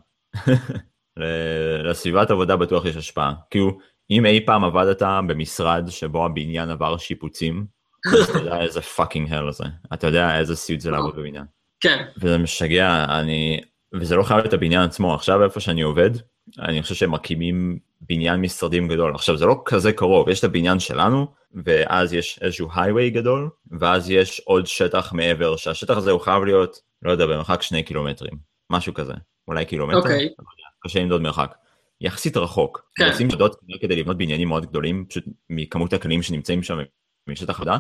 לסביבת 1.84 2.30
עבודה 2.30 2.57
בטוח 2.57 2.84
יש 2.84 2.96
השפעה. 2.96 3.34
כאילו, 3.50 3.78
אם 4.11 4.26
אי 4.26 4.46
פעם 4.46 4.64
עבדת 4.64 5.03
במשרד 5.03 5.84
שבו 5.88 6.24
הבניין 6.24 6.70
עבר 6.70 6.96
שיפוצים, 6.96 7.66
אז 8.12 8.30
אתה 8.30 8.38
יודע 8.38 8.61
איזה 8.61 8.80
fucking 8.82 9.32
hell 9.32 9.53
זה. 9.53 9.64
אתה 9.94 10.07
יודע 10.07 10.38
איזה 10.38 10.57
סיוט 10.57 10.80
זה 10.80 10.90
לעבוד 10.90 11.16
בבניין. 11.16 11.44
כן, 11.80 12.05
וזה 12.18 12.38
משגע, 12.38 13.05
אני... 13.09 13.61
וזה 13.94 14.16
לא 14.16 14.22
חייב 14.22 14.40
להיות 14.40 14.53
הבניין 14.53 14.82
עצמו, 14.82 15.14
עכשיו 15.14 15.44
איפה 15.44 15.61
שאני 15.61 15.82
עובד, 15.82 16.11
אני 16.59 16.82
חושב 16.82 16.94
שהם 16.94 17.11
מקימים 17.11 17.78
בניין 18.00 18.40
משרדים 18.40 18.88
גדול. 18.88 19.14
עכשיו 19.14 19.36
זה 19.36 19.46
לא 19.46 19.62
כזה 19.64 19.92
קרוב, 19.92 20.28
יש 20.28 20.38
את 20.38 20.44
הבניין 20.44 20.78
שלנו, 20.78 21.26
ואז 21.64 22.12
יש 22.12 22.38
איזשהו 22.42 22.68
הייווי 22.74 23.11
גדול, 23.11 23.50
ואז 23.80 24.11
יש 24.11 24.40
עוד 24.44 24.66
שטח 24.66 25.12
מעבר, 25.12 25.57
שהשטח 25.57 25.96
הזה 25.96 26.11
הוא 26.11 26.20
חייב 26.20 26.44
להיות, 26.44 26.78
לא 27.03 27.11
יודע, 27.11 27.26
במרחק 27.26 27.62
שני 27.62 27.82
קילומטרים, 27.82 28.34
משהו 28.70 28.94
כזה, 28.94 29.12
אולי 29.48 29.64
קילומטר, 29.64 29.98
אוקיי. 29.98 30.24
לא 30.38 30.44
קשה 30.84 31.00
למדוד 31.00 31.22
מרחק. 31.22 31.55
יחסית 32.00 32.36
רחוק, 32.36 32.90
כן. 32.94 33.09
עושים 33.09 33.26
עבודות 33.26 33.61
כדי 33.80 33.96
לבנות 33.96 34.16
בניינים 34.16 34.48
מאוד 34.48 34.66
גדולים, 34.66 35.05
פשוט 35.09 35.24
מכמות 35.50 35.92
הכלים 35.92 36.22
שנמצאים 36.22 36.62
שם 36.62 36.78
משטח 37.26 37.57
עבודה, 37.57 37.76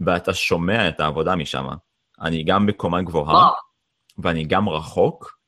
ואתה 0.00 0.34
שומע 0.34 0.88
את 0.88 1.00
העבודה 1.00 1.36
משם. 1.36 1.66
אני 2.20 2.44
גם 2.44 2.66
בקומה 2.66 3.02
גבוהה, 3.02 3.50
ואני 4.18 4.44
גם 4.44 4.68
רחוק, 4.68 5.38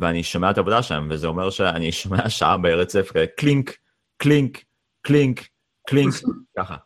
ואני 0.00 0.22
שומע 0.22 0.50
את 0.50 0.56
העבודה 0.56 0.82
שם, 0.82 1.08
וזה 1.10 1.26
אומר 1.26 1.50
שאני 1.50 1.92
שומע 1.92 2.28
שעה 2.28 2.56
ברצף, 2.56 3.10
כזה 3.10 3.26
clink, 3.36 3.76
clink, 4.16 4.64
clink, 5.02 5.48
clink, 5.86 6.14
ככה. 6.58 6.76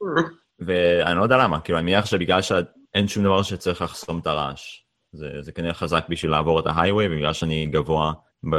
ואני 0.66 1.18
לא 1.18 1.22
יודע 1.22 1.36
למה, 1.36 1.60
כאילו 1.60 1.78
אני 1.78 1.84
מניח 1.84 2.06
שבגלל 2.06 2.42
שאין 2.42 3.08
שום 3.08 3.24
דבר 3.24 3.42
שצריך 3.42 3.82
לחסום 3.82 4.18
את 4.18 4.26
הרעש. 4.26 4.80
זה, 5.12 5.28
זה 5.40 5.52
כנראה 5.52 5.74
חזק 5.74 6.04
בשביל 6.08 6.30
לעבור 6.30 6.60
את 6.60 6.66
ההייווי, 6.66 7.06
ובגלל 7.06 7.32
שאני 7.32 7.66
גבוה 7.66 8.12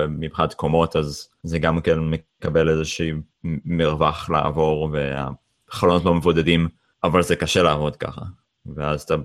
מבחינת 0.10 0.54
קומות, 0.54 0.96
אז 0.96 1.30
זה 1.44 1.60
גם 1.60 1.82
כן 1.82 2.00
מקבל 2.00 2.70
איזשהי 2.70 3.12
מרווח 3.66 4.30
לעבור, 4.30 4.90
והחלונות 4.92 6.06
לא 6.06 6.14
מבודדים, 6.14 6.68
אבל 7.04 7.24
זה 7.24 7.36
קשה 7.36 7.64
לעבוד 7.64 7.96
ככה. 7.96 8.22
ואז 8.76 9.02
אתה, 9.02 9.16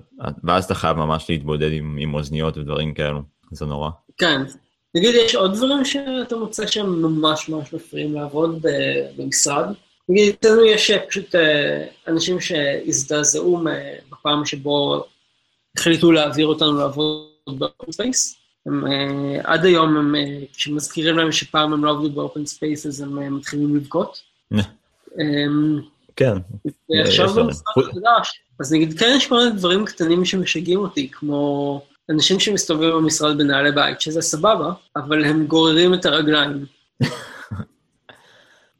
ואז 0.43 0.65
אתה 0.65 0.75
חייב 0.75 0.97
ממש 0.97 1.29
להתבודד 1.29 1.71
עם, 1.71 1.97
עם 1.99 2.13
אוזניות 2.13 2.57
ודברים 2.57 2.93
כאלו, 2.93 3.21
זה 3.51 3.65
נורא. 3.65 3.89
כן. 4.17 4.41
נגיד, 4.95 5.15
יש 5.15 5.35
עוד 5.35 5.53
דברים 5.53 5.85
שאתה 5.85 6.35
מוצא 6.35 6.67
שהם 6.67 7.01
ממש 7.01 7.49
ממש 7.49 7.73
מפריעים 7.73 8.13
לעבוד 8.13 8.61
ב- 8.61 9.21
במשרד? 9.21 9.73
נגיד, 10.11 10.35
אצלנו 10.39 10.65
יש 10.65 10.91
אה, 10.91 10.99
פשוט 10.99 11.35
אה, 11.35 11.85
אנשים 12.07 12.39
שהזדעזעו 12.39 13.57
מ- 13.57 14.11
בפעם 14.11 14.45
שבו 14.45 15.03
החליטו 15.77 16.11
להעביר 16.11 16.47
אותנו 16.47 16.73
לעבוד 16.77 17.27
ב 17.47 17.56
open 17.56 17.91
space. 17.91 18.35
הם, 18.65 18.87
אה, 18.87 19.41
עד 19.43 19.65
היום, 19.65 19.97
הם, 19.97 20.15
אה, 20.15 20.39
כשמזכירים 20.53 21.17
להם 21.17 21.31
שפעם 21.31 21.73
הם 21.73 21.85
לא 21.85 21.91
עבדו 21.91 22.09
ב 22.09 22.16
open 22.16 22.45
space, 22.45 22.85
אז 22.85 23.01
הם 23.01 23.19
אה, 23.21 23.29
מתחילים 23.29 23.75
לבכות. 23.75 24.21
אמ, 25.19 25.79
כן, 26.15 26.33
ועכשיו. 26.89 27.33
במשרד 27.33 27.85
החדש, 27.89 28.41
אז 28.59 28.73
נגיד, 28.73 28.99
כן 28.99 29.13
יש 29.17 29.27
כל 29.27 29.37
מיני 29.37 29.51
דברים 29.51 29.85
קטנים 29.85 30.25
שמשגעים 30.25 30.79
אותי, 30.79 31.09
כמו 31.11 31.81
אנשים 32.09 32.39
שמסתובבים 32.39 32.91
במשרד 32.91 33.37
בנעלי 33.37 33.71
בית, 33.71 34.01
שזה 34.01 34.21
סבבה, 34.21 34.71
אבל 34.95 35.25
הם 35.25 35.45
גוררים 35.45 35.93
את 35.93 36.05
הרגליים. 36.05 36.65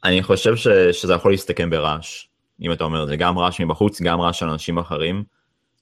אני 0.04 0.24
חושב 0.24 0.56
ש, 0.56 0.68
שזה 0.68 1.14
יכול 1.14 1.32
להסתכם 1.32 1.70
ברעש, 1.70 2.28
אם 2.62 2.72
אתה 2.72 2.84
אומר, 2.84 3.06
זה 3.06 3.16
גם 3.16 3.40
רעש 3.40 3.62
מבחוץ, 3.62 4.02
גם 4.02 4.22
רעש 4.22 4.40
של 4.40 4.46
אנשים 4.46 4.78
אחרים. 4.78 5.24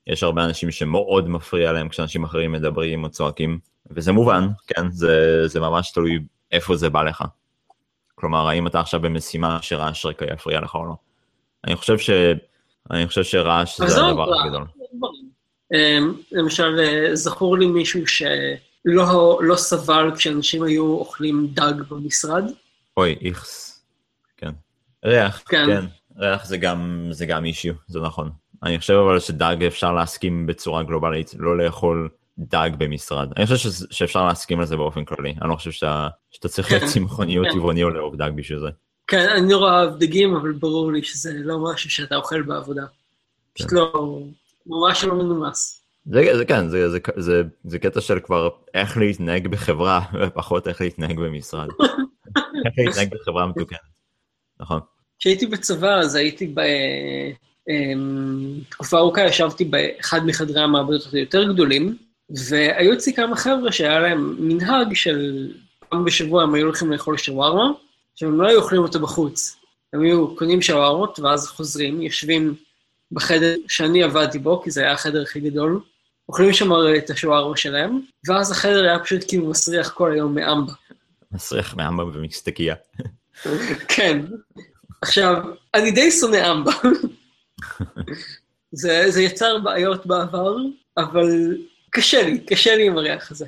יש 0.07 0.24
הרבה 0.24 0.45
אנשים 0.45 0.72
שמאוד 0.72 1.30
מפריע 1.30 1.72
להם 1.72 1.89
כשאנשים 1.89 2.24
אחרים 2.24 2.51
מדברים 2.51 3.03
או 3.03 3.09
צועקים, 3.09 3.59
וזה 3.91 4.11
מובן, 4.11 4.47
כן, 4.67 4.91
זה, 4.91 5.47
זה 5.47 5.59
ממש 5.59 5.91
תלוי 5.91 6.20
איפה 6.51 6.76
זה 6.76 6.89
בא 6.89 7.03
לך. 7.03 7.24
כלומר, 8.15 8.47
האם 8.47 8.67
אתה 8.67 8.80
עכשיו 8.80 9.01
במשימה 9.01 9.59
שרעש 9.61 10.05
רקע 10.05 10.26
יפריע 10.34 10.59
לך 10.59 10.76
או 10.76 10.86
לא. 10.86 10.95
אני 11.67 11.76
חושב 11.76 11.97
ש... 11.97 12.09
אני 12.91 13.07
חושב 13.07 13.24
שרעש 13.24 13.82
זה 13.82 14.05
הדבר 14.05 14.24
רעש. 14.24 14.45
הגדול. 14.45 14.63
אמ, 15.74 16.13
למשל, 16.32 16.80
אה, 16.80 17.15
זכור 17.15 17.57
לי 17.57 17.67
מישהו 17.67 18.07
שלא 18.07 19.39
לא 19.41 19.55
סבל 19.55 20.11
כשאנשים 20.15 20.63
היו 20.63 20.86
אוכלים 20.86 21.47
דג 21.53 21.74
במשרד. 21.89 22.43
אוי, 22.97 23.15
איכס. 23.22 23.68
כן. 25.02 25.08
ריח, 25.10 25.43
כן. 25.47 25.66
כן. 25.68 25.86
ריח 26.18 26.45
זה 26.45 26.58
גם, 26.58 27.08
זה 27.12 27.26
גם 27.26 27.45
אישיו, 27.45 27.74
זה 27.88 28.00
נכון. 28.00 28.30
אני 28.64 28.80
חושב 28.80 28.93
אבל 28.93 29.20
שדג 29.20 29.64
אפשר 29.68 29.91
להסכים 29.93 30.47
בצורה 30.47 30.84
גלובלית, 30.84 31.32
לא 31.38 31.58
לאכול 31.58 32.10
דג 32.38 32.70
במשרד. 32.78 33.30
אני 33.38 33.45
חושב 33.45 33.58
שזה- 33.58 33.88
שאפשר 33.91 34.26
להסכים 34.26 34.60
על 34.60 34.66
זה 34.66 34.78
באופן 34.78 35.06
כללי. 35.06 35.36
אני 35.41 35.50
לא 35.50 35.56
חושב 35.56 35.72
שאתה, 35.72 36.08
שאתה 36.32 36.47
צריך 36.47 36.72
להיות 36.72 36.84
כן. 36.84 36.89
צמחוני 36.89 37.38
או 37.38 37.43
כן. 37.43 37.52
טבעוני 37.52 37.84
או 37.84 37.89
לאהוב 37.89 38.16
דג 38.16 38.32
בשביל 38.36 38.60
זה. 38.60 38.68
כן, 39.08 39.30
אני 39.30 39.47
נורא 39.47 39.72
אוהב 39.84 40.00
דגים, 40.00 40.36
אבל 40.36 40.52
ברור 40.52 40.91
לי 40.91 41.04
שזה 41.04 41.32
לא 41.36 41.60
משהו 41.74 41.89
שאתה 41.89 42.16
אוכל 42.16 42.41
בעבודה. 42.41 42.84
פשוט 43.54 43.72
לא, 43.72 44.20
ממש 44.66 45.04
לא 45.04 45.16
מנומס. 45.16 45.84
זה, 46.06 46.38
זה 46.38 46.45
כן, 46.45 46.68
זה, 46.70 46.89
זה, 46.89 47.00
זה, 47.18 47.43
זה 47.64 47.80
קטע 47.80 48.02
של 48.02 48.20
כבר 48.20 48.50
איך 48.74 48.97
להתנהג 48.97 49.47
בחברה, 49.47 50.02
ופחות 50.22 50.68
איך 50.68 50.82
להתנהג 50.82 51.20
במשרד. 51.20 51.68
איך 52.66 52.74
להתנהג 52.78 53.10
בחברה 53.16 53.47
מתוקנת. 53.47 53.80
נכון. 54.60 54.80
כשהייתי 55.20 55.45
בצבא, 55.45 55.99
אז 55.99 56.16
הייתי 56.16 56.47
ב... 56.53 56.62
אמ, 57.70 58.60
תקופה 58.70 58.97
ארוכה 58.97 59.26
ישבתי 59.26 59.66
באחד 59.66 60.26
מחדרי 60.26 60.62
המעבדות 60.62 61.14
היותר 61.14 61.53
גדולים, 61.53 61.97
והיו 62.30 62.93
אצלי 62.93 63.14
כמה 63.14 63.36
חבר'ה 63.36 63.72
שהיה 63.72 63.99
להם 63.99 64.36
מנהג 64.39 64.93
של 64.93 65.51
פעם 65.89 66.05
בשבוע 66.05 66.43
הם 66.43 66.53
היו 66.53 66.66
הולכים 66.66 66.91
לאכול 66.91 67.18
שווארמה, 67.18 67.72
שהם 68.16 68.41
לא 68.41 68.47
היו 68.47 68.62
אוכלים 68.62 68.82
אותה 68.82 68.99
בחוץ. 68.99 69.57
הם 69.93 70.01
היו 70.01 70.36
קונים 70.36 70.62
שווארמות, 70.62 71.20
ואז 71.20 71.47
חוזרים, 71.47 72.01
יושבים 72.01 72.55
בחדר 73.12 73.55
שאני 73.68 74.03
עבדתי 74.03 74.39
בו, 74.39 74.62
כי 74.62 74.72
זה 74.72 74.82
היה 74.82 74.91
החדר 74.91 75.22
הכי 75.22 75.39
גדול, 75.39 75.82
אוכלים 76.30 76.53
שם 76.53 76.72
את 76.97 77.10
השווארמה 77.10 77.57
שלהם, 77.57 77.99
ואז 78.28 78.51
החדר 78.51 78.84
היה 78.84 78.99
פשוט 78.99 79.22
כאילו 79.28 79.49
מסריח 79.49 79.89
כל 79.89 80.12
היום 80.12 80.36
מאמבה. 80.36 80.74
מסריח 81.32 81.76
מאמבה 81.76 82.03
ומסטקיה. 82.03 82.76
כן. 83.88 84.26
עכשיו, 85.02 85.36
אני 85.74 85.92
די 85.92 86.12
שונא 86.12 86.52
אמבה. 86.52 86.72
זה, 88.72 89.06
זה 89.08 89.22
יצר 89.22 89.60
בעיות 89.60 90.06
בעבר, 90.06 90.56
אבל 90.98 91.58
קשה 91.90 92.24
לי, 92.24 92.46
קשה 92.46 92.76
לי 92.76 92.88
עם 92.88 92.98
הריח 92.98 93.32
הזה. 93.32 93.46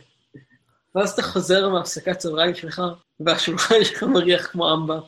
ואז 0.95 1.09
אתה 1.11 1.21
חוזר 1.21 1.69
מהפסקת 1.69 2.17
צהריים 2.17 2.55
שלך, 2.55 2.81
והשולחן 3.19 3.83
שלך 3.83 4.03
מריח 4.03 4.47
כמו 4.51 4.73
אמבה, 4.73 4.99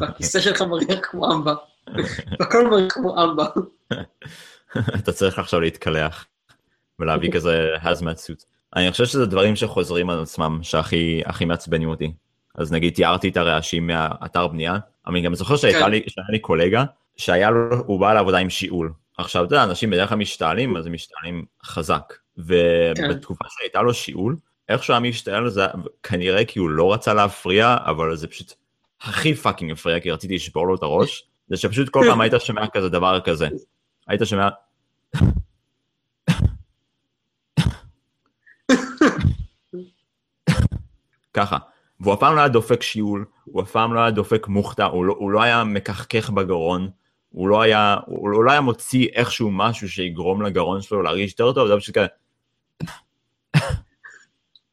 והכיסא 0.00 0.40
שלך 0.40 0.62
מריח 0.62 0.98
כמו 1.02 1.32
אמבה, 1.32 1.54
והכל 2.40 2.70
מריח 2.70 2.92
כמו 2.92 3.24
אמבה. 3.24 3.46
אתה 4.98 5.12
צריך 5.12 5.38
עכשיו 5.38 5.60
להתקלח 5.60 6.26
ולהביא 6.98 7.32
כזה 7.32 7.68
hazmat 7.82 8.18
suit. 8.26 8.44
אני 8.76 8.90
חושב 8.90 9.06
שזה 9.06 9.26
דברים 9.26 9.56
שחוזרים 9.56 10.10
על 10.10 10.22
עצמם 10.22 10.58
שהכי 10.62 11.22
הכי 11.26 11.44
מעצבנים 11.44 11.88
אותי. 11.88 12.12
אז 12.54 12.72
נגיד 12.72 12.94
תיארתי 12.94 13.28
את 13.28 13.36
הרעשים 13.36 13.86
מהאתר 13.86 14.46
בנייה, 14.46 14.78
אני 15.06 15.22
גם 15.22 15.34
זוכר 15.34 15.56
שהייתה 15.56 15.80
כן. 15.80 15.90
לי, 15.90 16.02
שהיה 16.08 16.26
לי 16.30 16.38
קולגה 16.38 16.84
שהיה 17.16 17.50
לו, 17.50 17.76
הוא 17.86 18.00
בא 18.00 18.14
לעבודה 18.14 18.38
עם 18.38 18.50
שיעול. 18.50 18.92
עכשיו 19.18 19.44
אתה 19.44 19.54
יודע, 19.54 19.64
אנשים 19.64 19.90
בדרך 19.90 20.08
כלל 20.08 20.18
משתעלים, 20.18 20.76
אז 20.76 20.86
הם 20.86 20.92
משתעלים 20.92 21.44
חזק. 21.64 22.12
ובתקופה 22.38 23.44
שהייתה 23.48 23.82
לו 23.82 23.94
שיעול, 23.94 24.36
איך 24.68 24.84
שהוא 24.84 24.94
היה 24.94 25.00
משתעל 25.00 25.48
זה 25.48 25.66
כנראה 26.02 26.44
כי 26.44 26.58
הוא 26.58 26.70
לא 26.70 26.92
רצה 26.92 27.14
להפריע, 27.14 27.76
אבל 27.84 28.16
זה 28.16 28.28
פשוט 28.28 28.52
הכי 29.00 29.34
fucking 29.34 29.70
הפריע, 29.70 30.00
כי 30.00 30.10
רציתי 30.10 30.34
לשבור 30.34 30.66
לו 30.66 30.74
את 30.74 30.82
הראש, 30.82 31.28
זה 31.48 31.56
שפשוט 31.56 31.88
כל 31.88 32.04
פעם 32.08 32.20
היית 32.20 32.32
שומע 32.38 32.66
כזה 32.66 32.88
דבר 32.88 33.20
כזה. 33.20 33.48
היית 34.08 34.20
שומע... 34.24 34.48
ככה. 41.34 41.58
והוא 42.00 42.14
אף 42.14 42.20
פעם 42.20 42.34
לא 42.34 42.40
היה 42.40 42.48
דופק 42.48 42.82
שיעול, 42.82 43.24
הוא 43.44 43.62
אף 43.62 43.70
פעם 43.70 43.94
לא 43.94 44.00
היה 44.00 44.10
דופק 44.10 44.48
מוכתה, 44.48 44.84
הוא 44.84 45.04
לא, 45.04 45.14
הוא 45.18 45.30
לא 45.30 45.42
היה 45.42 45.64
מכחכך 45.64 46.30
בגרון, 46.30 46.90
הוא 47.30 47.48
לא 47.48 47.62
היה, 47.62 47.96
הוא 48.06 48.44
לא 48.44 48.50
היה 48.50 48.60
מוציא 48.60 49.08
איכשהו 49.14 49.50
משהו 49.50 49.88
שיגרום 49.88 50.42
לגרון 50.42 50.82
שלו 50.82 51.02
להרגיש 51.02 51.30
יותר 51.30 51.52
טוב, 51.52 51.68
זה 51.68 51.76
פשוט 51.76 51.98
כזה... 51.98 52.06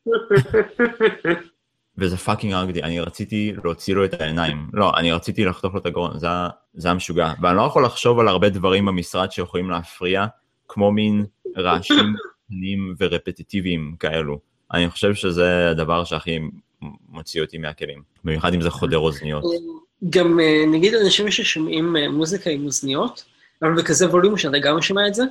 וזה 1.97 2.17
fucking 2.17 2.53
הרג 2.53 2.67
אותי, 2.69 2.83
אני 2.83 2.99
רציתי 2.99 3.53
להוציא 3.63 3.95
לו 3.95 4.05
את 4.05 4.21
העיניים. 4.21 4.69
לא, 4.73 4.91
אני 4.97 5.11
רציתי 5.11 5.45
לחתוך 5.45 5.73
לו 5.73 5.79
את 5.79 5.85
הגרון, 5.85 6.19
זה, 6.19 6.27
היה- 6.27 6.49
זה 6.73 6.93
משוגע. 6.93 7.33
ואני 7.41 7.57
לא 7.57 7.61
יכול 7.61 7.85
לחשוב 7.85 8.19
על 8.19 8.27
הרבה 8.27 8.49
דברים 8.49 8.85
במשרד 8.85 9.31
שיכולים 9.31 9.69
להפריע, 9.69 10.25
כמו 10.67 10.91
מין 10.91 11.25
רעשים 11.57 12.15
קטנים 12.45 12.95
ורפטיטיביים 12.99 13.95
כאלו. 13.99 14.39
אני 14.73 14.89
חושב 14.89 15.13
שזה 15.13 15.69
הדבר 15.71 16.03
שהכי 16.03 16.39
מוציא 17.09 17.41
אותי 17.41 17.57
מהכלים. 17.57 18.01
במיוחד 18.23 18.53
אם 18.53 18.61
זה 18.61 18.69
חודר 18.69 18.97
אוזניות. 18.97 19.43
גם 20.09 20.39
אה, 20.39 20.63
נגיד 20.71 20.93
אנשים 20.95 21.31
ששומעים 21.31 21.97
אה, 21.97 22.09
מוזיקה 22.09 22.49
עם 22.49 22.65
אוזניות, 22.65 23.25
אבל 23.61 23.75
בכזה 23.75 24.09
ווליום 24.09 24.37
שאתה 24.37 24.59
גם 24.59 24.81
שומע 24.81 25.07
את 25.07 25.15
זה, 25.15 25.23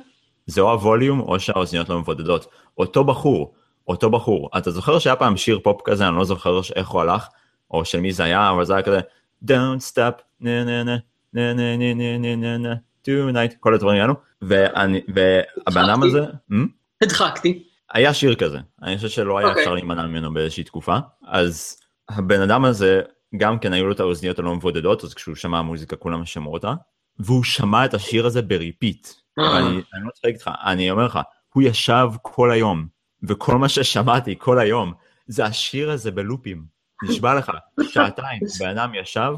זה 0.45 0.61
או 0.61 0.71
הווליום 0.71 1.19
או 1.19 1.39
שהאוזניות 1.39 1.89
לא 1.89 1.99
מבודדות. 1.99 2.47
אותו 2.77 3.03
בחור, 3.03 3.53
אותו 3.87 4.09
בחור. 4.09 4.49
אתה 4.57 4.71
זוכר 4.71 4.99
שהיה 4.99 5.15
פעם 5.15 5.37
שיר 5.37 5.59
פופ 5.63 5.81
כזה, 5.85 6.07
אני 6.07 6.15
לא 6.15 6.25
זוכר 6.25 6.59
איך 6.75 6.87
הוא 6.87 7.01
הלך, 7.01 7.27
או 7.71 7.85
של 7.85 7.99
מי 7.99 8.13
זה 8.13 8.23
היה, 8.23 8.49
אבל 8.49 8.65
זה 8.65 8.73
היה 8.73 8.81
כזה, 8.83 8.99
Don't 9.45 9.91
stop, 9.93 10.21
נה 10.41 10.63
נה 10.63 10.83
נה, 10.83 10.97
נה 11.33 11.53
נה 11.53 11.77
נה 11.77 11.93
נה 11.93 12.17
נה 12.17 12.35
נה 12.35 12.57
נה, 12.57 12.73
tonight, 13.07 13.55
כל 13.59 13.73
הדברים 13.73 14.01
האלו. 14.01 14.13
והבן 14.41 15.83
אדם 15.89 16.03
הזה, 16.03 16.19
Hmm? 16.51 16.55
הדחקתי. 17.01 17.63
היה 17.93 18.13
שיר 18.13 18.35
כזה, 18.35 18.57
אני 18.81 18.95
חושב 18.95 19.09
שלא 19.09 19.37
היה 19.37 19.47
אוקיי. 19.47 19.61
אפשר 19.61 19.73
להימנע 19.73 20.07
ממנו 20.07 20.33
באיזושהי 20.33 20.63
תקופה, 20.63 20.97
אז 21.27 21.77
הבן 22.09 22.41
אדם 22.41 22.65
הזה, 22.65 23.01
גם 23.37 23.59
כן 23.59 23.73
היו 23.73 23.85
לו 23.85 23.91
את 23.91 23.99
האוזניות 23.99 24.39
הלא 24.39 24.55
מבודדות, 24.55 25.03
אז 25.03 25.13
כשהוא 25.13 25.35
שמע 25.35 25.61
מוזיקה 25.61 25.95
כולם 25.95 26.25
שמעו 26.25 26.53
אותה, 26.53 26.73
והוא 27.19 27.43
שמע 27.43 27.85
את 27.85 27.93
השיר 27.93 28.25
הזה 28.25 28.41
בריפיט. 28.41 29.07
ואני 29.37 29.67
אני 29.67 30.05
לא 30.05 30.11
צוחק 30.11 30.25
איתך, 30.25 30.51
אני 30.65 30.91
אומר 30.91 31.05
לך, 31.05 31.19
הוא 31.53 31.63
ישב 31.63 32.07
כל 32.21 32.51
היום, 32.51 32.87
וכל 33.23 33.57
מה 33.57 33.69
ששמעתי 33.69 34.35
כל 34.37 34.59
היום, 34.59 34.93
זה 35.27 35.45
השיר 35.45 35.91
הזה 35.91 36.11
בלופים. 36.11 36.77
נשבע 37.03 37.35
לך, 37.35 37.51
שעתיים, 37.81 38.41
בן 38.59 38.69
אדם 38.69 38.91
ישב, 38.95 39.33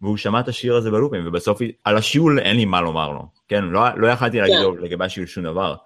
והוא 0.00 0.16
שמע 0.16 0.40
את 0.40 0.48
השיר 0.48 0.76
הזה 0.76 0.90
בלופים, 0.90 1.26
ובסוף, 1.26 1.58
על 1.84 1.96
השיעול 1.96 2.38
אין 2.38 2.56
לי 2.56 2.64
מה 2.64 2.80
לומר 2.80 3.10
לו, 3.12 3.28
כן? 3.48 3.64
לא, 3.64 3.80
לא 3.96 4.06
יכלתי 4.06 4.38
להגיד 4.40 4.56
כן. 4.56 4.62
לו 4.62 4.76
לגבי 4.76 5.04
השיעול 5.04 5.26
שום 5.26 5.44
דבר, 5.44 5.76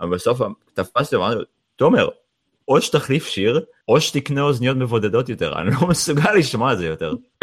אבל 0.00 0.10
בסוף 0.10 0.40
תפסתי, 0.74 1.16
אמרתי 1.16 1.34
לו, 1.34 1.42
תומר, 1.80 2.08
או 2.68 2.82
שתחליף 2.82 3.26
שיר, 3.26 3.64
או 3.88 4.00
שתקנה 4.00 4.42
אוזניות 4.42 4.76
מבודדות 4.76 5.28
יותר, 5.28 5.58
אני 5.58 5.70
לא 5.80 5.88
מסוגל 5.88 6.32
לשמוע 6.32 6.72
את 6.72 6.78
זה 6.78 6.86
יותר. 6.86 7.14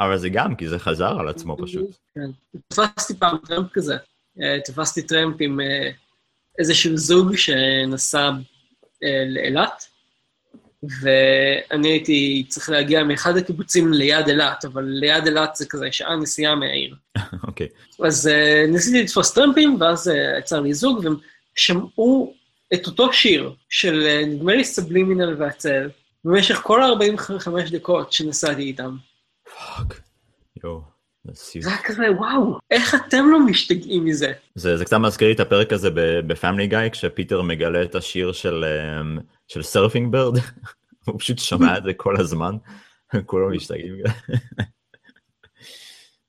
אבל 0.00 0.18
זה 0.18 0.28
גם, 0.28 0.54
כי 0.54 0.68
זה 0.68 0.78
חזר 0.78 1.20
על 1.20 1.28
עצמו 1.28 1.56
פשוט. 1.62 1.96
כן. 2.14 2.30
תפסתי 2.68 3.14
פעם 3.14 3.36
טרמפ 3.46 3.72
כזה. 3.72 3.96
אה, 4.42 4.60
תפסתי 4.64 5.02
טרמפ 5.02 5.36
עם 5.40 5.60
אה, 5.60 5.90
איזשהו 6.58 6.96
זוג 6.96 7.36
שנסע 7.36 8.30
אה, 9.04 9.24
לאילת, 9.28 9.86
ואני 10.82 11.88
הייתי 11.88 12.44
צריך 12.48 12.70
להגיע 12.70 13.04
מאחד 13.04 13.36
הקיבוצים 13.36 13.92
ליד 13.92 14.28
אילת, 14.28 14.64
אבל 14.64 14.84
ליד 14.84 15.26
אילת 15.26 15.56
זה 15.56 15.66
כזה 15.68 15.92
שעה 15.92 16.16
נסיעה 16.16 16.54
מהעיר. 16.54 16.94
אוקיי. 17.48 17.68
אז 18.04 18.30
ניסיתי 18.68 19.02
לתפוס 19.02 19.32
טרמפים, 19.32 19.76
ואז 19.80 20.12
עצר 20.38 20.60
לי 20.60 20.74
זוג, 20.74 21.04
והם 21.04 21.16
שמעו 21.58 22.34
את 22.74 22.86
אותו 22.86 23.12
שיר 23.12 23.54
של, 23.68 24.06
uh, 24.06 24.26
נדמה 24.26 24.54
לי, 24.54 24.64
סבלימינל 24.64 25.36
והצל, 25.38 25.90
במשך 26.24 26.56
כל 26.56 26.82
ה-45 26.82 27.70
דקות 27.70 28.12
שנסעתי 28.12 28.62
איתם. 28.62 28.96
Fuck. 29.44 30.00
יואו. 30.64 30.98
זה 31.60 31.68
היה 31.68 31.78
כזה, 31.84 32.02
וואו, 32.18 32.58
איך 32.70 32.94
אתם 32.94 33.24
לא 33.32 33.46
משתגעים 33.46 34.04
מזה? 34.04 34.32
זה, 34.54 34.76
זה 34.76 34.84
קצת 34.84 34.96
מזכיר 34.96 35.28
לי 35.28 35.34
את 35.34 35.40
הפרק 35.40 35.72
הזה 35.72 35.90
ב 36.26 36.32
Family 36.32 36.66
Guy, 36.66 36.88
כשפיטר 36.92 37.42
מגלה 37.42 37.82
את 37.82 37.94
השיר 37.94 38.32
של, 38.32 38.64
אמ, 38.64 39.18
של 39.48 39.62
Surfin' 39.62 40.12
Bird, 40.12 40.34
הוא 41.06 41.18
פשוט 41.18 41.38
שומע 41.38 41.78
את 41.78 41.82
זה 41.82 41.92
כל 41.96 42.20
הזמן, 42.20 42.56
כולם 43.26 43.52
משתגעים. 43.52 43.94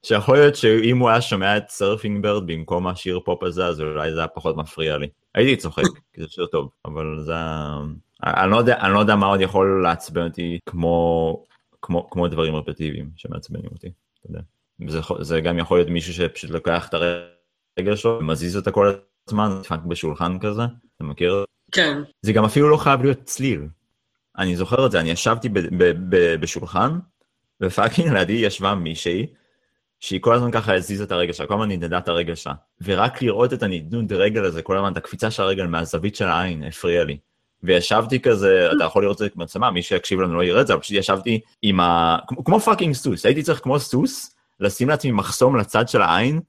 שיכול 0.06 0.38
להיות 0.38 0.56
שאם 0.56 0.98
הוא 0.98 1.10
היה 1.10 1.22
שומע 1.22 1.58
את 1.58 1.70
Surfin' 1.70 2.24
Bird 2.24 2.48
במקום 2.48 2.88
השיר 2.88 3.20
פופ 3.26 3.44
הזה, 3.44 3.66
אז 3.66 3.82
אולי 3.82 4.12
זה 4.12 4.20
היה 4.20 4.28
פחות 4.28 4.58
מפריע 4.58 4.98
לי. 4.98 5.08
הייתי 5.36 5.56
צוחק, 5.56 5.84
כי 6.14 6.22
זה 6.22 6.28
שיר 6.28 6.46
טוב, 6.46 6.70
אבל 6.86 7.20
זה 7.20 7.34
היה... 7.34 7.78
אני 8.24 8.52
לא 8.52 8.58
יודע, 8.58 8.80
אני 8.82 8.94
לא 8.94 9.00
יודע 9.00 9.16
מה 9.16 9.26
עוד 9.26 9.42
יכול 9.42 9.84
לעצבן 9.84 10.24
אותי 10.24 10.60
כמו, 10.66 11.44
כמו, 11.82 12.10
כמו 12.10 12.28
דברים 12.28 12.56
רפטטיביים 12.56 13.10
שמעצבנים 13.16 13.70
אותי, 13.72 13.88
אתה 14.20 14.28
יודע. 14.30 14.42
זה, 14.88 15.00
זה 15.20 15.42
גם 15.42 15.60
יכול 15.60 15.78
להיות 15.78 15.90
מישהו 15.90 16.14
שפשוט 16.14 16.50
לוקח 16.50 16.90
את 16.90 16.94
הרגל 16.94 17.96
שלו 17.96 18.20
ומזיז 18.20 18.58
אותה 18.58 18.72
כל 18.72 18.94
הזמן, 19.28 19.50
נדפק 19.58 19.80
בשולחן 19.80 20.40
כזה, 20.40 20.62
אתה 20.96 21.04
מכיר? 21.04 21.44
כן, 21.72 22.02
זה 22.22 22.34
גם 22.34 22.46
אפילו 22.46 22.70
לא 22.70 22.78
חייב 22.78 23.04
להיות 23.04 23.24
צליל. 23.24 23.68
אני 24.38 24.56
זוכר 24.56 24.86
את 24.86 24.92
זה, 24.92 25.00
אני 25.00 25.10
ישבתי 25.10 25.50
ב- 25.50 25.60
ב- 25.60 25.94
ב- 26.10 26.36
בשולחן, 26.36 27.00
ו 27.62 27.68
fucking 27.68 28.14
לידי 28.14 28.34
ישבה 28.34 28.76
מישהי, 28.76 29.28
שהיא 30.00 30.22
כל 30.22 30.34
הזמן 30.34 30.52
ככה 30.52 30.76
הזיזה 30.76 31.04
את 31.04 31.12
הרגל 31.12 31.34
שלה, 31.34 31.48
כל 31.48 31.54
הזמן 31.54 31.72
נדנדה 31.72 31.98
את 31.98 32.08
הרגל 32.08 32.36
שלה. 32.36 32.54
ורק 32.82 33.22
לראות 33.22 33.54
את 33.54 33.64
הנדנוד 33.64 34.14
רגל 34.14 34.46
הזה, 34.46 34.62
כל 34.62 34.78
הזמן, 34.78 34.92
את 34.92 34.98
הקפיצה 34.98 35.32
של 35.32 35.44
הרגל 35.44 35.66
מהזווית 35.66 36.16
של 36.16 36.26
העין, 36.26 36.64
הפריע 36.64 37.04
לי. 37.04 37.18
וישבתי 37.64 38.20
כזה, 38.20 38.70
אתה 38.76 38.84
יכול 38.84 39.04
לראות 39.04 39.16
את 39.16 39.20
זה 39.20 39.28
במצלמה, 39.36 39.72
מי 39.72 39.82
שיקשיב 39.82 40.20
לנו 40.20 40.36
לא 40.36 40.44
יראה 40.44 40.62
את 40.62 40.68
זה, 40.68 40.74
אבל 40.74 40.82
פשוט 40.82 40.98
ישבתי 40.98 41.40
עם 41.62 41.80
ה... 41.80 42.18
כמו, 42.28 42.44
כמו 42.44 42.60
fucking 42.60 42.96
סוס, 42.96 43.26
הייתי 43.26 43.44
צריך 43.44 43.60
כמו 43.64 43.80
סוס, 43.80 44.36
לשים 44.60 44.90
לעצמי 44.90 45.12
מחסום 45.12 45.56
לצד 45.56 45.90
של 45.90 46.02
העין, 46.02 46.40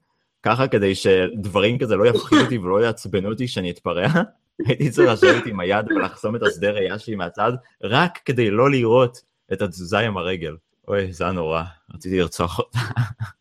ככה 0.43 0.67
כדי 0.67 0.95
שדברים 0.95 1.77
כזה 1.77 1.95
לא 1.95 2.05
יפחידו 2.05 2.41
אותי 2.41 2.57
ולא 2.57 2.83
יעצבנו 2.83 3.29
אותי 3.29 3.47
שאני 3.47 3.71
אתפרע, 3.71 4.07
הייתי 4.67 4.89
צריך 4.89 5.09
לשבת 5.11 5.45
עם 5.45 5.59
היד 5.59 5.85
ולחסום 5.91 6.35
את 6.35 6.43
השדה 6.43 6.71
ראייה 6.71 6.99
שלי 6.99 7.15
מהצד, 7.15 7.51
רק 7.83 8.19
כדי 8.25 8.51
לא 8.51 8.71
לראות 8.71 9.21
את 9.53 9.61
התזוזה 9.61 9.99
עם 9.99 10.17
הרגל. 10.17 10.55
אוי, 10.87 11.13
זה 11.13 11.23
היה 11.23 11.33
נורא, 11.33 11.63
רציתי 11.95 12.19
לרצוח 12.19 12.59
אותה. 12.59 12.79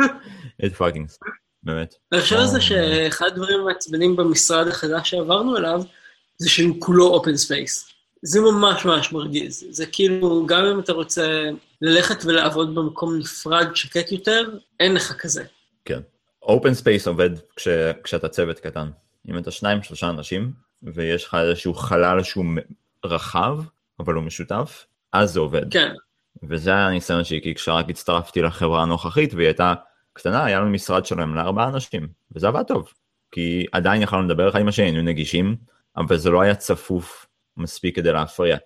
את 0.66 0.74
fucking, 0.74 1.18
באמת. 1.62 1.94
על 2.12 2.46
זה 2.46 2.60
שאחד 2.60 3.26
הדברים 3.26 3.60
המעצבנים 3.60 4.16
במשרד 4.16 4.68
החדש 4.68 5.10
שעברנו 5.10 5.56
אליו, 5.56 5.82
זה 6.38 6.50
שהוא 6.50 6.76
כולו 6.78 7.06
open 7.06 7.36
space. 7.36 7.88
זה 8.22 8.40
ממש 8.40 8.84
ממש 8.84 9.12
מרגיז. 9.12 9.64
זה 9.70 9.86
כאילו, 9.86 10.46
גם 10.46 10.64
אם 10.64 10.80
אתה 10.80 10.92
רוצה 10.92 11.50
ללכת 11.82 12.24
ולעבוד 12.24 12.74
במקום 12.74 13.18
נפרד, 13.18 13.66
שקט 13.74 14.12
יותר, 14.12 14.50
אין 14.80 14.94
לך 14.94 15.12
כזה. 15.12 15.44
כן. 15.84 16.00
open 16.42 16.74
space 16.74 17.06
עובד 17.06 17.30
כש, 17.56 17.68
כשאתה 18.04 18.28
צוות 18.28 18.60
קטן. 18.60 18.90
אם 19.28 19.38
אתה 19.38 19.50
שניים 19.50 19.82
שלושה 19.82 20.10
אנשים, 20.10 20.52
ויש 20.82 21.24
לך 21.24 21.34
איזשהו 21.34 21.74
חלל 21.74 22.22
שהוא 22.22 22.44
רחב, 23.04 23.58
אבל 24.00 24.14
הוא 24.14 24.22
משותף, 24.22 24.86
אז 25.12 25.32
זה 25.32 25.40
עובד. 25.40 25.72
כן. 25.72 25.94
וזה 26.48 26.70
היה 26.70 26.86
הניסיון 26.86 27.24
שלי, 27.24 27.40
כי 27.42 27.54
כשרק 27.54 27.90
הצטרפתי 27.90 28.42
לחברה 28.42 28.82
הנוכחית 28.82 29.34
והיא 29.34 29.46
הייתה 29.46 29.74
קטנה, 30.16 30.44
היה 30.44 30.60
לנו 30.60 30.70
משרד 30.70 31.06
שלהם 31.06 31.34
לארבעה 31.34 31.68
אנשים, 31.68 32.08
וזה 32.32 32.48
עבד 32.48 32.62
טוב. 32.62 32.92
כי 33.30 33.66
עדיין 33.72 34.02
יכולנו 34.02 34.28
לדבר 34.28 34.48
אחד 34.48 34.60
עם 34.60 34.68
השני, 34.68 34.86
היינו 34.86 35.02
נגישים, 35.02 35.56
אבל 35.96 36.16
זה 36.16 36.30
לא 36.30 36.40
היה 36.40 36.54
צפוף 36.54 37.26
מספיק 37.56 37.96
כדי 37.96 38.12
להפריע. 38.12 38.56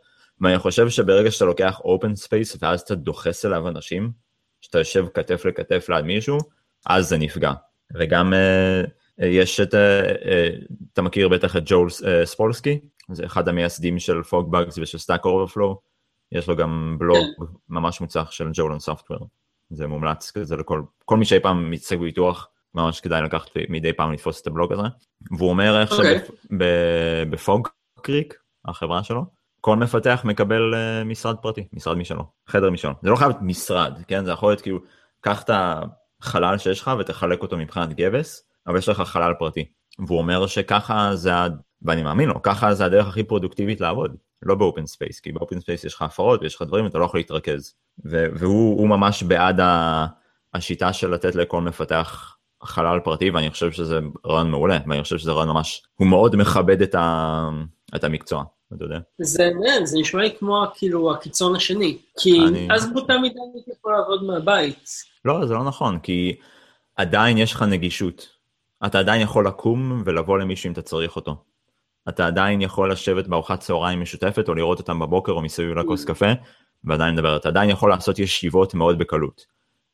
ואני 0.40 0.58
חושב 0.58 0.88
שברגע 0.88 1.30
שאתה 1.30 1.44
לוקח 1.44 1.80
open 1.84 2.16
space 2.16 2.56
ואז 2.60 2.80
אתה 2.80 2.94
דוחס 2.94 3.44
אליו 3.44 3.68
אנשים, 3.68 4.12
שאתה 4.60 4.78
יושב 4.78 5.06
כתף 5.14 5.44
לכתף 5.44 5.86
ליד 5.88 6.04
מישהו, 6.04 6.38
אז 6.86 7.08
זה 7.08 7.18
נפגע. 7.18 7.52
וגם 7.98 8.32
uh, 8.32 9.24
יש 9.24 9.60
את, 9.60 9.74
uh, 9.74 9.76
uh, 9.76 10.74
אתה 10.92 11.02
מכיר 11.02 11.28
בטח 11.28 11.56
את 11.56 11.62
ג'ול 11.66 11.88
ספולסקי, 12.24 12.80
זה 13.12 13.26
אחד 13.26 13.48
המייסדים 13.48 13.98
של 13.98 14.22
FogBugz 14.22 14.78
ושל 14.78 14.98
Stack 14.98 15.24
Overflow, 15.24 15.80
יש 16.32 16.48
לו 16.48 16.56
גם 16.56 16.96
בלוג 16.98 17.26
ממש 17.68 18.00
מוצלח 18.00 18.30
של 18.30 18.48
ג'ולן 18.52 18.78
סופטוור. 18.78 19.39
זה 19.70 19.86
מומלץ 19.86 20.30
כזה 20.30 20.56
לכל 20.56 20.82
כל 21.04 21.16
מי 21.16 21.24
שאי 21.24 21.40
פעם 21.40 21.70
מתעסק 21.70 21.96
בביטוח, 21.96 22.48
ממש 22.74 23.00
כדאי 23.00 23.22
לקחת 23.22 23.50
מדי 23.68 23.92
פעם 23.92 24.12
לתפוס 24.12 24.42
את 24.42 24.46
הבלוג 24.46 24.72
הזה. 24.72 24.82
והוא 25.38 25.50
אומר 25.50 25.80
איך 25.80 25.90
okay. 25.90 25.94
אוקיי. 25.94 26.20
שבפוג 26.50 27.68
קריק, 28.02 28.34
החברה 28.64 29.02
שלו, 29.02 29.24
כל 29.60 29.76
מפתח 29.76 30.22
מקבל 30.24 30.74
uh, 30.74 31.04
משרד 31.04 31.36
פרטי, 31.36 31.68
משרד 31.72 31.96
משלו, 31.96 32.24
חדר 32.46 32.70
משלו. 32.70 32.92
זה 33.02 33.10
לא 33.10 33.16
חייב 33.16 33.30
להיות 33.30 33.42
משרד, 33.42 33.98
כן? 34.08 34.24
זה 34.24 34.30
יכול 34.30 34.50
להיות 34.50 34.60
כאילו, 34.60 34.78
קח 35.20 35.42
את 35.42 35.50
החלל 36.22 36.58
שיש 36.58 36.80
לך 36.80 36.90
ותחלק 36.98 37.42
אותו 37.42 37.58
מבחינת 37.58 37.92
גבס, 37.92 38.48
אבל 38.66 38.78
יש 38.78 38.88
לך 38.88 39.00
חלל 39.00 39.34
פרטי. 39.38 39.64
והוא 40.06 40.18
אומר 40.18 40.46
שככה 40.46 41.10
זה, 41.14 41.30
ואני 41.82 42.02
מאמין 42.02 42.28
לו, 42.28 42.42
ככה 42.42 42.74
זה 42.74 42.84
הדרך 42.84 43.08
הכי 43.08 43.22
פרודוקטיבית 43.22 43.80
לעבוד. 43.80 44.16
לא 44.42 44.54
ב 44.54 44.61
open 44.61 44.86
space, 44.86 45.20
כי 45.20 45.32
ב 45.32 45.38
open 45.38 45.60
space 45.60 45.84
יש 45.84 45.94
לך 45.94 46.02
הפרעות 46.02 46.42
ויש 46.42 46.54
לך 46.54 46.62
דברים, 46.62 46.86
אתה 46.86 46.98
לא 46.98 47.04
יכול 47.04 47.20
להתרכז. 47.20 47.74
והוא 48.04 48.88
ממש 48.88 49.22
בעד 49.22 49.60
ה, 49.60 50.06
השיטה 50.54 50.92
של 50.92 51.10
לתת 51.10 51.34
לכל 51.34 51.60
מפתח 51.60 52.36
חלל 52.62 53.00
פרטי, 53.00 53.30
ואני 53.30 53.50
חושב 53.50 53.72
שזה 53.72 53.98
רעיון 54.26 54.50
מעולה, 54.50 54.78
ואני 54.86 55.02
חושב 55.02 55.18
שזה 55.18 55.32
רעיון 55.32 55.48
ממש, 55.48 55.82
הוא 55.94 56.06
מאוד 56.06 56.36
מכבד 56.36 56.82
את, 56.82 56.94
ה, 56.94 57.48
את 57.96 58.04
המקצוע, 58.04 58.44
אתה 58.74 58.84
יודע. 58.84 58.98
זה 59.18 59.50
מעניין, 59.54 59.86
זה 59.86 59.98
נשמע 59.98 60.22
לי 60.22 60.36
כמו 60.38 60.64
כאילו 60.74 61.12
הקיצון 61.12 61.56
השני, 61.56 61.98
כי 62.18 62.40
אני... 62.48 62.68
אז 62.70 62.92
באותה 62.92 63.18
מידה 63.18 63.40
אני 63.52 63.74
יכול 63.78 63.92
לעבוד 63.92 64.24
מהבית. 64.24 64.88
לא, 65.24 65.46
זה 65.46 65.54
לא 65.54 65.64
נכון, 65.64 65.98
כי 65.98 66.36
עדיין 66.96 67.38
יש 67.38 67.52
לך 67.52 67.62
נגישות. 67.62 68.28
אתה 68.86 68.98
עדיין 68.98 69.22
יכול 69.22 69.46
לקום 69.46 70.02
ולבוא 70.04 70.38
למישהו 70.38 70.68
אם 70.68 70.72
אתה 70.72 70.82
צריך 70.82 71.16
אותו. 71.16 71.36
אתה 72.08 72.26
עדיין 72.26 72.60
יכול 72.60 72.92
לשבת 72.92 73.26
בארוחת 73.26 73.60
צהריים 73.60 74.00
משותפת, 74.00 74.48
או 74.48 74.54
לראות 74.54 74.78
אותם 74.78 74.98
בבוקר 74.98 75.32
או 75.32 75.42
מסביב 75.42 75.78
לכוס 75.78 76.04
קפה, 76.04 76.32
ועדיין 76.84 77.14
לדבר. 77.14 77.36
אתה 77.36 77.48
עדיין 77.48 77.70
יכול 77.70 77.90
לעשות 77.90 78.18
ישיבות 78.18 78.74
מאוד 78.74 78.98
בקלות. 78.98 79.46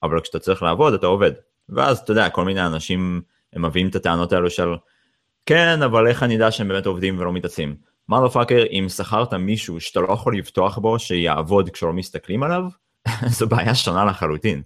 אבל 0.02 0.20
כשאתה 0.20 0.38
צריך 0.38 0.62
לעבוד, 0.62 0.94
אתה 0.94 1.06
עובד. 1.06 1.32
ואז, 1.68 1.98
אתה 1.98 2.12
יודע, 2.12 2.30
כל 2.30 2.44
מיני 2.44 2.66
אנשים, 2.66 3.22
הם 3.52 3.64
מביאים 3.64 3.88
את 3.88 3.96
הטענות 3.96 4.32
האלו 4.32 4.50
של, 4.50 4.68
כן, 5.46 5.82
אבל 5.82 6.06
איך 6.06 6.22
אני 6.22 6.36
אדע 6.36 6.50
שהם 6.50 6.68
באמת 6.68 6.86
עובדים 6.86 7.18
ולא 7.18 7.32
מתעצלים? 7.32 7.76
motherfucker, 8.08 8.64
אם 8.70 8.86
שכרת 8.88 9.34
מישהו 9.34 9.80
שאתה 9.80 10.00
לא 10.00 10.12
יכול 10.12 10.38
לבטוח 10.38 10.78
בו, 10.78 10.98
שיעבוד 10.98 11.70
כשלא 11.70 11.92
מסתכלים 11.92 12.42
עליו, 12.42 12.62
זו 13.38 13.48
בעיה 13.48 13.74
שונה 13.74 14.04
לחלוטין. 14.04 14.62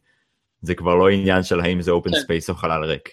זה 0.62 0.74
כבר 0.74 0.94
לא 0.94 1.08
עניין 1.08 1.42
של 1.42 1.60
האם 1.60 1.82
זה 1.82 1.92
space 2.22 2.46
כן. 2.46 2.52
או 2.52 2.58
חלל 2.58 2.84
ריק. 2.84 3.08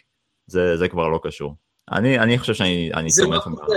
זה, 0.47 0.77
זה 0.77 0.87
כבר 0.87 1.07
לא 1.07 1.19
קשור. 1.23 1.55
אני, 1.91 2.19
אני 2.19 2.37
חושב 2.37 2.53
שאני 2.53 3.09
תומך. 3.17 3.47
לא, 3.47 3.75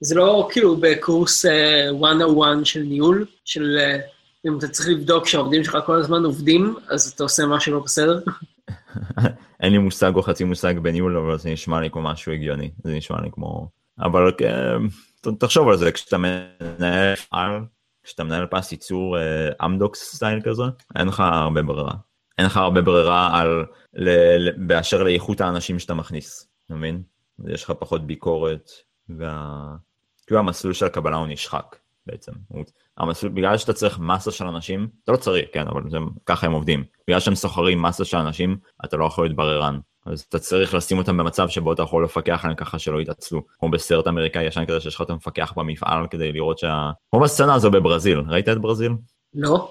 זה 0.00 0.14
לא 0.14 0.48
כאילו 0.52 0.76
בקורס 0.76 1.46
uh, 1.46 1.48
101 1.92 2.66
של 2.66 2.80
ניהול, 2.80 3.26
של 3.44 3.78
uh, 3.78 4.48
אם 4.48 4.58
אתה 4.58 4.68
צריך 4.68 4.88
לבדוק 4.88 5.26
שהעובדים 5.26 5.64
שלך 5.64 5.78
כל 5.86 5.96
הזמן 5.96 6.24
עובדים, 6.24 6.76
אז 6.88 7.12
אתה 7.14 7.22
עושה 7.22 7.46
משהו 7.46 7.74
לא 7.74 7.80
בסדר. 7.80 8.20
אין 9.62 9.72
לי 9.72 9.78
מושג 9.78 10.12
או 10.14 10.22
חצי 10.22 10.44
מושג 10.44 10.78
בניהול, 10.78 11.16
אבל 11.16 11.38
זה 11.38 11.50
נשמע 11.50 11.80
לי 11.80 11.90
כמו 11.90 12.02
משהו 12.02 12.32
הגיוני, 12.32 12.70
זה 12.84 12.94
נשמע 12.94 13.20
לי 13.20 13.28
כמו... 13.32 13.68
אבל 13.98 14.32
תחשוב 15.38 15.68
על 15.68 15.76
זה, 15.76 15.92
כשאתה 15.92 16.18
מנהל 16.18 17.14
על, 17.30 17.60
כשאתה 18.04 18.24
מנהל 18.24 18.46
פס 18.46 18.72
ייצור 18.72 19.16
אמדוקס 19.64 20.12
uh, 20.12 20.16
סטייל 20.16 20.40
כזה, 20.44 20.62
אין 20.98 21.08
לך 21.08 21.20
הרבה 21.20 21.62
ברירה. 21.62 21.92
אין 22.38 22.46
לך 22.46 22.56
הרבה 22.56 22.80
ברירה 22.80 23.40
על, 23.40 23.64
ל, 23.94 24.08
ל, 24.38 24.52
באשר 24.66 25.02
לאיכות 25.02 25.40
האנשים 25.40 25.78
שאתה 25.78 25.94
מכניס, 25.94 26.48
אתה 26.66 26.74
מבין? 26.74 27.02
יש 27.48 27.64
לך 27.64 27.72
פחות 27.78 28.06
ביקורת, 28.06 28.70
וה... 29.08 29.74
כאילו 30.26 30.40
המסלול 30.40 30.72
של 30.72 30.86
הקבלה 30.86 31.16
הוא 31.16 31.26
נשחק 31.26 31.76
בעצם. 32.06 32.32
המסלול, 32.98 33.32
בגלל 33.32 33.56
שאתה 33.56 33.72
צריך 33.72 33.98
מסה 33.98 34.30
של 34.30 34.46
אנשים, 34.46 34.88
אתה 35.04 35.12
לא 35.12 35.16
צריך, 35.16 35.48
כן, 35.52 35.68
אבל 35.68 35.90
זה, 35.90 35.98
ככה 36.26 36.46
הם 36.46 36.52
עובדים. 36.52 36.84
בגלל 37.08 37.20
שהם 37.20 37.34
סוחרים 37.34 37.82
מסה 37.82 38.04
של 38.04 38.16
אנשים, 38.16 38.56
אתה 38.84 38.96
לא 38.96 39.04
יכול 39.04 39.24
להיות 39.24 39.36
בררן. 39.36 39.78
אז 40.06 40.20
אתה 40.28 40.38
צריך 40.38 40.74
לשים 40.74 40.98
אותם 40.98 41.16
במצב 41.16 41.48
שבו 41.48 41.72
אתה 41.72 41.82
יכול 41.82 42.04
לפקח 42.04 42.40
עליהם 42.42 42.56
ככה 42.56 42.78
שלא 42.78 43.00
יתעצלו. 43.00 43.42
כמו 43.58 43.70
בסרט 43.70 44.06
אמריקאי 44.06 44.44
ישן 44.44 44.64
כזה 44.64 44.80
שיש 44.80 44.94
לך 44.94 45.02
את 45.02 45.10
המפקח 45.10 45.52
במפעל 45.56 46.06
כדי 46.06 46.32
לראות 46.32 46.58
שה... 46.58 46.90
כמו 47.10 47.20
בסצנה 47.20 47.54
הזו 47.54 47.70
בברזיל, 47.70 48.22
ראית 48.28 48.48
את 48.48 48.58
ברזיל? 48.58 48.92
לא. 49.34 49.70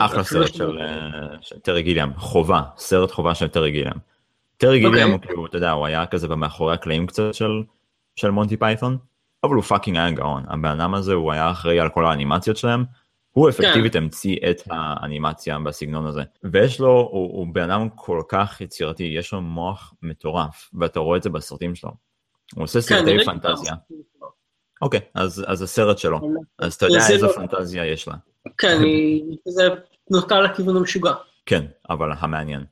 אחלה 0.00 0.24
סרט 0.24 0.54
של, 0.54 0.78
אה, 0.78 1.36
של 1.40 1.58
טרי 1.58 1.82
גיליאם, 1.82 2.14
חובה, 2.16 2.62
סרט 2.76 3.10
חובה 3.10 3.34
של 3.34 3.48
טרי 3.48 3.70
גיליאם. 3.70 4.13
טרי 4.56 4.78
גיליאם 4.78 5.18
כאילו, 5.18 5.46
אתה 5.46 5.56
יודע, 5.56 5.70
הוא 5.70 5.86
היה 5.86 6.06
כזה 6.06 6.28
במאחורי 6.28 6.74
הקלעים 6.74 7.06
קצת 7.06 7.34
של 7.34 7.62
של 8.16 8.30
מונטי 8.30 8.56
פייתון, 8.56 8.98
אבל 9.44 9.54
הוא 9.54 9.62
fucking 9.62 9.96
היה 9.96 10.10
גאון. 10.10 10.44
הבן 10.48 10.80
אדם 10.80 10.94
הזה 10.94 11.12
הוא 11.12 11.32
היה 11.32 11.50
אחראי 11.50 11.80
על 11.80 11.88
כל 11.88 12.06
האנימציות 12.06 12.56
שלהם, 12.56 12.84
הוא 13.34 13.48
אפקטיבית 13.48 13.92
כן. 13.92 14.02
המציא 14.02 14.36
את 14.50 14.62
האנימציה 14.70 15.58
בסגנון 15.58 16.06
הזה. 16.06 16.22
ויש 16.44 16.80
לו, 16.80 17.08
הוא, 17.12 17.38
הוא 17.38 17.46
בן 17.54 17.70
אדם 17.70 17.88
כל 17.94 18.22
כך 18.28 18.60
יצירתי, 18.60 19.02
יש 19.02 19.32
לו 19.32 19.40
מוח 19.40 19.94
מטורף, 20.02 20.70
ואתה 20.80 21.00
רואה 21.00 21.16
את 21.16 21.22
זה 21.22 21.30
בסרטים 21.30 21.74
שלו. 21.74 21.90
הוא 22.54 22.64
עושה 22.64 22.80
כן, 22.80 22.86
סרטי 22.86 23.24
פנטזיה. 23.24 23.74
אוקיי, 24.82 25.00
אז, 25.14 25.44
אז 25.48 25.62
הסרט 25.62 25.98
שלו, 25.98 26.20
אז 26.58 26.74
אתה 26.74 26.86
יודע 26.86 26.98
איזה 27.10 27.26
לא... 27.26 27.32
פנטזיה 27.32 27.86
יש 27.86 28.08
לה. 28.08 28.14
כן, 28.58 28.78
זה 29.48 29.68
נוטה 30.10 30.40
לכיוון 30.40 30.76
המשוגע. 30.76 31.12
כן, 31.46 31.64
אבל 31.90 32.12
המעניין. 32.18 32.64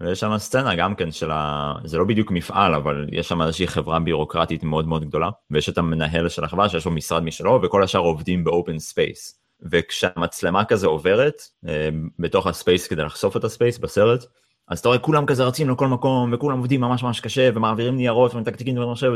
ויש 0.00 0.20
שם 0.20 0.38
סצנה 0.38 0.74
גם 0.74 0.94
כן 0.94 1.10
של 1.10 1.30
ה... 1.30 1.74
זה 1.84 1.98
לא 1.98 2.04
בדיוק 2.04 2.30
מפעל, 2.30 2.74
אבל 2.74 3.06
יש 3.12 3.28
שם 3.28 3.42
איזושהי 3.42 3.66
חברה 3.66 4.00
בירוקרטית 4.00 4.62
מאוד 4.62 4.88
מאוד 4.88 5.04
גדולה, 5.04 5.30
ויש 5.50 5.68
את 5.68 5.78
המנהל 5.78 6.28
של 6.28 6.44
החברה 6.44 6.68
שיש 6.68 6.84
לו 6.84 6.90
משרד 6.90 7.22
משלו, 7.22 7.60
וכל 7.62 7.84
השאר 7.84 8.00
עובדים 8.00 8.44
ב 8.44 8.51
open 8.51 8.78
space. 8.78 9.40
וכשהמצלמה 9.70 10.64
כזה 10.64 10.86
עוברת 10.86 11.42
אה, 11.68 11.88
בתוך 12.18 12.46
ה 12.46 12.53
space 12.53 12.86
כדי 12.86 13.02
לחשוף 13.02 13.36
את 13.36 13.44
ה 13.44 13.50
space 13.50 13.78
בסרט, 13.78 14.24
אז 14.68 14.78
אתה 14.78 14.88
רואה 14.88 14.98
כולם 14.98 15.26
כזה 15.26 15.44
רצים 15.44 15.70
לכל 15.70 15.88
מקום, 15.88 16.30
וכולם 16.32 16.58
עובדים 16.58 16.80
ממש 16.80 17.02
ממש 17.02 17.20
קשה, 17.20 17.50
ומעבירים 17.54 17.96
ניירות 17.96 18.34
ומתקתקים 18.34 18.78
ומחשב, 18.78 19.12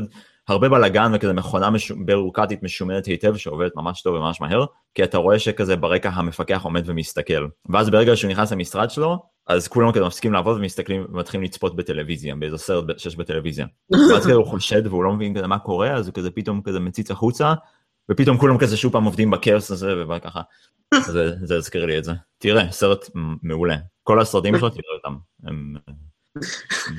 הרבה 0.49 0.69
בלאגן 0.69 1.13
וכזה 1.15 1.33
מכונה 1.33 1.71
מש... 1.71 1.93
בירוקרטית 1.93 2.63
משומנת 2.63 3.07
היטב 3.07 3.37
שעובדת 3.37 3.77
ממש 3.77 4.03
טוב 4.03 4.15
וממש 4.15 4.41
מהר, 4.41 4.65
כי 4.95 5.05
אתה 5.05 5.19
רואה 5.19 5.39
שכזה 5.39 5.77
ברקע 5.77 6.09
המפקח 6.09 6.61
עומד 6.65 6.83
ומסתכל. 6.87 7.47
ואז 7.69 7.91
ברגע 7.91 8.17
שהוא 8.17 8.31
נכנס 8.31 8.53
למשרד 8.53 8.91
שלו, 8.91 9.19
אז 9.47 9.69
כולם 9.69 9.93
כזה 9.93 10.05
מפסיקים 10.05 10.33
לעבוד 10.33 10.57
ומסתכלים 10.57 11.07
ומתחילים 11.09 11.45
לצפות 11.45 11.77
בטלוויזיה, 11.77 12.35
באיזה 12.37 12.59
סרט 12.59 12.99
שיש 12.99 13.17
בטלוויזיה. 13.17 13.67
ואז 14.11 14.23
כזה 14.23 14.35
הוא 14.35 14.47
חושד 14.47 14.87
והוא 14.87 15.05
לא 15.05 15.13
מבין 15.13 15.35
כזה 15.35 15.47
מה 15.47 15.59
קורה, 15.59 15.93
אז 15.93 16.07
הוא 16.07 16.15
כזה 16.15 16.31
פתאום 16.31 16.63
כזה 16.65 16.81
מציץ 16.81 17.11
החוצה, 17.11 17.55
ופתאום 18.13 18.39
כולם 18.39 18.59
כזה 18.59 18.77
שוב 18.77 18.93
פעם 18.93 19.05
עובדים 19.05 19.31
בכאוס 19.31 19.71
הזה 19.71 20.05
וככה. 20.09 20.41
זה, 21.13 21.37
זה 21.43 21.57
הזכיר 21.57 21.87
לי 21.87 21.99
את 21.99 22.05
זה. 22.05 22.13
תראה, 22.39 22.73
סרט 22.73 23.11
מעולה. 23.43 23.77
כל 24.03 24.21
הסרטים 24.21 24.59
שלו, 24.59 24.71
תראה 24.77 24.95
אותם. 24.97 25.17
הם 25.45 25.77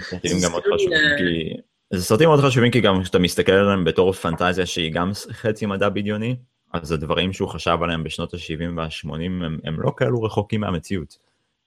סרטים 0.01 0.37
גם 0.43 0.51
מאוד 0.51 0.63
חשובים, 0.75 0.99
כי... 1.17 1.53
זה 1.93 2.03
סרטים 2.03 2.27
מאוד 2.27 2.39
חשובים, 2.39 2.71
כי 2.71 2.81
גם 2.81 3.03
כשאתה 3.03 3.19
מסתכל 3.19 3.51
עליהם 3.51 3.83
בתור 3.83 4.11
פנטזיה 4.11 4.65
שהיא 4.65 4.93
גם 4.93 5.11
חצי 5.31 5.65
מדע 5.65 5.89
בדיוני, 5.89 6.35
אז 6.73 6.91
הדברים 6.91 7.33
שהוא 7.33 7.49
חשב 7.49 7.77
עליהם 7.81 8.03
בשנות 8.03 8.33
ה-70 8.33 8.77
וה-80 8.77 9.15
הם, 9.15 9.59
הם 9.63 9.81
לא 9.81 9.91
כאלו 9.97 10.23
רחוקים 10.23 10.61
מהמציאות. 10.61 11.17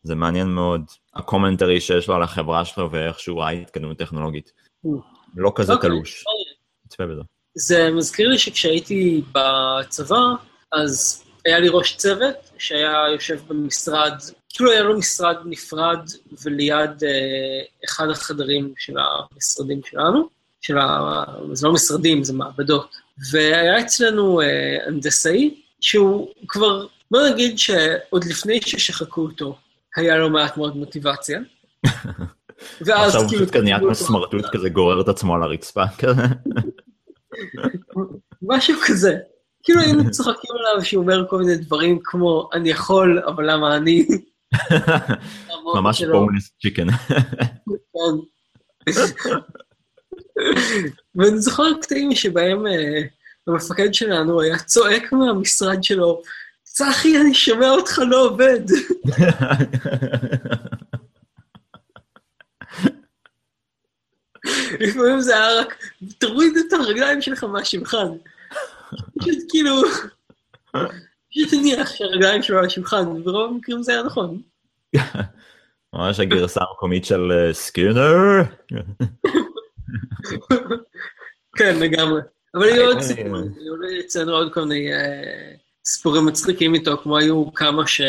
זה 0.03 0.15
מעניין 0.15 0.47
מאוד, 0.49 0.83
הקומנטרי 1.15 1.81
שיש 1.81 2.09
לו 2.09 2.15
על 2.15 2.23
החברה 2.23 2.65
שלו 2.65 2.91
ואיך 2.91 3.21
שהוא 3.21 3.41
ראה 3.41 3.51
התקדמות 3.51 3.99
טכנולוגית. 3.99 4.53
לא 5.37 5.53
כזה 5.55 5.73
אוקיי. 5.73 5.91
תלוש. 5.91 6.25
תצפה 6.89 7.07
בזה. 7.07 7.23
זה 7.55 7.91
מזכיר 7.91 8.29
לי 8.29 8.39
שכשהייתי 8.39 9.23
בצבא, 9.33 10.25
אז 10.73 11.25
היה 11.45 11.59
לי 11.59 11.69
ראש 11.71 11.97
צוות 11.97 12.35
שהיה 12.59 12.95
יושב 13.13 13.39
במשרד, 13.49 14.13
כאילו 14.49 14.71
היה 14.71 14.83
לו 14.83 14.99
משרד 14.99 15.37
נפרד 15.45 16.11
וליד 16.45 17.05
אה, 17.05 17.63
אחד 17.85 18.11
החדרים 18.11 18.73
של 18.79 18.93
המשרדים 18.99 19.81
שלנו, 19.91 20.29
של 20.61 20.79
ה... 20.79 21.25
זה 21.53 21.67
לא 21.67 21.73
משרדים, 21.73 22.25
זה 22.25 22.33
מעבדות. 22.33 22.97
והיה 23.33 23.81
אצלנו 23.81 24.41
אה, 24.41 24.47
הנדסאי, 24.87 25.55
שהוא 25.81 26.29
כבר, 26.49 26.87
בוא 27.11 27.29
נגיד 27.29 27.59
שעוד 27.59 28.25
לפני 28.25 28.61
ששחקו 28.61 29.21
אותו, 29.21 29.57
היה 29.97 30.17
לו 30.17 30.31
מעט 30.31 30.57
מאוד 30.57 30.77
מוטיבציה. 30.77 31.41
ואז 32.87 33.07
עכשיו 33.07 33.21
הוא 33.21 33.29
כאילו... 33.29 33.43
פשוט 33.43 33.55
כזה 33.55 33.65
נהיה. 33.65 33.79
סמרטוט 33.93 34.45
כזה 34.53 34.69
גורר 34.69 35.01
את 35.01 35.09
עצמו 35.09 35.35
על 35.35 35.43
הרצפה 35.43 35.85
כזה. 35.99 36.23
משהו 38.43 38.75
כזה. 38.87 39.17
כאילו 39.63 39.81
היינו 39.81 40.11
צוחקים 40.15 40.51
עליו 40.59 40.85
שהוא 40.85 41.03
אומר 41.03 41.27
כל 41.29 41.39
מיני 41.39 41.57
דברים 41.57 41.99
כמו, 42.05 42.49
אני 42.53 42.71
יכול, 42.71 43.23
אבל 43.27 43.51
למה 43.51 43.77
אני? 43.77 44.07
ממש. 45.75 46.03
בונוס 46.03 46.51
צ'יקן. 46.63 46.87
כן. 47.71 48.15
ואני 51.15 51.39
זוכר 51.39 51.81
קטעים 51.83 52.15
שבהם 52.15 52.67
אה, 52.67 53.03
המפקד 53.47 53.95
שלנו 53.95 54.41
היה 54.41 54.59
צועק 54.59 55.13
מהמשרד 55.13 55.85
שלו, 55.85 56.23
צחי, 56.63 57.21
אני 57.21 57.35
שומע 57.35 57.71
אותך 57.71 57.99
לא 58.09 58.25
עובד. 58.27 58.61
לפעמים 64.81 65.21
זה 65.21 65.37
היה 65.37 65.61
רק, 65.61 65.75
תוריד 66.19 66.57
את 66.57 66.73
הרגליים 66.73 67.23
שלך 67.23 67.45
מהשולחן. 67.45 68.07
פשוט 69.19 69.39
כאילו, 69.49 69.83
פשוט 71.31 71.51
תניח 71.51 71.91
שהרגליים 71.95 72.43
שלו 72.43 72.59
על 72.59 72.65
השולחן, 72.65 73.25
ברוב 73.25 73.51
המקרים 73.51 73.83
זה 73.83 73.93
היה 73.93 74.03
נכון. 74.03 74.41
ממש 75.95 76.21
הגרסה 76.21 76.61
המקומית 76.71 77.05
של 77.05 77.33
אה, 77.33 77.53
סקינר. 77.53 78.43
כן, 81.57 81.79
לגמרי. 81.79 82.21
אבל 82.55 82.63
היו 82.63 82.85
עוד 82.85 82.97
אה, 82.97 83.03
סיפורים, 83.03 83.35
היו 83.35 84.01
אצלנו 84.01 84.33
עוד 84.33 84.53
כל 84.53 84.61
מיני 84.61 84.93
אה, 84.93 85.55
סיפורים 85.85 86.27
מצחיקים 86.27 86.75
איתו, 86.75 86.97
כמו 87.03 87.19
היו 87.19 87.55
כמה 87.55 87.87
ש... 87.87 88.01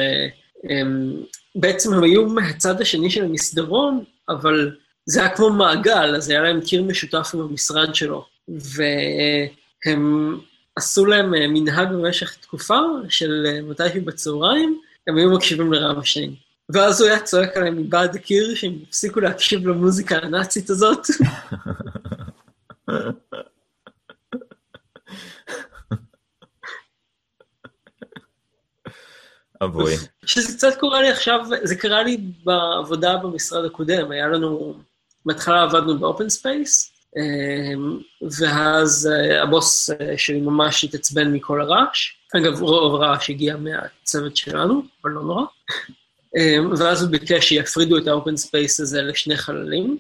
הם, 0.70 1.14
בעצם 1.56 1.94
הם 1.94 2.04
היו 2.04 2.26
מהצד 2.26 2.82
השני 2.82 3.10
של 3.10 3.24
המסדרון, 3.24 4.04
אבל 4.30 4.76
זה 5.06 5.20
היה 5.20 5.36
כמו 5.36 5.50
מעגל, 5.50 6.16
אז 6.16 6.30
היה 6.30 6.42
להם 6.42 6.62
קיר 6.62 6.84
משותף 6.84 7.32
עם 7.34 7.40
המשרד 7.40 7.96
שלו. 7.96 8.26
והם 8.48 10.40
עשו 10.76 11.06
להם 11.06 11.34
אה, 11.34 11.48
מנהג 11.48 11.90
במשך 11.90 12.36
תקופה 12.36 12.80
של 13.10 13.46
אה, 13.48 13.62
מתישהו 13.62 14.06
בצהריים, 14.06 14.80
הם 15.08 15.18
היו 15.18 15.32
מקשיבים 15.32 15.74
לרב 15.74 16.00
השני. 16.00 16.36
ואז 16.70 17.02
הוא 17.02 17.10
היה 17.10 17.20
צועק 17.20 17.58
עליהם 17.58 17.78
מבעד 17.78 18.16
הקיר 18.16 18.56
שהם 18.56 18.78
הפסיקו 18.88 19.20
להקשיב 19.20 19.68
למוזיקה 19.68 20.18
הנאצית 20.18 20.70
הזאת. 20.70 21.08
אבוי. 29.64 29.94
שזה 30.26 30.54
קצת 30.58 30.80
קורה 30.80 31.02
לי 31.02 31.10
עכשיו, 31.10 31.40
זה 31.64 31.76
קרה 31.76 32.04
לי 32.04 32.18
בעבודה 32.44 33.18
במשרד 33.18 33.66
הקודם, 33.66 34.12
היה 34.12 34.28
לנו, 34.28 34.80
בהתחלה 35.26 35.64
עבדנו 35.64 36.00
ב 36.00 36.06
open 36.06 36.30
space, 36.30 36.96
ואז 38.40 39.10
אה, 39.12 39.44
הבוס 39.44 39.90
אה, 39.90 40.18
שלי 40.18 40.42
ממש 40.42 40.84
התעצבן 40.84 41.34
מכל 41.34 41.62
הרעש. 41.62 42.12
אגב, 42.38 42.62
רוב 42.62 42.96
הרעש 42.96 43.30
הגיע 43.30 43.56
מהצוות 43.58 44.38
שלנו, 44.38 44.84
אבל 45.04 45.12
לא 45.12 45.22
נורא. 45.22 45.44
אה, 46.38 46.58
ואז 46.78 47.04
הוא 47.04 47.12
ביקש 47.12 47.50
שיפרידו 47.50 47.98
את 47.98 48.08
ה 48.08 48.14
open 48.14 48.38
space 48.38 48.80
הזה 48.80 49.02
לשני 49.02 49.38
חללים. 49.38 49.98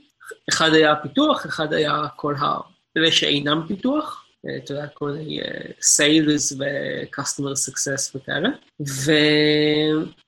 אחד 0.50 0.74
היה 0.74 0.92
הפיתוח, 0.92 1.46
אחד 1.46 1.74
היה 1.74 2.04
כל 2.16 2.36
ה... 2.36 2.58
אלה 2.98 3.12
שאינם 3.12 3.62
פיתוח. 3.68 4.25
אה, 4.48 4.58
אתה 4.58 4.72
יודע, 4.72 4.88
כל 4.94 5.12
מיני 5.12 5.40
sales 5.82 6.52
ו-customer 6.52 7.70
success 7.70 8.16
וכאלה. 8.16 8.50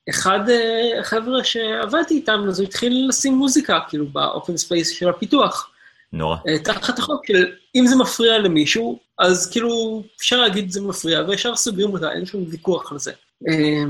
ואחד 0.08 0.50
אה, 0.50 1.00
החבר'ה 1.00 1.44
שעבדתי 1.44 2.14
איתם, 2.14 2.46
אז 2.48 2.60
הוא 2.60 2.68
התחיל 2.68 3.06
לשים 3.10 3.34
מוזיקה, 3.34 3.80
כאילו, 3.90 4.08
ב 4.08 4.18
open 4.18 4.58
space 4.58 4.90
של 4.90 5.10
הפיתוח. 5.10 5.72
נורא. 6.14 6.38
אה, 6.48 6.60
תחת 6.60 7.00
החוק 7.00 7.26
של 7.26 7.52
אם 7.76 7.88
זה 7.88 7.96
מפריע 7.96 8.38
למישהו, 8.38 9.00
אז 9.20 9.50
כאילו 9.52 10.04
אפשר 10.18 10.42
להגיד 10.42 10.72
זה 10.72 10.82
מפריע, 10.82 11.24
וישר 11.28 11.56
סוגרים 11.56 11.94
אותה, 11.94 12.12
אין 12.12 12.26
שום 12.26 12.46
ויכוח 12.50 12.92
על 12.92 13.00
זה. 13.00 13.12
אה, 13.48 13.84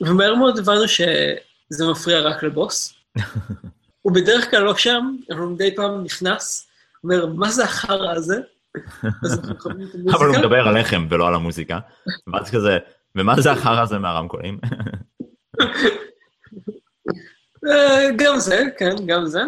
ומהר 0.00 0.34
מאוד 0.34 0.58
הבנו 0.58 0.88
שזה 0.88 1.86
מפריע 1.90 2.20
רק 2.20 2.42
לבוס. 2.42 2.94
הוא 4.02 4.12
בדרך 4.12 4.50
כלל 4.50 4.62
לא 4.62 4.76
שם, 4.76 5.16
אבל 5.30 5.38
הוא 5.38 5.50
מדי 5.50 5.76
פעם 5.76 6.04
נכנס, 6.04 6.68
אומר, 7.04 7.26
מה 7.26 7.50
זה 7.50 7.64
החרא 7.64 8.12
הזה? 8.14 8.36
אבל 10.14 10.26
הוא 10.26 10.36
מדבר 10.38 10.68
עליכם 10.68 11.06
ולא 11.10 11.28
על 11.28 11.34
המוזיקה. 11.34 11.78
ואז 12.32 12.50
כזה, 12.50 12.78
ומה 13.14 13.40
זה 13.40 13.52
החרא 13.52 13.80
הזה 13.80 13.98
מהרמקולים? 13.98 14.58
אה, 17.68 18.08
גם 18.16 18.38
זה, 18.38 18.62
כן, 18.78 18.94
גם 19.06 19.26
זה. 19.26 19.42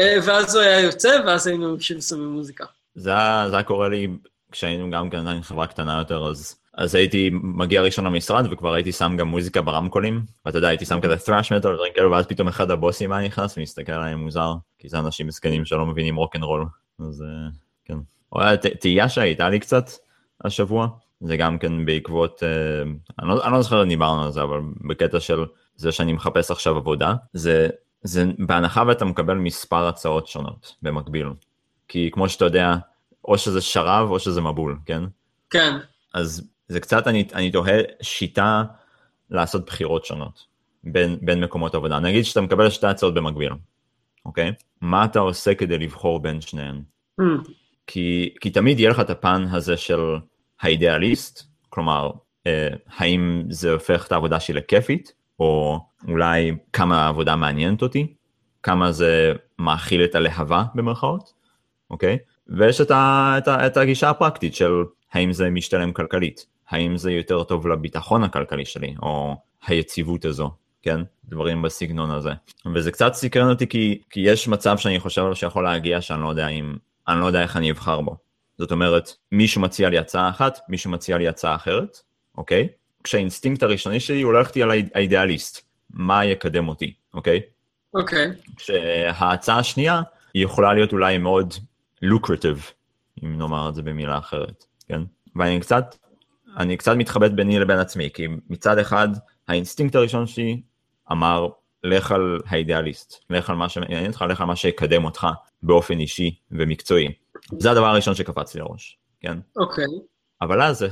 אה, 0.00 0.16
ואז 0.26 0.54
הוא 0.54 0.62
היה 0.64 0.80
יוצא, 0.80 1.20
ואז 1.26 1.46
היינו 1.46 1.80
שוב 1.80 2.00
שמים 2.00 2.28
מוזיקה. 2.28 2.64
זה 2.94 3.10
היה 3.16 3.62
קורה 3.62 3.88
לי 3.88 4.08
כשהיינו 4.52 4.90
גם 4.90 5.10
כן 5.10 5.18
עדיין 5.18 5.42
חברה 5.42 5.66
קטנה 5.66 5.98
יותר, 5.98 6.26
אז 6.26 6.62
אז 6.74 6.94
הייתי 6.94 7.30
מגיע 7.32 7.82
ראשון 7.82 8.04
למשרד 8.04 8.46
וכבר 8.50 8.74
הייתי 8.74 8.92
שם 8.92 9.16
גם 9.16 9.28
מוזיקה 9.28 9.62
ברמקולים, 9.62 10.24
ואתה 10.46 10.58
יודע, 10.58 10.68
הייתי 10.68 10.84
שם 10.84 11.00
כזה 11.00 11.14
thrash 11.14 11.46
metal 11.46 11.66
ודברים 11.66 11.92
כאלה, 11.94 12.10
ואז 12.10 12.26
פתאום 12.26 12.48
אחד 12.48 12.70
הבוסים 12.70 13.12
היה 13.12 13.26
נכנס 13.26 13.58
ומסתכל 13.58 13.92
עליהם 13.92 14.18
מוזר, 14.18 14.54
כי 14.78 14.88
זה 14.88 14.98
אנשים 14.98 15.26
מסכנים 15.26 15.64
שלא 15.64 15.86
מבינים 15.86 16.16
רוקנרול, 16.16 16.66
אז 17.08 17.22
אה, 17.22 17.48
תהייה 18.80 19.08
שהייתה 19.08 19.48
לי 19.48 19.60
קצת 19.60 19.90
השבוע, 20.44 20.88
זה 21.20 21.36
גם 21.36 21.58
כן 21.58 21.84
בעקבות, 21.84 22.42
אה, 22.42 22.82
אני 23.20 23.28
לא, 23.28 23.44
אני 23.44 23.52
לא 23.52 23.62
זוכר 23.62 23.82
אם 23.82 23.88
דיברנו 23.88 24.24
על 24.24 24.30
זה, 24.32 24.42
אבל 24.42 24.60
בקטע 24.88 25.20
של 25.20 25.44
זה 25.76 25.92
שאני 25.92 26.12
מחפש 26.12 26.50
עכשיו 26.50 26.76
עבודה, 26.76 27.14
זה, 27.32 27.68
זה 28.02 28.24
בהנחה 28.38 28.82
ואתה 28.86 29.04
מקבל 29.04 29.34
מספר 29.34 29.86
הצעות 29.86 30.26
שונות 30.26 30.76
במקביל. 30.82 31.28
כי 31.88 32.10
כמו 32.12 32.28
שאתה 32.28 32.44
יודע, 32.44 32.76
או 33.24 33.38
שזה 33.38 33.60
שרב 33.60 34.10
או 34.10 34.18
שזה 34.18 34.40
מבול, 34.40 34.78
כן? 34.86 35.02
כן, 35.50 35.76
אז 36.14 36.48
זה 36.68 36.80
קצת, 36.80 37.06
אני, 37.06 37.28
אני 37.34 37.50
תוהה 37.50 37.78
שיטה 38.02 38.62
לעשות 39.30 39.66
בחירות 39.66 40.04
שונות 40.04 40.46
בין, 40.84 41.18
בין 41.22 41.44
מקומות 41.44 41.74
עבודה. 41.74 41.98
נגיד 41.98 42.24
שאתה 42.24 42.40
מקבל 42.40 42.70
שתי 42.70 42.86
הצעות 42.86 43.14
במקביל, 43.14 43.52
אוקיי? 44.26 44.52
מה 44.80 45.04
אתה 45.04 45.18
עושה 45.18 45.54
כדי 45.54 45.78
לבחור 45.78 46.22
בין 46.22 46.40
שניהן? 46.40 46.82
Hmm, 47.20 47.24
כי, 47.86 48.34
כי 48.40 48.50
תמיד 48.50 48.80
יהיה 48.80 48.90
לך 48.90 49.00
את 49.00 49.10
הפן 49.10 49.44
הזה 49.50 49.76
של 49.76 50.00
האידיאליסט, 50.60 51.42
כלומר, 51.68 52.10
אה, 52.46 52.68
האם 52.96 53.42
זה 53.48 53.72
הופך 53.72 54.06
את 54.06 54.12
העבודה 54.12 54.40
שלי 54.40 54.54
לכיפית, 54.54 55.12
או 55.38 55.80
אולי 56.08 56.52
כמה 56.72 57.04
העבודה 57.04 57.36
מעניינת 57.36 57.82
אותי, 57.82 58.14
כמה 58.62 58.92
זה 58.92 59.32
מאכיל 59.58 60.04
את 60.04 60.14
הלהבה 60.14 60.64
במרכאות, 60.74 61.32
אוקיי? 61.90 62.18
ויש 62.48 62.80
את, 62.80 62.90
ה, 62.90 63.34
את, 63.38 63.48
ה, 63.48 63.66
את 63.66 63.76
הגישה 63.76 64.10
הפרקטית 64.10 64.54
של 64.54 64.72
האם 65.12 65.32
זה 65.32 65.50
משתלם 65.50 65.92
כלכלית, 65.92 66.46
האם 66.68 66.96
זה 66.96 67.12
יותר 67.12 67.44
טוב 67.44 67.66
לביטחון 67.66 68.24
הכלכלי 68.24 68.64
שלי, 68.64 68.94
או 69.02 69.36
היציבות 69.66 70.24
הזו, 70.24 70.50
כן? 70.82 71.00
דברים 71.24 71.62
בסגנון 71.62 72.10
הזה. 72.10 72.30
וזה 72.74 72.92
קצת 72.92 73.14
סקרן 73.14 73.50
אותי 73.50 73.66
כי, 73.66 74.00
כי 74.10 74.20
יש 74.20 74.48
מצב 74.48 74.78
שאני 74.78 75.00
חושב 75.00 75.34
שיכול 75.34 75.64
להגיע 75.64 76.00
שאני 76.00 76.22
לא 76.22 76.28
יודע 76.28 76.48
אם, 76.48 76.74
אני 77.08 77.20
לא 77.20 77.26
יודע 77.26 77.42
איך 77.42 77.56
אני 77.56 77.70
אבחר 77.70 78.00
בו. 78.00 78.16
זאת 78.58 78.72
אומרת, 78.72 79.12
מישהו 79.32 79.60
מציע 79.60 79.88
לי 79.88 79.98
הצעה 79.98 80.28
אחת, 80.28 80.60
מישהו 80.68 80.90
מציע 80.90 81.18
לי 81.18 81.28
הצעה 81.28 81.54
אחרת, 81.54 81.98
אוקיי? 82.38 82.68
כשהאינסטינקט 83.04 83.62
הראשוני 83.62 84.00
שלי 84.00 84.22
הוא 84.22 84.32
ללכת 84.32 84.56
על 84.56 84.70
האיד- 84.70 84.90
האידיאליסט, 84.94 85.60
מה 85.90 86.24
יקדם 86.24 86.68
אותי, 86.68 86.94
אוקיי? 87.14 87.40
אוקיי. 87.94 88.30
כשההצעה 88.56 89.58
השנייה 89.58 90.02
היא 90.34 90.44
יכולה 90.44 90.74
להיות 90.74 90.92
אולי 90.92 91.18
מאוד 91.18 91.54
lucrative, 92.04 92.72
אם 93.24 93.38
נאמר 93.38 93.68
את 93.68 93.74
זה 93.74 93.82
במילה 93.82 94.18
אחרת, 94.18 94.64
כן? 94.88 95.02
ואני 95.36 95.60
קצת, 95.60 95.96
אני 96.56 96.76
קצת 96.76 96.92
מתחבט 96.96 97.30
ביני 97.30 97.58
לבין 97.58 97.78
עצמי, 97.78 98.10
כי 98.14 98.26
מצד 98.50 98.78
אחד 98.78 99.08
האינסטינקט 99.48 99.94
הראשון 99.94 100.26
שלי 100.26 100.62
אמר, 101.12 101.48
לך 101.84 102.12
על 102.12 102.40
האידיאליסט, 102.46 103.24
לך 103.30 103.50
על 103.50 103.56
מה 103.56 103.68
שמעניין 103.68 104.06
אותך, 104.06 104.24
לך 104.28 104.40
על 104.40 104.46
מה 104.46 104.56
שיקדם 104.56 105.04
אותך 105.04 105.26
באופן 105.62 105.98
אישי 106.00 106.34
ומקצועי. 106.50 107.08
זה 107.58 107.70
הדבר 107.70 107.86
הראשון 107.86 108.14
שקפץ 108.14 108.54
לי 108.54 108.60
לראש, 108.60 108.98
כן? 109.20 109.38
אוקיי. 109.56 109.84
אבל 110.42 110.62
אז 110.62 110.86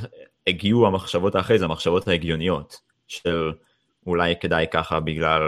הגיעו 0.47 0.87
המחשבות 0.87 1.35
האחרי 1.35 1.59
זה, 1.59 1.65
המחשבות 1.65 2.09
ההגיוניות, 2.09 2.77
של 3.09 3.53
אולי 4.07 4.35
כדאי 4.41 4.67
ככה 4.71 5.01
בגלל 5.01 5.43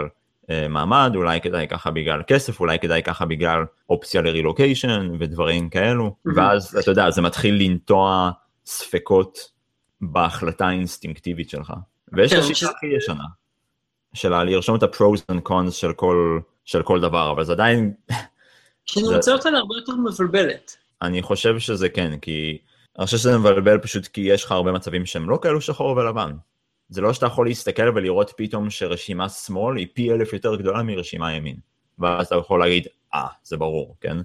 אה, 0.49 0.67
מעמד, 0.67 1.11
אולי 1.15 1.41
כדאי 1.41 1.67
ככה 1.67 1.91
בגלל 1.91 2.21
כסף, 2.27 2.59
אולי 2.59 2.79
כדאי 2.79 3.03
ככה 3.03 3.25
בגלל 3.25 3.63
אופציה 3.89 4.21
לרילוקיישן 4.21 5.11
ודברים 5.19 5.69
כאלו, 5.69 6.15
Mhm. 6.27 6.31
ואז 6.35 6.77
אתה 6.77 6.91
יודע, 6.91 7.11
זה 7.11 7.21
מתחיל 7.21 7.55
לנטוע 7.63 8.31
ספקות 8.65 9.37
בהחלטה 10.01 10.67
האינסטינקטיבית 10.67 11.49
שלך. 11.49 11.73
ויש 12.13 12.31
את 12.33 12.37
כן, 12.37 12.43
השיטה 12.43 12.55
שזה- 12.59 12.69
הכי 12.69 12.87
ישנה, 12.97 13.23
של 14.13 14.43
לרשום 14.43 14.75
את 14.75 14.83
ה-pros 14.83 15.19
and 15.31 15.49
cons 15.49 15.71
של 15.71 15.93
כל, 15.93 16.39
של 16.65 16.83
כל 16.83 17.01
דבר, 17.01 17.31
אבל 17.31 17.43
זה 17.43 17.53
עדיין, 17.53 17.93
שאני 18.85 19.05
זה- 19.05 19.15
רוצה 19.15 19.33
אותה 19.33 19.49
להרבה 19.49 19.75
יותר 19.75 19.93
מבלבלת. 19.93 20.77
אני 21.01 21.21
חושב 21.21 21.59
שזה 21.59 21.89
כן, 21.89 22.17
כי 22.21 22.57
אני 22.99 23.05
חושב 23.05 23.17
שזה 23.17 23.37
מבלבל 23.37 23.77
פשוט 23.77 24.07
כי 24.07 24.21
יש 24.21 24.43
לך 24.43 24.51
הרבה 24.51 24.71
מצבים 24.71 25.05
שהם 25.05 25.29
לא 25.29 25.39
כאלו 25.41 25.61
שחור 25.61 25.97
ולבן. 25.97 26.31
זה 26.89 27.01
לא 27.01 27.13
שאתה 27.13 27.25
יכול 27.25 27.47
להסתכל 27.47 27.89
ולראות 27.95 28.31
פתאום 28.37 28.69
שרשימה 28.69 29.29
שמאל 29.29 29.77
היא 29.77 29.87
פי 29.93 30.11
אלף 30.11 30.33
יותר 30.33 30.55
גדולה 30.55 30.83
מרשימה 30.83 31.33
ימין. 31.33 31.55
ואז 31.99 32.25
אתה 32.27 32.35
יכול 32.35 32.59
להגיד, 32.59 32.87
אה, 33.13 33.27
זה 33.43 33.57
ברור, 33.57 33.95
כן? 34.01 34.17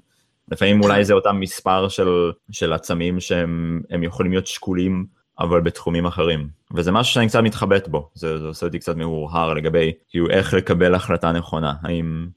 לפעמים 0.52 0.82
אולי 0.82 1.04
זה 1.04 1.12
אותם 1.14 1.40
מספר 1.40 1.88
של, 1.88 2.08
של 2.50 2.72
עצמים 2.72 3.20
שהם 3.20 3.82
הם 3.90 4.02
יכולים 4.02 4.32
להיות 4.32 4.46
שקולים, 4.46 5.06
אבל 5.38 5.60
בתחומים 5.60 6.06
אחרים. 6.06 6.48
וזה 6.74 6.92
משהו 6.92 7.14
שאני 7.14 7.28
קצת 7.28 7.40
מתחבט 7.40 7.88
בו, 7.88 8.10
זה, 8.14 8.38
זה 8.38 8.46
עושה 8.46 8.66
אותי 8.66 8.78
קצת 8.78 8.96
מהורהר 8.96 9.54
לגבי 9.54 9.92
כאילו 10.08 10.30
איך 10.30 10.54
לקבל 10.54 10.94
החלטה 10.94 11.32
נכונה, 11.32 11.74
האם 11.82 12.28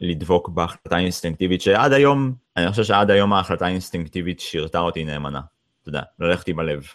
לדבוק 0.00 0.48
בהחלטה 0.48 0.98
אינסטינקטיבית 0.98 1.62
שעד 1.62 1.92
היום, 1.92 2.32
אני 2.56 2.70
חושב 2.70 2.84
שעד 2.84 3.10
היום 3.10 3.32
ההחלטה 3.32 3.66
האינסטינקטיבית 3.66 4.40
שירתה 4.40 4.78
אותי 4.78 5.04
נאמנה. 5.04 5.40
אתה 5.82 5.88
יודע, 5.88 6.02
ללכת 6.20 6.48
עם 6.48 6.58
הלב. 6.58 6.86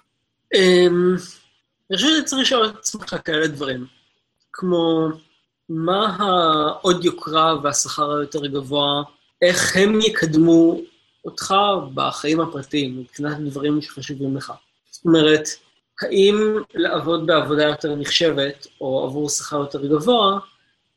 אמ, 0.53 1.15
אני 1.89 1.97
חושב 1.97 2.07
שצריך 2.21 2.41
לשאול 2.41 2.65
את 2.65 2.75
עצמך 2.75 3.15
כאלה 3.25 3.47
דברים, 3.47 3.85
כמו 4.53 5.09
מה 5.69 6.17
העוד 6.19 7.05
יוקרה 7.05 7.55
והשכר 7.63 8.11
היותר 8.11 8.45
גבוה, 8.47 9.03
איך 9.41 9.77
הם 9.77 10.01
יקדמו 10.01 10.79
אותך 11.25 11.55
בחיים 11.93 12.39
הפרטיים, 12.41 12.99
מבחינת 12.99 13.37
דברים 13.39 13.81
שחשובים 13.81 14.37
לך. 14.37 14.53
זאת 14.91 15.05
אומרת, 15.05 15.47
האם 16.01 16.55
לעבוד 16.73 17.27
בעבודה 17.27 17.63
יותר 17.63 17.95
נחשבת, 17.95 18.67
או 18.81 19.05
עבור 19.05 19.29
שכר 19.29 19.57
יותר 19.57 19.85
גבוה, 19.85 20.39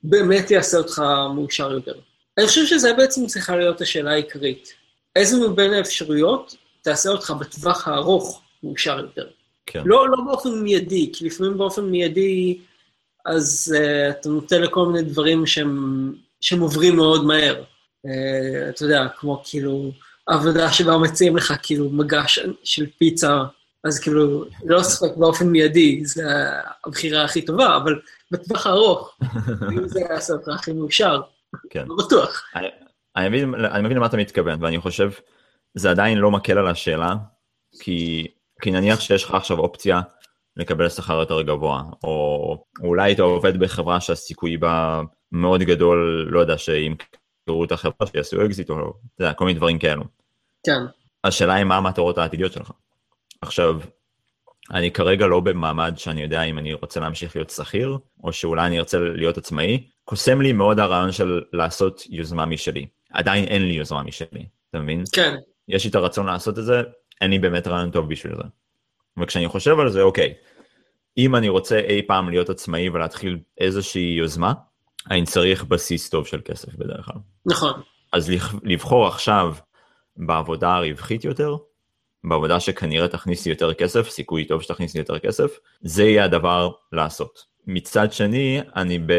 באמת 0.09 0.51
יעשה 0.51 0.79
אותך 0.79 1.03
מאושר 1.35 1.73
יותר. 1.73 1.95
אני 2.39 2.47
חושב 2.47 2.67
שזה 2.67 2.93
בעצם 2.93 3.27
צריכה 3.27 3.57
להיות 3.57 3.81
השאלה 3.81 4.11
העיקרית. 4.11 4.73
איזה 5.17 5.49
מבין 5.49 5.73
האפשרויות 5.73 6.57
תעשה 6.83 7.09
אותך 7.09 7.31
בטווח 7.31 7.89
הארוך 7.89 8.43
מאושר 8.63 8.99
יותר? 8.99 9.27
כן. 9.67 9.83
לא, 9.85 10.09
לא 10.09 10.17
באופן 10.27 10.63
מיידי, 10.63 11.11
כי 11.13 11.27
לפעמים 11.27 11.59
באופן 11.59 11.85
מיידי, 11.85 12.59
אז 13.25 13.75
uh, 13.77 14.11
אתה 14.11 14.29
נוטה 14.29 14.59
לכל 14.59 14.87
מיני 14.87 15.03
דברים 15.03 15.47
שהם, 15.47 16.15
שהם 16.41 16.61
עוברים 16.61 16.97
מאוד 16.97 17.25
מהר. 17.25 17.63
Uh, 18.07 18.11
אתה 18.69 18.85
יודע, 18.85 19.07
כמו 19.19 19.43
כאילו 19.45 19.93
עבודה 20.27 20.73
שבה 20.73 20.99
מציעים 20.99 21.37
לך 21.37 21.55
כאילו 21.63 21.91
מגש 21.91 22.39
של 22.65 22.87
פיצה, 22.99 23.43
אז 23.85 23.99
כאילו, 23.99 24.45
לא 24.65 24.83
ספק 24.83 25.17
באופן 25.17 25.47
מיידי, 25.47 26.05
זו 26.05 26.23
הבחירה 26.87 27.25
הכי 27.25 27.43
טובה, 27.43 27.77
אבל 27.77 28.01
בטווח 28.31 28.67
הארוך, 28.67 29.19
אם 29.73 29.89
זה 29.89 30.01
יעשה 30.01 30.33
אותך 30.33 30.49
הכי 30.49 30.73
מאושר, 30.73 31.21
כן. 31.71 31.85
לא 31.89 31.97
בטוח. 32.07 32.45
אני 33.17 33.29
מבין, 33.29 33.55
אני 33.55 33.83
מבין 33.83 33.97
למה 33.97 34.07
אתה 34.07 34.17
מתכוון, 34.17 34.65
ואני 34.65 34.81
חושב, 34.81 35.11
זה 35.75 35.91
עדיין 35.91 36.19
לא 36.19 36.31
מקל 36.31 36.59
על 36.59 36.67
השאלה, 36.67 37.15
כי, 37.81 38.27
כי 38.61 38.71
נניח 38.71 39.01
שיש 39.01 39.25
לך 39.25 39.35
עכשיו 39.35 39.59
אופציה 39.59 40.01
לקבל 40.57 40.89
שכר 40.89 41.21
יותר 41.21 41.43
גבוה, 41.43 41.83
או 42.05 42.65
אולי 42.81 43.13
אתה 43.13 43.23
עובד 43.23 43.57
בחברה 43.57 44.01
שהסיכוי 44.01 44.57
בה 44.57 45.01
מאוד 45.33 45.61
גדול, 45.61 46.29
לא 46.31 46.41
יודע, 46.41 46.59
שימכרו 46.59 47.65
את 47.65 47.73
החברה, 47.73 48.07
שיעשו 48.07 48.47
אקזיט, 48.47 48.71
או 48.71 48.77
אתה 49.15 49.25
יודע, 49.25 49.33
כל 49.33 49.45
מיני 49.45 49.59
דברים 49.59 49.79
כאלו. 49.79 50.05
כן. 50.67 50.81
השאלה 51.25 51.55
היא 51.55 51.65
מה 51.65 51.77
המטרות 51.77 52.19
העתידיות 52.19 52.53
שלך. 52.53 52.73
עכשיו, 53.41 53.81
אני 54.71 54.91
כרגע 54.91 55.27
לא 55.27 55.41
במעמד 55.41 55.95
שאני 55.97 56.23
יודע 56.23 56.43
אם 56.43 56.59
אני 56.59 56.75
רוצה 56.75 57.01
להמשיך 57.01 57.37
להיות 57.37 57.51
שכיר, 57.51 57.99
או 58.25 58.33
שאולי 58.33 58.67
אני 58.67 58.79
ארצה 58.79 58.99
להיות 58.99 59.39
עצמאי. 59.39 59.87
קוסם 60.05 60.41
לי 60.41 60.53
מאוד 60.53 60.79
הרעיון 60.79 61.13
של 61.13 61.43
לעשות 61.53 62.03
יוזמה 62.11 62.47
משלי. 62.47 62.87
עדיין 63.13 63.45
אין 63.45 63.69
לי 63.69 63.75
יוזמה 63.75 64.03
משלי, 64.03 64.47
אתה 64.71 64.79
מבין? 64.79 65.03
כן, 65.13 65.37
יש 65.69 65.85
לי 65.85 65.91
את 65.91 65.95
הרצון 65.95 66.27
לעשות 66.27 66.59
את 66.59 66.65
זה, 66.65 66.83
אין 67.21 67.31
לי 67.31 67.39
באמת 67.39 67.67
רעיון 67.67 67.91
טוב 67.91 68.09
בשביל 68.09 68.35
זה. 68.37 68.43
וכשאני 69.23 69.49
חושב 69.49 69.79
על 69.79 69.91
זה, 69.91 70.03
אוקיי, 70.03 70.35
אם 71.19 71.37
אני 71.37 71.49
רוצה 71.49 71.79
אי 71.79 72.03
פעם 72.07 72.31
להיות 72.31 72.51
עצמאי 72.51 72.89
ולהתחיל 72.89 73.39
איזושהי 73.59 74.15
יוזמה, 74.19 74.53
אני 75.11 75.25
צריך 75.25 75.65
בסיס 75.65 76.11
טוב 76.11 76.27
של 76.27 76.41
כסף 76.45 76.75
בדרך 76.75 77.05
כלל. 77.05 77.17
נכון. 77.47 77.73
אז 78.13 78.33
לבחור 78.63 79.07
עכשיו 79.07 79.55
בעבודה 80.17 80.75
הרווחית 80.75 81.25
יותר, 81.25 81.57
בעבודה 82.27 82.61
שכנראה 82.61 83.09
תכניס 83.09 83.47
לי 83.47 83.53
יותר 83.53 83.75
כסף, 83.75 84.09
סיכוי 84.09 84.45
טוב 84.45 84.63
שתכניס 84.63 84.95
לי 84.95 85.01
יותר 85.01 85.19
כסף, 85.19 85.59
זה 85.81 86.05
יהיה 86.05 86.25
הדבר 86.25 86.71
לעשות. 86.93 87.45
מצד 87.67 88.13
שני, 88.13 88.61
אני, 88.77 88.99
ב, 88.99 89.13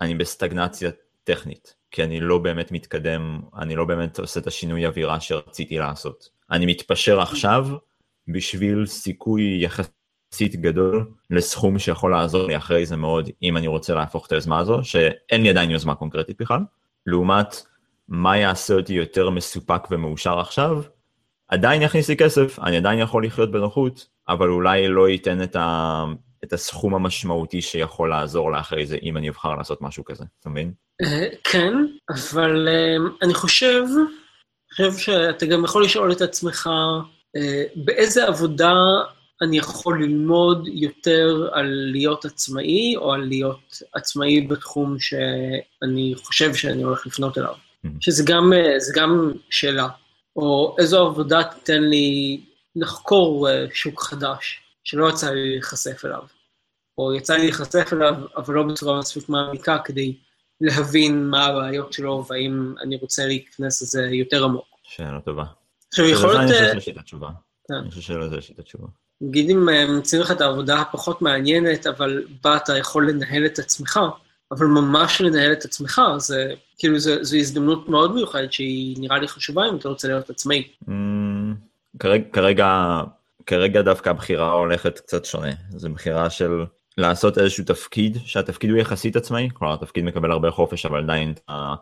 אני 0.00 0.14
בסטגנציה 0.14 0.90
טכנית, 1.24 1.74
כי 1.90 2.04
אני 2.04 2.20
לא 2.20 2.38
באמת 2.38 2.72
מתקדם, 2.72 3.40
אני 3.58 3.76
לא 3.76 3.84
באמת 3.84 4.18
עושה 4.18 4.40
את 4.40 4.46
השינוי 4.46 4.86
אווירה 4.86 5.20
שרציתי 5.20 5.78
לעשות. 5.78 6.28
אני 6.50 6.66
מתפשר 6.66 7.20
עכשיו 7.20 7.66
בשביל 8.28 8.86
סיכוי 8.86 9.58
יחסית 9.60 10.56
גדול 10.56 11.10
לסכום 11.30 11.78
שיכול 11.78 12.10
לעזור 12.10 12.46
לי 12.46 12.56
אחרי 12.56 12.86
זה 12.86 12.96
מאוד, 12.96 13.30
אם 13.42 13.56
אני 13.56 13.66
רוצה 13.66 13.94
להפוך 13.94 14.26
את 14.26 14.32
היוזמה 14.32 14.58
הזו, 14.58 14.80
שאין 14.82 15.42
לי 15.42 15.50
עדיין 15.50 15.70
יוזמה 15.70 15.94
קונקרטית 15.94 16.40
בכלל, 16.40 16.60
לעומת 17.06 17.62
מה 18.08 18.36
יעשה 18.36 18.74
אותי 18.74 18.92
יותר 18.92 19.30
מסופק 19.30 19.88
ומאושר 19.90 20.40
עכשיו, 20.40 20.82
עדיין 21.50 21.82
יכניס 21.82 22.08
לי 22.08 22.16
כסף, 22.16 22.58
אני 22.58 22.76
עדיין 22.76 22.98
יכול 22.98 23.26
לחיות 23.26 23.50
בנוחות, 23.50 24.06
אבל 24.28 24.48
אולי 24.48 24.88
לא 24.88 25.08
ייתן 25.08 25.42
את, 25.42 25.56
ה... 25.56 26.04
את 26.44 26.52
הסכום 26.52 26.94
המשמעותי 26.94 27.62
שיכול 27.62 28.10
לעזור 28.10 28.52
לאחרי 28.52 28.86
זה, 28.86 28.98
אם 29.02 29.16
אני 29.16 29.28
אבחר 29.28 29.54
לעשות 29.54 29.82
משהו 29.82 30.04
כזה, 30.04 30.24
אתה 30.40 30.48
מבין? 30.48 30.72
כן, 31.44 31.74
אבל 32.10 32.68
אני 33.22 33.34
חושב, 33.34 33.82
חושב 34.70 34.92
שאתה 34.92 35.46
גם 35.46 35.64
יכול 35.64 35.84
לשאול 35.84 36.12
את 36.12 36.20
עצמך, 36.20 36.70
באיזה 37.76 38.26
עבודה 38.26 38.74
אני 39.42 39.58
יכול 39.58 40.02
ללמוד 40.02 40.68
יותר 40.72 41.48
על 41.52 41.88
להיות 41.92 42.24
עצמאי, 42.24 42.96
או 42.96 43.12
על 43.12 43.20
להיות 43.20 43.82
עצמאי 43.94 44.40
בתחום 44.40 44.98
שאני 44.98 46.14
חושב 46.16 46.54
שאני 46.54 46.82
הולך 46.82 47.06
לפנות 47.06 47.38
אליו. 47.38 47.54
שזה 48.00 48.22
גם, 48.26 48.52
גם 48.94 49.32
שאלה. 49.50 49.88
או 50.36 50.76
איזו 50.78 51.06
עבודה 51.06 51.44
תיתן 51.44 51.82
לי 51.82 52.40
לחקור 52.76 53.48
שוק 53.72 54.02
חדש, 54.02 54.60
שלא 54.84 55.08
יצא 55.08 55.30
לי 55.30 55.50
להיחשף 55.50 56.04
אליו. 56.04 56.22
או 56.98 57.14
יצא 57.14 57.34
לי 57.34 57.40
להיחשף 57.42 57.92
אליו, 57.92 58.14
אבל 58.36 58.54
לא 58.54 58.62
בצורה 58.62 58.98
מספיק 58.98 59.28
מעמיקה, 59.28 59.78
כדי 59.84 60.16
להבין 60.60 61.26
מה 61.26 61.46
הבעיות 61.46 61.92
שלו, 61.92 62.24
והאם 62.28 62.74
אני 62.82 62.96
רוצה 62.96 63.26
להיכנס 63.26 63.82
לזה 63.82 64.08
יותר 64.12 64.44
עמוק. 64.44 64.66
שאלה 64.82 65.20
טובה. 65.20 65.44
עכשיו, 65.88 66.04
יכול 66.04 66.28
להיות... 66.28 66.50
אני 66.50 66.50
חושב 66.50 66.74
שיש 66.74 66.86
לי 66.86 66.92
את 66.92 66.98
התשובה. 66.98 67.28
אני 67.70 67.90
חושב 67.90 68.00
שלזה 68.00 68.36
יש 68.36 68.48
לי 68.48 68.54
את 68.54 68.58
התשובה. 68.58 68.86
נגיד 69.20 69.50
אם 69.50 69.68
מציעים 69.98 70.24
לך 70.24 70.30
את 70.30 70.40
העבודה 70.40 70.80
הפחות 70.80 71.22
מעניינת, 71.22 71.86
אבל 71.86 72.24
בה 72.42 72.56
אתה 72.56 72.78
יכול 72.78 73.10
לנהל 73.10 73.46
את 73.46 73.58
עצמך, 73.58 74.00
אבל 74.52 74.66
ממש 74.66 75.20
לנהל 75.20 75.52
את 75.52 75.64
עצמך, 75.64 76.00
זה 76.16 76.54
כאילו 76.78 76.98
זו, 76.98 77.24
זו 77.24 77.36
הזדמנות 77.36 77.88
מאוד 77.88 78.14
מיוחדת 78.14 78.52
שהיא 78.52 78.96
נראה 79.00 79.18
לי 79.18 79.28
חשובה 79.28 79.68
אם 79.68 79.76
אתה 79.76 79.88
רוצה 79.88 80.08
להיות 80.08 80.30
עצמאי. 80.30 80.68
Mm, 80.88 80.90
כרגע, 81.98 82.24
כרגע, 82.32 83.00
כרגע 83.46 83.82
דווקא 83.82 84.10
הבחירה 84.10 84.52
הולכת 84.52 84.98
קצת 84.98 85.24
שונה. 85.24 85.52
זו 85.70 85.90
בחירה 85.90 86.30
של 86.30 86.64
לעשות 86.98 87.38
איזשהו 87.38 87.64
תפקיד, 87.64 88.18
שהתפקיד 88.24 88.70
הוא 88.70 88.78
יחסית 88.78 89.16
עצמאי, 89.16 89.48
כלומר 89.54 89.74
התפקיד 89.74 90.04
מקבל 90.04 90.32
הרבה 90.32 90.50
חופש, 90.50 90.86
אבל 90.86 91.02
עדיין 91.02 91.32
אתה, 91.32 91.74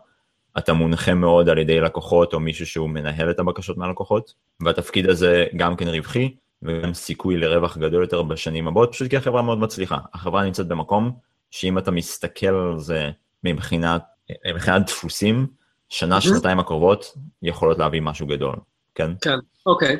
אתה 0.57 0.73
מונחה 0.73 1.13
מאוד 1.13 1.49
על 1.49 1.57
ידי 1.57 1.79
לקוחות 1.79 2.33
או 2.33 2.39
מישהו 2.39 2.65
שהוא 2.65 2.89
מנהל 2.89 3.29
את 3.29 3.39
הבקשות 3.39 3.77
מהלקוחות, 3.77 4.33
והתפקיד 4.63 5.09
הזה 5.09 5.45
גם 5.55 5.75
כן 5.75 5.87
רווחי, 5.87 6.35
וגם 6.63 6.93
סיכוי 6.93 7.37
לרווח 7.37 7.77
גדול 7.77 8.01
יותר 8.01 8.21
בשנים 8.21 8.67
הבאות, 8.67 8.91
פשוט 8.91 9.09
כי 9.09 9.17
החברה 9.17 9.41
מאוד 9.41 9.59
מצליחה. 9.59 9.97
החברה 10.13 10.43
נמצאת 10.43 10.67
במקום 10.67 11.11
שאם 11.51 11.77
אתה 11.77 11.91
מסתכל 11.91 12.47
על 12.47 12.79
זה 12.79 13.11
מבחינת, 13.43 14.03
מבחינת 14.49 14.85
דפוסים, 14.87 15.47
שנה, 15.89 16.21
שנתיים 16.21 16.59
הקרובות 16.59 17.13
יכולות 17.41 17.79
להביא 17.79 18.01
משהו 18.01 18.27
גדול, 18.27 18.55
כן? 18.95 19.11
כן, 19.21 19.37
אוקיי. 19.65 19.97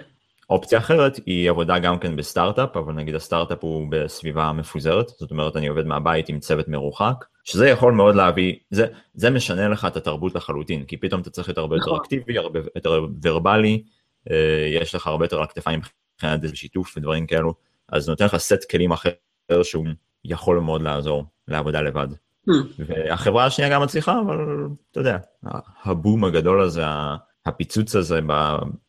אופציה 0.50 0.80
אחרת 0.80 1.20
היא 1.26 1.50
עבודה 1.50 1.80
גם 1.80 2.00
כן 2.00 2.16
בסטארט-אפ, 2.16 2.78
אבל 2.78 2.93
נגיד 2.93 3.16
הסטארט-אפ 3.16 3.58
הוא 3.62 3.88
בסביבה 3.89 4.52
מפוזרת, 4.52 5.10
זאת 5.10 5.32
אומרת 5.32 5.58
אני 5.58 5.68
עובד 5.68 5.86
מהבית 5.86 6.30
עם 6.30 6.39
צוות 6.39 6.68
מרוחק, 6.68 7.26
שזה 7.43 7.70
יכול 7.70 7.93
מאוד 7.93 8.16
להביא, 8.16 8.56
זה, 8.72 8.88
זה 9.14 9.30
משנה 9.30 9.68
לך 9.68 9.86
את 9.86 9.97
התרבות 9.97 10.36
לחלוטין, 10.36 10.84
כי 10.84 10.97
פתאום 10.97 11.22
אתה 11.22 11.30
צריך 11.30 11.47
להיות 11.47 11.58
הרבה 11.58 11.76
יותר 11.76 11.97
אקטיבי, 11.97 12.38
הרבה 12.38 12.60
יותר 12.76 13.06
ורבלי, 13.24 13.84
יש 14.74 14.95
לך 14.95 15.08
הרבה 15.08 15.26
יותר 15.26 15.38
על 15.38 15.43
הכתפיים 15.43 15.82
מבחינת 16.16 16.56
שיתוף 16.56 16.97
ודברים 16.97 17.28
כאלו, 17.28 17.54
אז 17.89 18.10
נותן 18.10 18.26
לך 18.26 18.38
סט 18.38 18.70
כלים 18.72 18.91
אחר 18.91 19.12
שהוא 19.64 19.86
יכול 20.26 20.60
מאוד 20.60 20.82
לעזור 20.82 21.26
לעבודה 21.50 21.82
לבד. 21.82 22.08
Hmm. 22.50 22.54
והחברה 22.78 23.45
השנייה 23.45 23.72
גם 23.72 23.84
מצליחה, 23.84 24.20
אבל 24.26 24.38
אתה 24.91 25.00
יודע, 25.00 25.18
הבום 25.84 26.26
הגדול 26.26 26.62
הזה, 26.62 26.84
הפיצוץ 27.45 27.95
הזה 27.95 28.20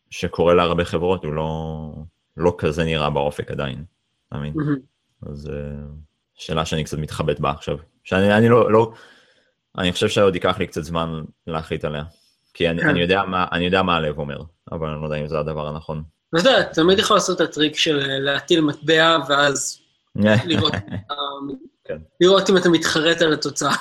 שקורה 0.09 0.53
להרבה 0.53 0.85
חברות, 0.85 1.23
הוא 1.23 1.33
לא, 1.33 1.93
לא 2.37 2.55
כזה 2.57 2.83
נראה 2.83 3.09
באופק 3.09 3.51
עדיין, 3.51 3.83
אתה 4.27 4.37
מבין? 4.37 4.53
Mhm. 4.53 5.29
אז 5.31 5.49
אה, 5.53 5.85
שאלה 6.35 6.65
שאני 6.65 6.83
קצת 6.83 6.97
מתחבט 6.97 7.39
בה 7.39 7.51
עכשיו. 7.51 7.77
שאני 8.03 8.37
אני 8.37 8.49
לא, 8.49 8.71
לא, 8.71 8.93
אני 9.77 9.91
חושב 9.91 10.09
שעוד 10.09 10.35
ייקח 10.35 10.59
לי 10.59 10.67
קצת 10.67 10.83
זמן 10.83 11.23
להחליט 11.47 11.85
עליה. 11.85 12.03
כי 12.53 12.69
אני. 12.69 12.83
אני, 12.83 13.01
יודע 13.01 13.23
מה, 13.23 13.45
אני 13.51 13.65
יודע 13.65 13.81
מה 13.81 13.95
הלב 13.95 14.19
אומר, 14.19 14.41
אבל 14.71 14.89
אני 14.89 15.01
לא 15.01 15.05
יודע 15.05 15.17
אם 15.17 15.27
זה 15.27 15.39
הדבר 15.39 15.67
הנכון. 15.67 16.03
אתה 16.29 16.49
יודע, 16.49 16.63
תמיד 16.63 16.99
יכול 16.99 17.17
לעשות 17.17 17.41
את 17.41 17.49
הטריק 17.49 17.77
של 17.77 18.19
להטיל 18.19 18.61
מטבע, 18.61 19.17
ואז 19.29 19.81
לראות, 20.45 20.73
כן. 21.91 21.97
לראות 22.21 22.49
אם 22.49 22.57
אתה 22.57 22.69
מתחרט 22.69 23.21
על 23.21 23.33
התוצאה. 23.33 23.73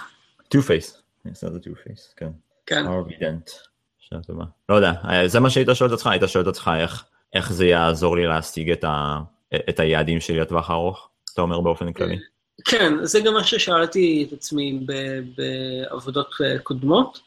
two 0.55 0.59
face, 0.59 0.97
יש 1.33 1.45
לזה 1.45 1.59
two 1.59 1.89
face, 1.89 2.15
כן. 2.17 2.29
כן. 2.67 2.87
הרבי 2.87 3.15
דנט. 3.21 3.51
שאלה 3.99 4.21
טובה. 4.23 4.45
לא 4.69 4.75
יודע, 4.75 4.93
אה, 5.09 5.29
זה 5.29 5.41
מה 5.41 5.51
שהיית 5.51 5.69
שואל 5.75 5.89
את 5.89 5.95
עצמך, 5.95 6.07
היית 6.07 6.23
שואל 6.27 6.45
את 6.45 6.49
עצמך 6.49 6.71
איך, 6.77 7.05
איך 7.35 7.53
זה 7.53 7.67
יעזור 7.67 8.17
לי 8.17 8.27
להשיג 8.27 8.71
את, 8.71 8.85
ה, 8.85 9.19
את 9.69 9.81
היעדים 9.81 10.21
שלי 10.21 10.41
לטווח 10.41 10.71
הארוך, 10.71 11.09
אתה 11.35 11.43
אומר 11.43 11.61
באופן 11.61 11.93
כללי. 11.93 12.19
כן, 12.65 12.95
זה 13.03 13.21
גם 13.21 13.35
מה 13.35 13.45
ששאלתי 13.45 14.27
את 14.29 14.33
עצמי 14.33 14.81
ב- 14.87 15.21
בעבודות 15.37 16.31
אה, 16.45 16.59
קודמות. 16.59 17.21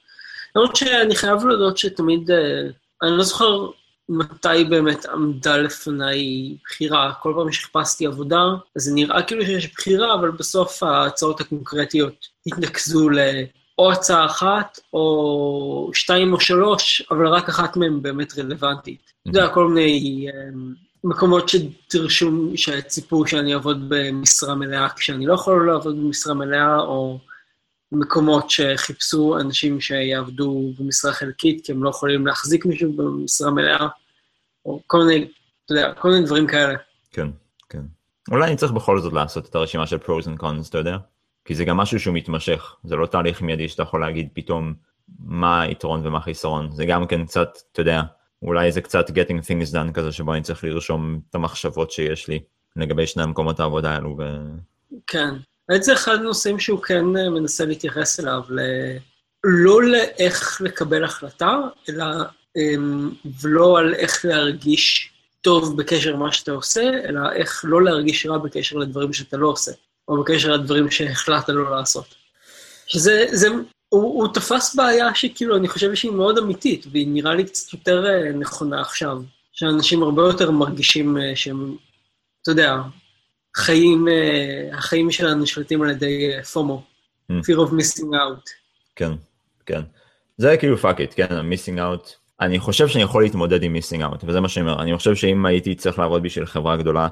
למרות 0.56 0.76
שאני 0.76 1.16
חייב 1.16 1.46
להודות 1.46 1.78
שתמיד, 1.78 2.32
אה, 2.32 2.62
אני 3.02 3.18
לא 3.18 3.24
זוכר 3.24 3.68
מתי 4.10 4.64
באמת 4.70 5.06
עמדה 5.06 5.58
לפניי 5.58 6.56
בחירה. 6.64 7.14
כל 7.22 7.34
פעם 7.36 7.52
שחיפשתי 7.52 8.08
עבודה, 8.08 8.44
אז 8.76 8.84
זה 8.84 8.94
נראה 8.94 9.24
כאילו 9.24 9.46
שיש 9.46 9.74
בחירה, 9.74 10.14
אבל 10.14 10.32
בסוף 10.32 10.84
ההצעות 10.84 11.42
הקונקרטיות 11.42 12.28
התנקזו 12.48 13.10
ל... 13.10 13.20
או 13.80 13.92
הצעה 13.92 14.26
אחת, 14.26 14.80
או 14.94 15.92
שתיים 15.94 16.34
או 16.34 16.40
שלוש, 16.40 17.02
אבל 17.12 17.28
רק 17.28 17.50
אחת 17.50 17.78
מהן 17.78 18.02
באמת 18.02 18.40
רלוונטית. 18.40 19.12
אתה 19.22 19.30
יודע, 19.30 19.48
כל 19.48 19.68
מיני 19.68 20.28
אה, 20.28 20.50
מקומות 21.04 21.50
שדרשו, 21.50 22.52
שציפו 22.56 23.28
שאני 23.28 23.54
אעבוד 23.54 23.86
במשרה 23.88 24.56
מלאה 24.56 24.90
כשאני 24.90 25.26
לא 25.26 25.34
יכול 25.34 25.72
לעבוד 25.72 25.98
במשרה 25.98 26.34
מלאה, 26.34 26.80
או 26.80 27.20
מקומות 27.94 28.50
שחיפשו 28.50 29.38
אנשים 29.40 29.82
שיעבדו 29.82 30.74
במשרה 30.80 31.14
חלקית, 31.14 31.66
כי 31.66 31.72
הם 31.72 31.84
לא 31.84 31.90
יכולים 31.90 32.28
להחזיק 32.28 32.66
מישהו 32.66 32.94
במשרה 32.94 33.52
מלאה, 33.52 33.88
או 34.66 34.82
כל 34.88 34.98
מיני, 34.98 35.28
אתה 35.66 35.74
יודע, 35.74 35.94
כל 35.94 36.10
מיני 36.10 36.26
דברים 36.26 36.48
כאלה. 36.48 36.74
כן, 37.12 37.28
כן. 37.70 37.82
אולי 38.32 38.48
אני 38.48 38.56
צריך 38.56 38.72
בכל 38.72 39.00
זאת 39.00 39.14
לעשות 39.14 39.50
את 39.50 39.56
הרשימה 39.56 39.88
של 39.88 39.98
pros 39.98 40.26
and 40.26 40.42
cons, 40.42 40.70
אתה 40.70 40.78
יודע? 40.78 40.98
כי 41.46 41.56
זה 41.56 41.66
גם 41.66 41.78
משהו 41.78 42.00
שהוא 42.00 42.16
מתמשך, 42.16 42.76
זה 42.84 42.96
לא 42.96 43.06
תהליך 43.06 43.42
מיידי 43.42 43.70
שאתה 43.70 43.84
יכול 43.84 44.02
להגיד 44.02 44.30
פתאום 44.34 44.74
מה 45.20 45.62
היתרון 45.62 46.08
ומה 46.08 46.18
החיסרון, 46.18 46.72
זה 46.72 46.86
גם 46.86 47.08
כן 47.08 47.26
קצת, 47.26 47.58
אתה 47.72 47.82
יודע, 47.82 48.02
אולי 48.42 48.72
זה 48.72 48.82
קצת 48.82 49.10
getting 49.10 49.42
things 49.42 49.74
done 49.74 49.92
כזה 49.94 50.12
שבו 50.12 50.34
אני 50.34 50.42
צריך 50.42 50.64
לרשום 50.64 51.20
את 51.30 51.36
המחשבות 51.36 51.92
שיש 51.92 52.28
לי 52.28 52.40
לגבי 52.76 53.08
שני 53.08 53.24
המקומות 53.24 53.60
העבודה 53.60 53.92
האלו, 53.92 54.16
ו... 54.20 54.24
כן. 55.08 55.34
האמת 55.70 55.84
זה 55.84 55.94
אחד 55.94 56.16
הנושאים 56.16 56.60
שהוא 56.60 56.82
כן 56.82 57.18
אה, 57.18 57.30
מנסה 57.30 57.66
להתייחס 57.66 58.20
אליו, 58.20 58.42
ל... 58.50 58.60
לא 59.44 59.84
לאיך 59.84 60.62
לקבל 60.62 61.04
החלטה, 61.04 61.60
אלא 61.90 62.06
אמ, 62.58 63.10
ולא 63.42 63.80
על 63.80 63.94
איך 63.94 64.26
להרגיש 64.26 65.14
טוב 65.42 65.78
בקשר 65.78 66.12
למה 66.12 66.32
שאתה 66.32 66.52
עושה, 66.52 66.82
אלא 66.82 67.32
איך 67.32 67.62
לא 67.68 67.84
להרגיש 67.84 68.26
רע 68.26 68.38
בקשר 68.38 68.78
לדברים 68.78 69.14
שאתה 69.14 69.38
לא 69.38 69.48
עושה, 69.48 69.72
או 70.08 70.24
בקשר 70.24 70.52
לדברים 70.52 70.92
שהחלטת 70.92 71.50
לא 71.50 71.76
לעשות. 71.78 72.16
שזה, 72.88 73.26
זה, 73.32 73.48
הוא, 73.90 74.02
הוא 74.24 74.34
תפס 74.34 74.76
בעיה 74.76 75.16
שכאילו, 75.16 75.58
אני 75.58 75.68
חושב 75.68 75.96
שהיא 75.96 76.12
מאוד 76.12 76.38
אמיתית, 76.38 76.86
והיא 76.92 77.08
נראה 77.08 77.36
לי 77.36 77.44
קצת 77.44 77.74
יותר 77.74 78.06
אה, 78.06 78.32
נכונה 78.32 78.82
עכשיו, 78.82 79.18
שאנשים 79.52 80.04
הרבה 80.04 80.22
יותר 80.22 80.52
מרגישים 80.52 81.18
אה, 81.18 81.36
שהם, 81.36 81.76
אתה 82.42 82.52
יודע, 82.52 82.76
חיים, 83.56 84.08
אה, 84.08 84.78
החיים 84.78 85.12
שלנו 85.12 85.44
נשלטים 85.44 85.82
על 85.82 85.90
ידי 85.90 86.32
אה, 86.34 86.44
FOMO, 86.44 86.84
Mm. 87.32 87.34
fear 87.34 87.58
of 87.68 87.72
missing 87.72 88.04
out. 88.14 88.50
כן, 88.96 89.12
כן. 89.66 89.82
זה 90.38 90.58
כאילו 90.58 90.78
fuck 90.78 91.00
it, 91.02 91.14
כן, 91.16 91.42
missing 91.42 91.80
out. 91.80 92.10
אני 92.42 92.60
חושב 92.60 92.88
שאני 92.88 93.04
יכול 93.04 93.24
להתמודד 93.24 93.64
עם 93.64 93.74
missing 93.74 94.04
out, 94.04 94.24
וזה 94.24 94.40
מה 94.40 94.50
שאני 94.50 94.70
אומר. 94.70 94.82
אני 94.82 94.98
חושב 94.98 95.16
שאם 95.16 95.46
הייתי 95.46 95.76
צריך 95.76 96.00
לעבוד 96.00 96.24
בשביל 96.24 96.46
חברה 96.46 96.78
גדולה 96.78 97.08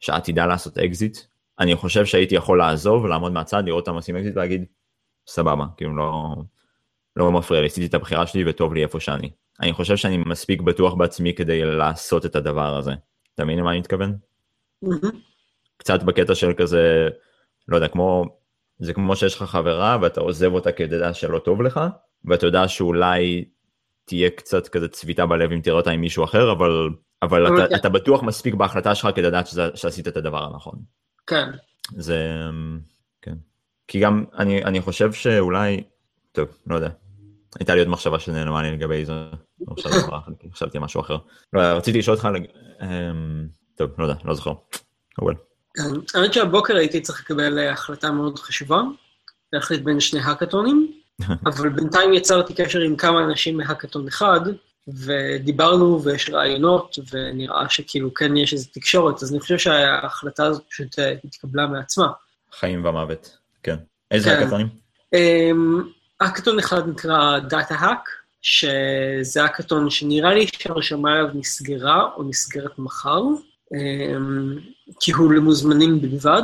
שעתידה 0.00 0.46
לעשות 0.46 0.78
אקזיט, 0.78 1.18
אני 1.60 1.74
חושב 1.74 2.04
שהייתי 2.04 2.34
יכול 2.34 2.58
לעזוב, 2.58 3.06
לעמוד 3.06 3.32
מהצד, 3.32 3.62
לראות 3.66 3.88
אותם 3.88 3.96
עושים 3.96 4.16
אקזיט 4.16 4.36
ולהגיד, 4.36 4.64
סבבה, 5.26 5.64
כאילו 5.76 5.96
לא, 5.96 6.34
לא 7.16 7.32
מפריע 7.32 7.60
לי, 7.60 7.66
עשיתי 7.66 7.86
את 7.86 7.94
הבחירה 7.94 8.26
שלי 8.26 8.50
וטוב 8.50 8.74
לי 8.74 8.82
איפה 8.82 9.00
שאני. 9.00 9.30
אני 9.60 9.72
חושב 9.72 9.96
שאני 9.96 10.18
מספיק 10.26 10.60
בטוח 10.60 10.94
בעצמי 10.94 11.34
כדי 11.34 11.64
לעשות 11.64 12.26
את 12.26 12.36
הדבר 12.36 12.76
הזה. 12.76 12.92
אתה 13.34 13.44
מבין 13.44 13.58
למה 13.58 13.70
אני 13.70 13.78
מתכוון? 13.78 14.16
מהמם. 14.82 15.33
קצת 15.76 16.02
בקטע 16.02 16.34
של 16.34 16.52
כזה, 16.52 17.08
לא 17.68 17.76
יודע, 17.76 17.88
כמו, 17.88 18.24
זה 18.78 18.94
כמו 18.94 19.16
שיש 19.16 19.36
לך 19.36 19.42
חברה 19.42 19.98
ואתה 20.02 20.20
עוזב 20.20 20.52
אותה 20.52 20.72
כי 20.72 20.84
אתה 20.84 20.94
יודע 20.94 21.14
שלא 21.14 21.38
טוב 21.38 21.62
לך, 21.62 21.80
ואתה 22.24 22.46
יודע 22.46 22.68
שאולי 22.68 23.44
תהיה 24.04 24.30
קצת 24.30 24.68
כזה 24.68 24.88
צביטה 24.88 25.26
בלב 25.26 25.52
אם 25.52 25.60
תראה 25.60 25.76
אותה 25.76 25.90
עם 25.90 26.00
מישהו 26.00 26.24
אחר, 26.24 26.52
אבל, 26.52 26.88
אבל 27.22 27.46
אתה, 27.46 27.68
כן. 27.68 27.74
אתה 27.74 27.88
בטוח 27.88 28.22
מספיק 28.22 28.54
בהחלטה 28.54 28.94
שלך 28.94 29.08
כדי 29.16 29.26
לדעת 29.26 29.46
שזה, 29.46 29.68
שעשית 29.74 30.08
את 30.08 30.16
הדבר 30.16 30.44
הנכון. 30.44 30.78
כן. 31.26 31.50
זה, 31.96 32.28
כן. 33.22 33.34
כי 33.88 34.00
גם 34.00 34.24
אני, 34.38 34.64
אני 34.64 34.80
חושב 34.80 35.12
שאולי, 35.12 35.84
טוב, 36.32 36.48
לא 36.66 36.74
יודע. 36.74 36.90
הייתה 37.58 37.74
לי 37.74 37.80
עוד 37.80 37.88
מחשבה 37.88 38.18
שנעלמה 38.18 38.62
לי 38.62 38.72
לגבי 38.72 39.04
זה, 39.04 39.12
לא 39.60 39.74
חשבתי 40.52 40.78
משהו 40.80 41.00
אחר. 41.00 41.16
לא, 41.52 41.60
רציתי 41.60 41.98
לשאול 41.98 42.16
אותך, 42.16 42.28
אמ, 42.82 43.46
טוב, 43.76 43.90
לא 43.98 44.04
יודע, 44.04 44.14
לא 44.24 44.34
זוכר. 44.34 44.52
כן. 45.74 46.18
האמת 46.18 46.32
שהבוקר 46.32 46.76
הייתי 46.76 47.00
צריך 47.00 47.20
לקבל 47.20 47.58
אה, 47.58 47.72
החלטה 47.72 48.10
מאוד 48.10 48.38
חשובה, 48.38 48.82
להחליט 49.52 49.80
בין 49.80 50.00
שני 50.00 50.20
האקתונים, 50.20 50.92
אבל 51.46 51.68
בינתיים 51.68 52.12
יצרתי 52.12 52.54
קשר 52.54 52.80
עם 52.80 52.96
כמה 52.96 53.24
אנשים 53.24 53.56
מהאקתון 53.56 54.08
אחד, 54.08 54.40
ודיברנו 54.88 56.02
ויש 56.04 56.30
רעיונות, 56.30 56.98
ונראה 57.12 57.68
שכאילו 57.68 58.14
כן 58.14 58.36
יש 58.36 58.52
איזו 58.52 58.68
תקשורת, 58.72 59.22
אז 59.22 59.32
אני 59.32 59.40
חושב 59.40 59.58
שההחלטה 59.58 60.44
הזאת 60.44 60.62
פשוט 60.70 60.98
אה, 60.98 61.14
התקבלה 61.24 61.66
מעצמה. 61.66 62.08
חיים 62.52 62.84
ומוות, 62.84 63.36
כן. 63.62 63.76
איזה 64.10 64.30
כן. 64.30 64.42
הקטונים? 64.42 64.68
אמ, 65.14 65.82
האקתון 66.20 66.58
אחד 66.58 66.88
נקרא 66.88 67.38
DataHack, 67.38 68.08
שזה 68.42 69.42
האקתון 69.42 69.90
שנראה 69.90 70.34
לי 70.34 70.46
שהרשמה 70.46 71.12
עליו 71.12 71.28
נסגרה 71.34 72.08
או 72.16 72.22
נסגרת 72.22 72.78
מחר, 72.78 73.22
כי 75.00 75.12
הוא 75.12 75.32
למוזמנים 75.32 76.00
בלבד. 76.00 76.42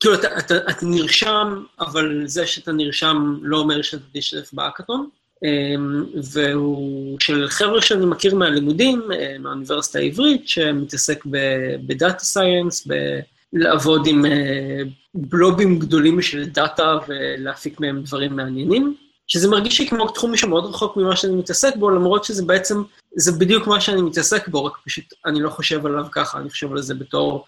כאילו, 0.00 0.14
אתה, 0.14 0.38
אתה, 0.38 0.56
אתה 0.56 0.86
נרשם, 0.86 1.62
אבל 1.80 2.22
זה 2.26 2.46
שאתה 2.46 2.72
נרשם 2.72 3.36
לא 3.42 3.58
אומר 3.58 3.82
שאתה 3.82 4.04
תשתתף 4.12 4.52
בהאקתון. 4.52 5.08
אמ, 5.44 6.04
והוא 6.32 7.16
של 7.20 7.48
חבר'ה 7.48 7.82
שאני 7.82 8.06
מכיר 8.06 8.34
מהלימודים, 8.34 9.02
אה, 9.12 9.36
מהאוניברסיטה 9.38 9.98
העברית, 9.98 10.48
שמתעסק 10.48 11.24
ב 11.86 11.94
data 11.94 12.24
science, 12.24 12.88
לעבוד 13.52 14.06
עם 14.06 14.26
אה, 14.26 14.82
בלובים 15.14 15.78
גדולים 15.78 16.22
של 16.22 16.44
דאטה 16.44 16.98
ולהפיק 17.08 17.80
מהם 17.80 18.02
דברים 18.02 18.36
מעניינים, 18.36 18.94
שזה 19.26 19.48
מרגיש 19.48 19.80
לי 19.80 19.88
כמו 19.88 20.08
תחום 20.08 20.36
שמאוד 20.36 20.64
רחוק 20.64 20.96
ממה 20.96 21.16
שאני 21.16 21.36
מתעסק 21.36 21.76
בו, 21.76 21.90
למרות 21.90 22.24
שזה 22.24 22.44
בעצם, 22.44 22.82
זה 23.16 23.32
בדיוק 23.32 23.66
מה 23.66 23.80
שאני 23.80 24.02
מתעסק 24.02 24.48
בו, 24.48 24.64
רק 24.64 24.72
פשוט 24.84 25.04
אני 25.26 25.40
לא 25.40 25.50
חושב 25.50 25.86
עליו 25.86 26.06
ככה, 26.12 26.38
אני 26.38 26.50
חושב 26.50 26.72
על 26.72 26.82
זה 26.82 26.94
בתור, 26.94 27.44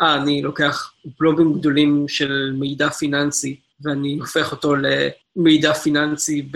אה, 0.00 0.14
אני 0.14 0.42
לוקח 0.42 0.92
בלובים 1.20 1.52
גדולים 1.52 2.08
של 2.08 2.52
מידע 2.58 2.90
פיננסי, 2.90 3.56
ואני 3.82 4.18
הופך 4.20 4.52
אותו 4.52 4.74
למידע 5.36 5.74
פיננסי 5.74 6.48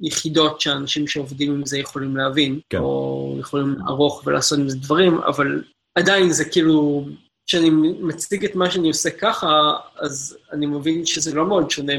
ביחידות 0.00 0.60
שאנשים 0.60 1.06
שעובדים 1.06 1.54
עם 1.54 1.66
זה 1.66 1.78
יכולים 1.78 2.16
להבין, 2.16 2.60
כן. 2.70 2.78
או 2.78 3.36
יכולים 3.40 3.76
לערוך 3.78 4.22
ולעשות 4.26 4.58
עם 4.58 4.68
זה 4.68 4.76
דברים, 4.76 5.18
אבל 5.18 5.62
עדיין 5.94 6.32
זה 6.32 6.44
כאילו, 6.44 7.06
כשאני 7.46 7.70
מציג 8.00 8.44
את 8.44 8.54
מה 8.54 8.70
שאני 8.70 8.88
עושה 8.88 9.10
ככה, 9.10 9.72
אז 9.98 10.36
אני 10.52 10.66
מבין 10.66 11.06
שזה 11.06 11.34
לא 11.34 11.46
מאוד 11.46 11.70
שונה 11.70 11.98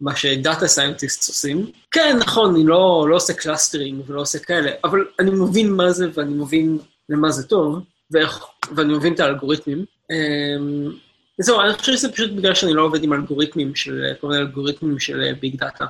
ממה 0.00 0.16
ש 0.16 0.33
data 0.33 0.66
scientist 0.66 1.28
עושים. 1.28 1.70
כן, 1.90 2.16
נכון, 2.20 2.54
אני 2.54 2.64
לא, 2.64 3.06
לא 3.08 3.16
עושה 3.16 3.32
קלאסטרים 3.32 4.02
ולא 4.06 4.20
עושה 4.20 4.38
כאלה, 4.38 4.70
אבל 4.84 5.04
אני 5.18 5.30
מבין 5.30 5.72
מה 5.72 5.92
זה 5.92 6.06
ואני 6.14 6.34
מבין 6.34 6.78
למה 7.08 7.30
זה 7.30 7.46
טוב, 7.46 7.80
ואיך, 8.10 8.44
ואני 8.74 8.94
מבין 8.94 9.14
את 9.14 9.20
האלגוריתמים. 9.20 9.84
אמ, 10.10 10.92
זהו, 11.38 11.60
אני 11.60 11.74
חושב 11.74 11.92
שזה 11.92 12.12
פשוט 12.12 12.30
בגלל 12.30 12.54
שאני 12.54 12.72
לא 12.72 12.82
עובד 12.82 13.04
עם 13.04 13.12
אלגוריתמים 13.12 13.74
של, 13.74 14.04
כל 14.20 14.28
מיני 14.28 14.40
אלגוריתמים 14.40 14.98
של 14.98 15.22
אה, 15.22 15.34
big 15.40 15.56
data. 15.56 15.84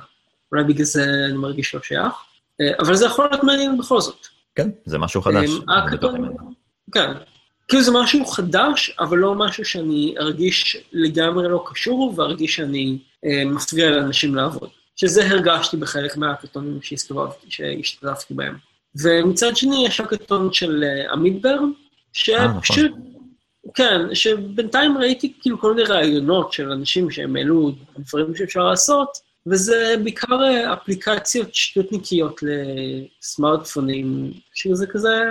אולי 0.51 0.63
בגלל 0.63 0.85
זה 0.85 1.03
אני 1.25 1.37
מרגיש 1.37 1.75
לא 1.75 1.81
שייך, 1.83 2.13
אה, 2.61 2.71
אבל 2.79 2.95
זה 2.95 3.05
יכול 3.05 3.27
להיות 3.31 3.43
מעניין 3.43 3.77
בכל 3.77 4.01
זאת. 4.01 4.27
כן, 4.55 4.69
זה 4.85 4.97
משהו 4.97 5.21
חדש. 5.21 5.49
אמ, 5.49 5.69
האקתון, 5.69 6.21
ממנו. 6.21 6.53
כן. 6.91 7.11
כאילו 7.67 7.83
זה 7.83 7.91
משהו 7.91 8.25
חדש, 8.25 8.95
אבל 8.99 9.17
לא 9.17 9.35
משהו 9.35 9.65
שאני 9.65 10.15
ארגיש 10.19 10.77
לגמרי 10.93 11.49
לא 11.49 11.63
קשור, 11.67 12.13
וארגיש 12.17 12.55
שאני 12.55 12.97
אה, 12.97 13.10
מפריע 13.45 13.89
לאנשים 13.89 14.35
לעבוד. 14.35 14.69
שזה 14.95 15.29
הרגשתי 15.29 15.77
בחלק 15.77 16.17
מההקטונים 16.17 16.79
שהשתתפתי 17.49 18.33
בהם. 18.33 18.55
ומצד 19.01 19.57
שני 19.57 19.85
יש 19.85 19.99
הקטון 19.99 20.53
של 20.53 20.83
אה, 20.83 21.11
עמית 21.11 21.41
ברן, 21.41 21.71
שפשוט, 22.13 22.91
כן, 23.73 24.15
שבינתיים 24.15 24.97
ראיתי 24.97 25.33
כאילו 25.41 25.59
כל 25.59 25.73
מיני 25.73 25.87
רעיונות 25.87 26.53
של 26.53 26.71
אנשים 26.71 27.11
שהם 27.11 27.35
העלו 27.35 27.71
דברים 27.97 28.35
שאפשר 28.35 28.63
לעשות, 28.63 29.09
וזה 29.47 29.95
בעיקר 30.03 30.43
אה, 30.43 30.73
אפליקציות 30.73 31.55
שטותניקיות 31.55 32.41
לסמארטפונים, 33.21 34.33
שזה 34.53 34.87
כזה, 34.87 35.23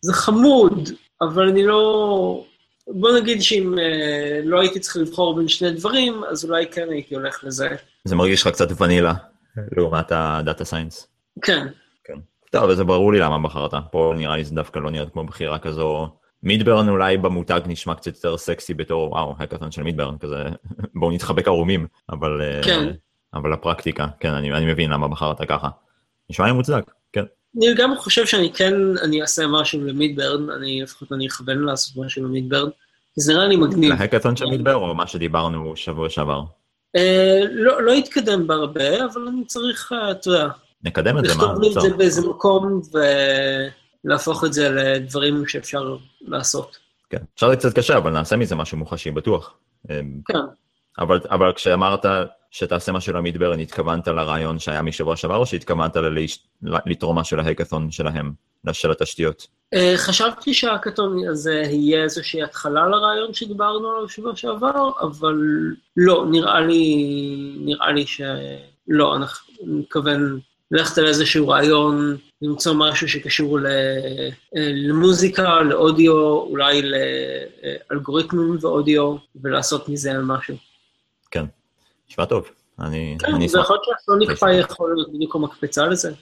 זה 0.00 0.12
חמוד, 0.12 0.90
אבל 1.20 1.48
אני 1.48 1.66
לא... 1.66 2.44
בוא 2.94 3.18
נגיד 3.18 3.42
שאם 3.42 3.78
אה, 3.78 4.40
לא 4.44 4.60
הייתי 4.60 4.80
צריך 4.80 4.96
לבחור 4.96 5.36
בין 5.36 5.48
שני 5.48 5.70
דברים, 5.70 6.22
אז 6.30 6.44
אולי 6.44 6.66
כן 6.66 6.86
הייתי 6.90 7.14
הולך 7.14 7.44
לזה. 7.44 7.68
זה 8.04 8.16
מרגיש 8.16 8.42
לך 8.42 8.48
קצת 8.48 8.80
ונילה, 8.80 9.14
לעומת 9.76 10.12
הדאטה 10.12 10.64
סיינס. 10.64 11.08
כן. 11.42 11.66
כן. 12.04 12.18
טוב, 12.50 12.64
וזה 12.70 12.84
ברור 12.84 13.12
לי 13.12 13.18
למה 13.18 13.38
בחרת, 13.38 13.74
פה 13.90 14.12
נראה 14.16 14.36
לי 14.36 14.44
זה 14.44 14.54
דווקא 14.54 14.78
לא 14.78 14.90
נראית 14.90 15.12
כמו 15.12 15.24
בחירה 15.24 15.58
כזו. 15.58 16.08
מידברן 16.42 16.88
אולי 16.88 17.16
במותג 17.16 17.60
נשמע 17.66 17.94
קצת 17.94 18.14
יותר 18.14 18.36
סקסי 18.36 18.74
בתור, 18.74 19.10
וואו, 19.10 19.34
הקטן 19.38 19.70
של 19.70 19.82
מידברן, 19.82 20.18
כזה, 20.18 20.44
בואו 20.98 21.10
נתחבק 21.10 21.48
ערומים, 21.48 21.86
אבל... 22.10 22.42
אה, 22.42 22.60
כן. 22.62 22.92
אבל 23.34 23.52
הפרקטיקה, 23.52 24.06
כן, 24.20 24.30
אני, 24.30 24.52
אני 24.52 24.72
מבין 24.72 24.90
למה 24.90 25.08
בחרת 25.08 25.48
ככה. 25.48 25.68
נשמע 26.30 26.46
לי 26.46 26.52
מוצדק, 26.52 26.84
כן. 26.86 26.92
אני 27.56 27.74
גם 27.74 27.96
חושב 27.96 28.26
שאני 28.26 28.52
כן, 28.52 28.74
אני 29.02 29.22
אעשה 29.22 29.46
משהו 29.46 29.80
למידברן, 29.84 30.50
אני 30.50 30.82
לפחות 30.82 31.12
אני 31.12 31.26
אכוון 31.26 31.58
לעשות 31.64 32.04
משהו 32.04 32.24
למידברן, 32.24 32.70
כי 33.14 33.20
זה 33.20 33.34
נראה 33.34 33.46
לי 33.46 33.56
מגניב. 33.56 33.92
להקאטון 33.92 34.36
של 34.36 34.44
מידברן 34.44 34.74
או 34.74 34.94
מה 34.94 35.06
שדיברנו 35.06 35.76
שבוע 35.76 36.10
שעבר? 36.10 36.42
אה, 36.96 37.40
לא, 37.50 37.82
לא 37.82 37.92
התקדם 37.92 38.46
בהרבה, 38.46 39.04
אבל 39.04 39.28
אני 39.28 39.44
צריך, 39.44 39.92
אה, 39.92 40.10
אתה 40.10 40.28
יודע, 40.28 40.48
נקדם 40.84 41.18
את 41.18 41.24
זה, 41.24 41.34
מה? 41.34 41.44
לכתוב 41.44 41.64
את 41.64 41.80
זה 41.80 41.96
באיזה 41.96 42.28
מקום 42.28 42.80
ולהפוך 44.04 44.44
את 44.44 44.52
זה 44.52 44.68
לדברים 44.68 45.46
שאפשר 45.46 45.96
לעשות. 46.20 46.78
כן, 47.10 47.22
אפשר 47.34 47.54
קצת 47.54 47.78
קשה, 47.78 47.96
אבל 47.96 48.10
נעשה 48.10 48.36
מזה 48.36 48.54
משהו 48.54 48.78
מוחשי, 48.78 49.10
בטוח. 49.10 49.54
אה, 49.90 50.00
כן. 50.24 50.38
אבל, 50.98 51.20
אבל 51.30 51.52
כשאמרת 51.52 52.06
שתעשה 52.50 52.92
משהו 52.92 53.12
למדברן, 53.12 53.60
התכוונת 53.60 54.08
לרעיון 54.08 54.58
שהיה 54.58 54.82
משבוע 54.82 55.16
שעבר, 55.16 55.36
או 55.36 55.46
שהתכוונת. 55.46 55.96
לתרום 56.62 57.18
משהו 57.18 57.36
להקאתון 57.36 57.90
שלהם, 57.90 58.32
של 58.72 58.90
התשתיות? 58.90 59.46
Uh, 59.74 59.78
חשבתי 59.96 60.54
שההקאתון 60.54 61.28
הזה 61.28 61.62
יהיה 61.66 62.02
איזושהי 62.02 62.42
התחלה 62.42 62.88
לרעיון 62.88 63.34
שדיברנו 63.34 63.90
עליו 63.90 64.06
בשבוע 64.06 64.36
שעבר, 64.36 64.90
אבל 65.00 65.34
לא, 65.96 66.26
נראה 66.30 66.60
לי, 66.60 67.04
נראה 67.60 67.92
לי 67.92 68.06
שלא, 68.06 69.16
אני 69.16 69.24
מתכוון 69.62 70.40
ללכת 70.70 70.98
על 70.98 71.06
איזשהו 71.06 71.48
רעיון, 71.48 72.16
למצוא 72.42 72.74
משהו 72.74 73.08
שקשור 73.08 73.60
ל, 73.60 73.66
אה, 73.66 74.28
למוזיקה, 74.72 75.62
לאודיו, 75.62 76.12
אולי 76.32 76.82
לאלגוריתמים 77.90 78.56
ואודיו, 78.60 79.16
ולעשות 79.42 79.88
מזה 79.88 80.18
משהו. 80.18 80.56
כן, 81.30 81.44
נשמע 82.10 82.24
טוב. 82.24 82.48
אני 82.80 83.16
כן, 83.18 83.26
אשמח. 83.26 83.52
כן, 83.52 83.58
ויכול 83.58 83.76
להיות 83.76 83.84
שהסוניק 83.84 84.30
יכול 84.70 84.94
להיות 84.94 85.12
בדיוק 85.12 85.34
המקפצה 85.34 85.86
לזה. 85.86 86.12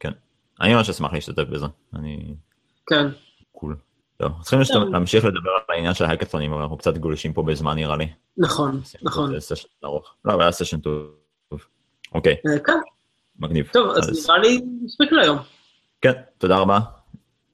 כן, 0.00 0.12
אני 0.60 0.74
ממש 0.74 0.90
אשמח 0.90 1.12
להשתתף 1.12 1.42
בזה. 1.42 1.66
אני... 1.94 2.34
כן. 2.86 3.06
קול. 3.52 3.76
טוב, 4.16 4.32
צריכים. 4.42 4.92
להמשיך 4.92 5.24
לדבר 5.24 5.50
על 5.50 5.74
העניין 5.74 5.94
של 5.94 6.04
ההקאטונים, 6.04 6.52
אבל 6.52 6.62
אנחנו 6.62 6.76
קצת 6.76 6.98
גולשים 6.98 7.32
פה 7.32 7.42
בזמן 7.42 7.74
נראה 7.74 7.96
לי. 7.96 8.08
נכון, 8.36 8.80
נכון. 9.02 9.40
זה 9.40 9.40
סשן 9.40 9.68
ארוך. 9.84 10.14
לא, 10.24 10.32
אבל 10.34 10.42
היה 10.42 10.52
סשן 10.52 10.80
טוב. 10.80 11.10
אוקיי. 12.14 12.36
אה, 12.52 12.58
כן. 12.58 12.78
מגניב. 13.38 13.68
טוב, 13.72 13.90
אז 13.90 14.28
נראה 14.28 14.38
לי 14.38 14.60
מספיק 14.82 15.12
להיום. 15.12 15.38
כן, 16.00 16.12
תודה 16.38 16.58
רבה. 16.58 16.78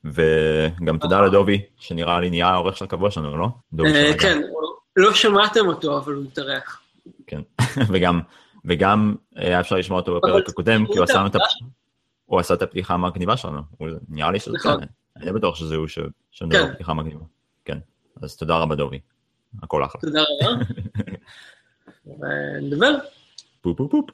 וגם 0.05 0.99
תודה 0.99 1.21
לדובי, 1.21 1.63
שנראה 1.79 2.21
לי 2.21 2.31
נהיה 2.31 2.49
העורך 2.49 2.77
של 2.77 2.85
הקבוע 2.85 3.11
שלנו, 3.11 3.37
לא? 3.37 3.49
אה, 3.85 4.13
כן, 4.21 4.43
לא 4.97 5.15
שמעתם 5.15 5.67
אותו, 5.67 5.99
אבל 5.99 6.15
הוא 6.15 6.25
התארח. 6.25 6.82
כן, 7.33 7.41
וגם, 7.93 8.21
וגם 8.65 9.15
היה 9.35 9.61
אפשר 9.61 9.77
לשמוע 9.77 10.01
אותו 10.01 10.17
בפרק 10.17 10.49
הקודם, 10.49 10.87
כי 10.87 10.99
הוא 10.99 11.05
עשה 11.05 11.27
את 11.27 11.37
הוא 12.27 12.41
עשה 12.41 12.55
את 12.55 12.63
הפתיחה 12.63 12.95
המגניבה 12.95 13.37
שלנו, 13.37 13.63
נראה 14.09 14.31
לי 14.31 14.41
שזה 14.41 14.53
נכון. 14.55 14.81
אני 15.17 15.27
לא 15.27 15.33
בטוח 15.33 15.57
שזה 15.57 15.77
הוא 15.77 15.87
שמדבר 16.31 16.67
כן. 16.67 16.75
פתיחה 16.75 16.95
מגניבה. 16.95 17.25
כן, 17.65 17.79
אז 18.23 18.37
תודה 18.37 18.57
רבה 18.57 18.75
דובי, 18.75 19.01
הכל 19.63 19.85
אחלה. 19.85 20.01
תודה 20.01 20.23
רבה. 20.23 20.65
ונדבר. 22.21 22.95
פופ 23.61 23.77
פופ 23.77 23.91
פופ. 23.91 24.11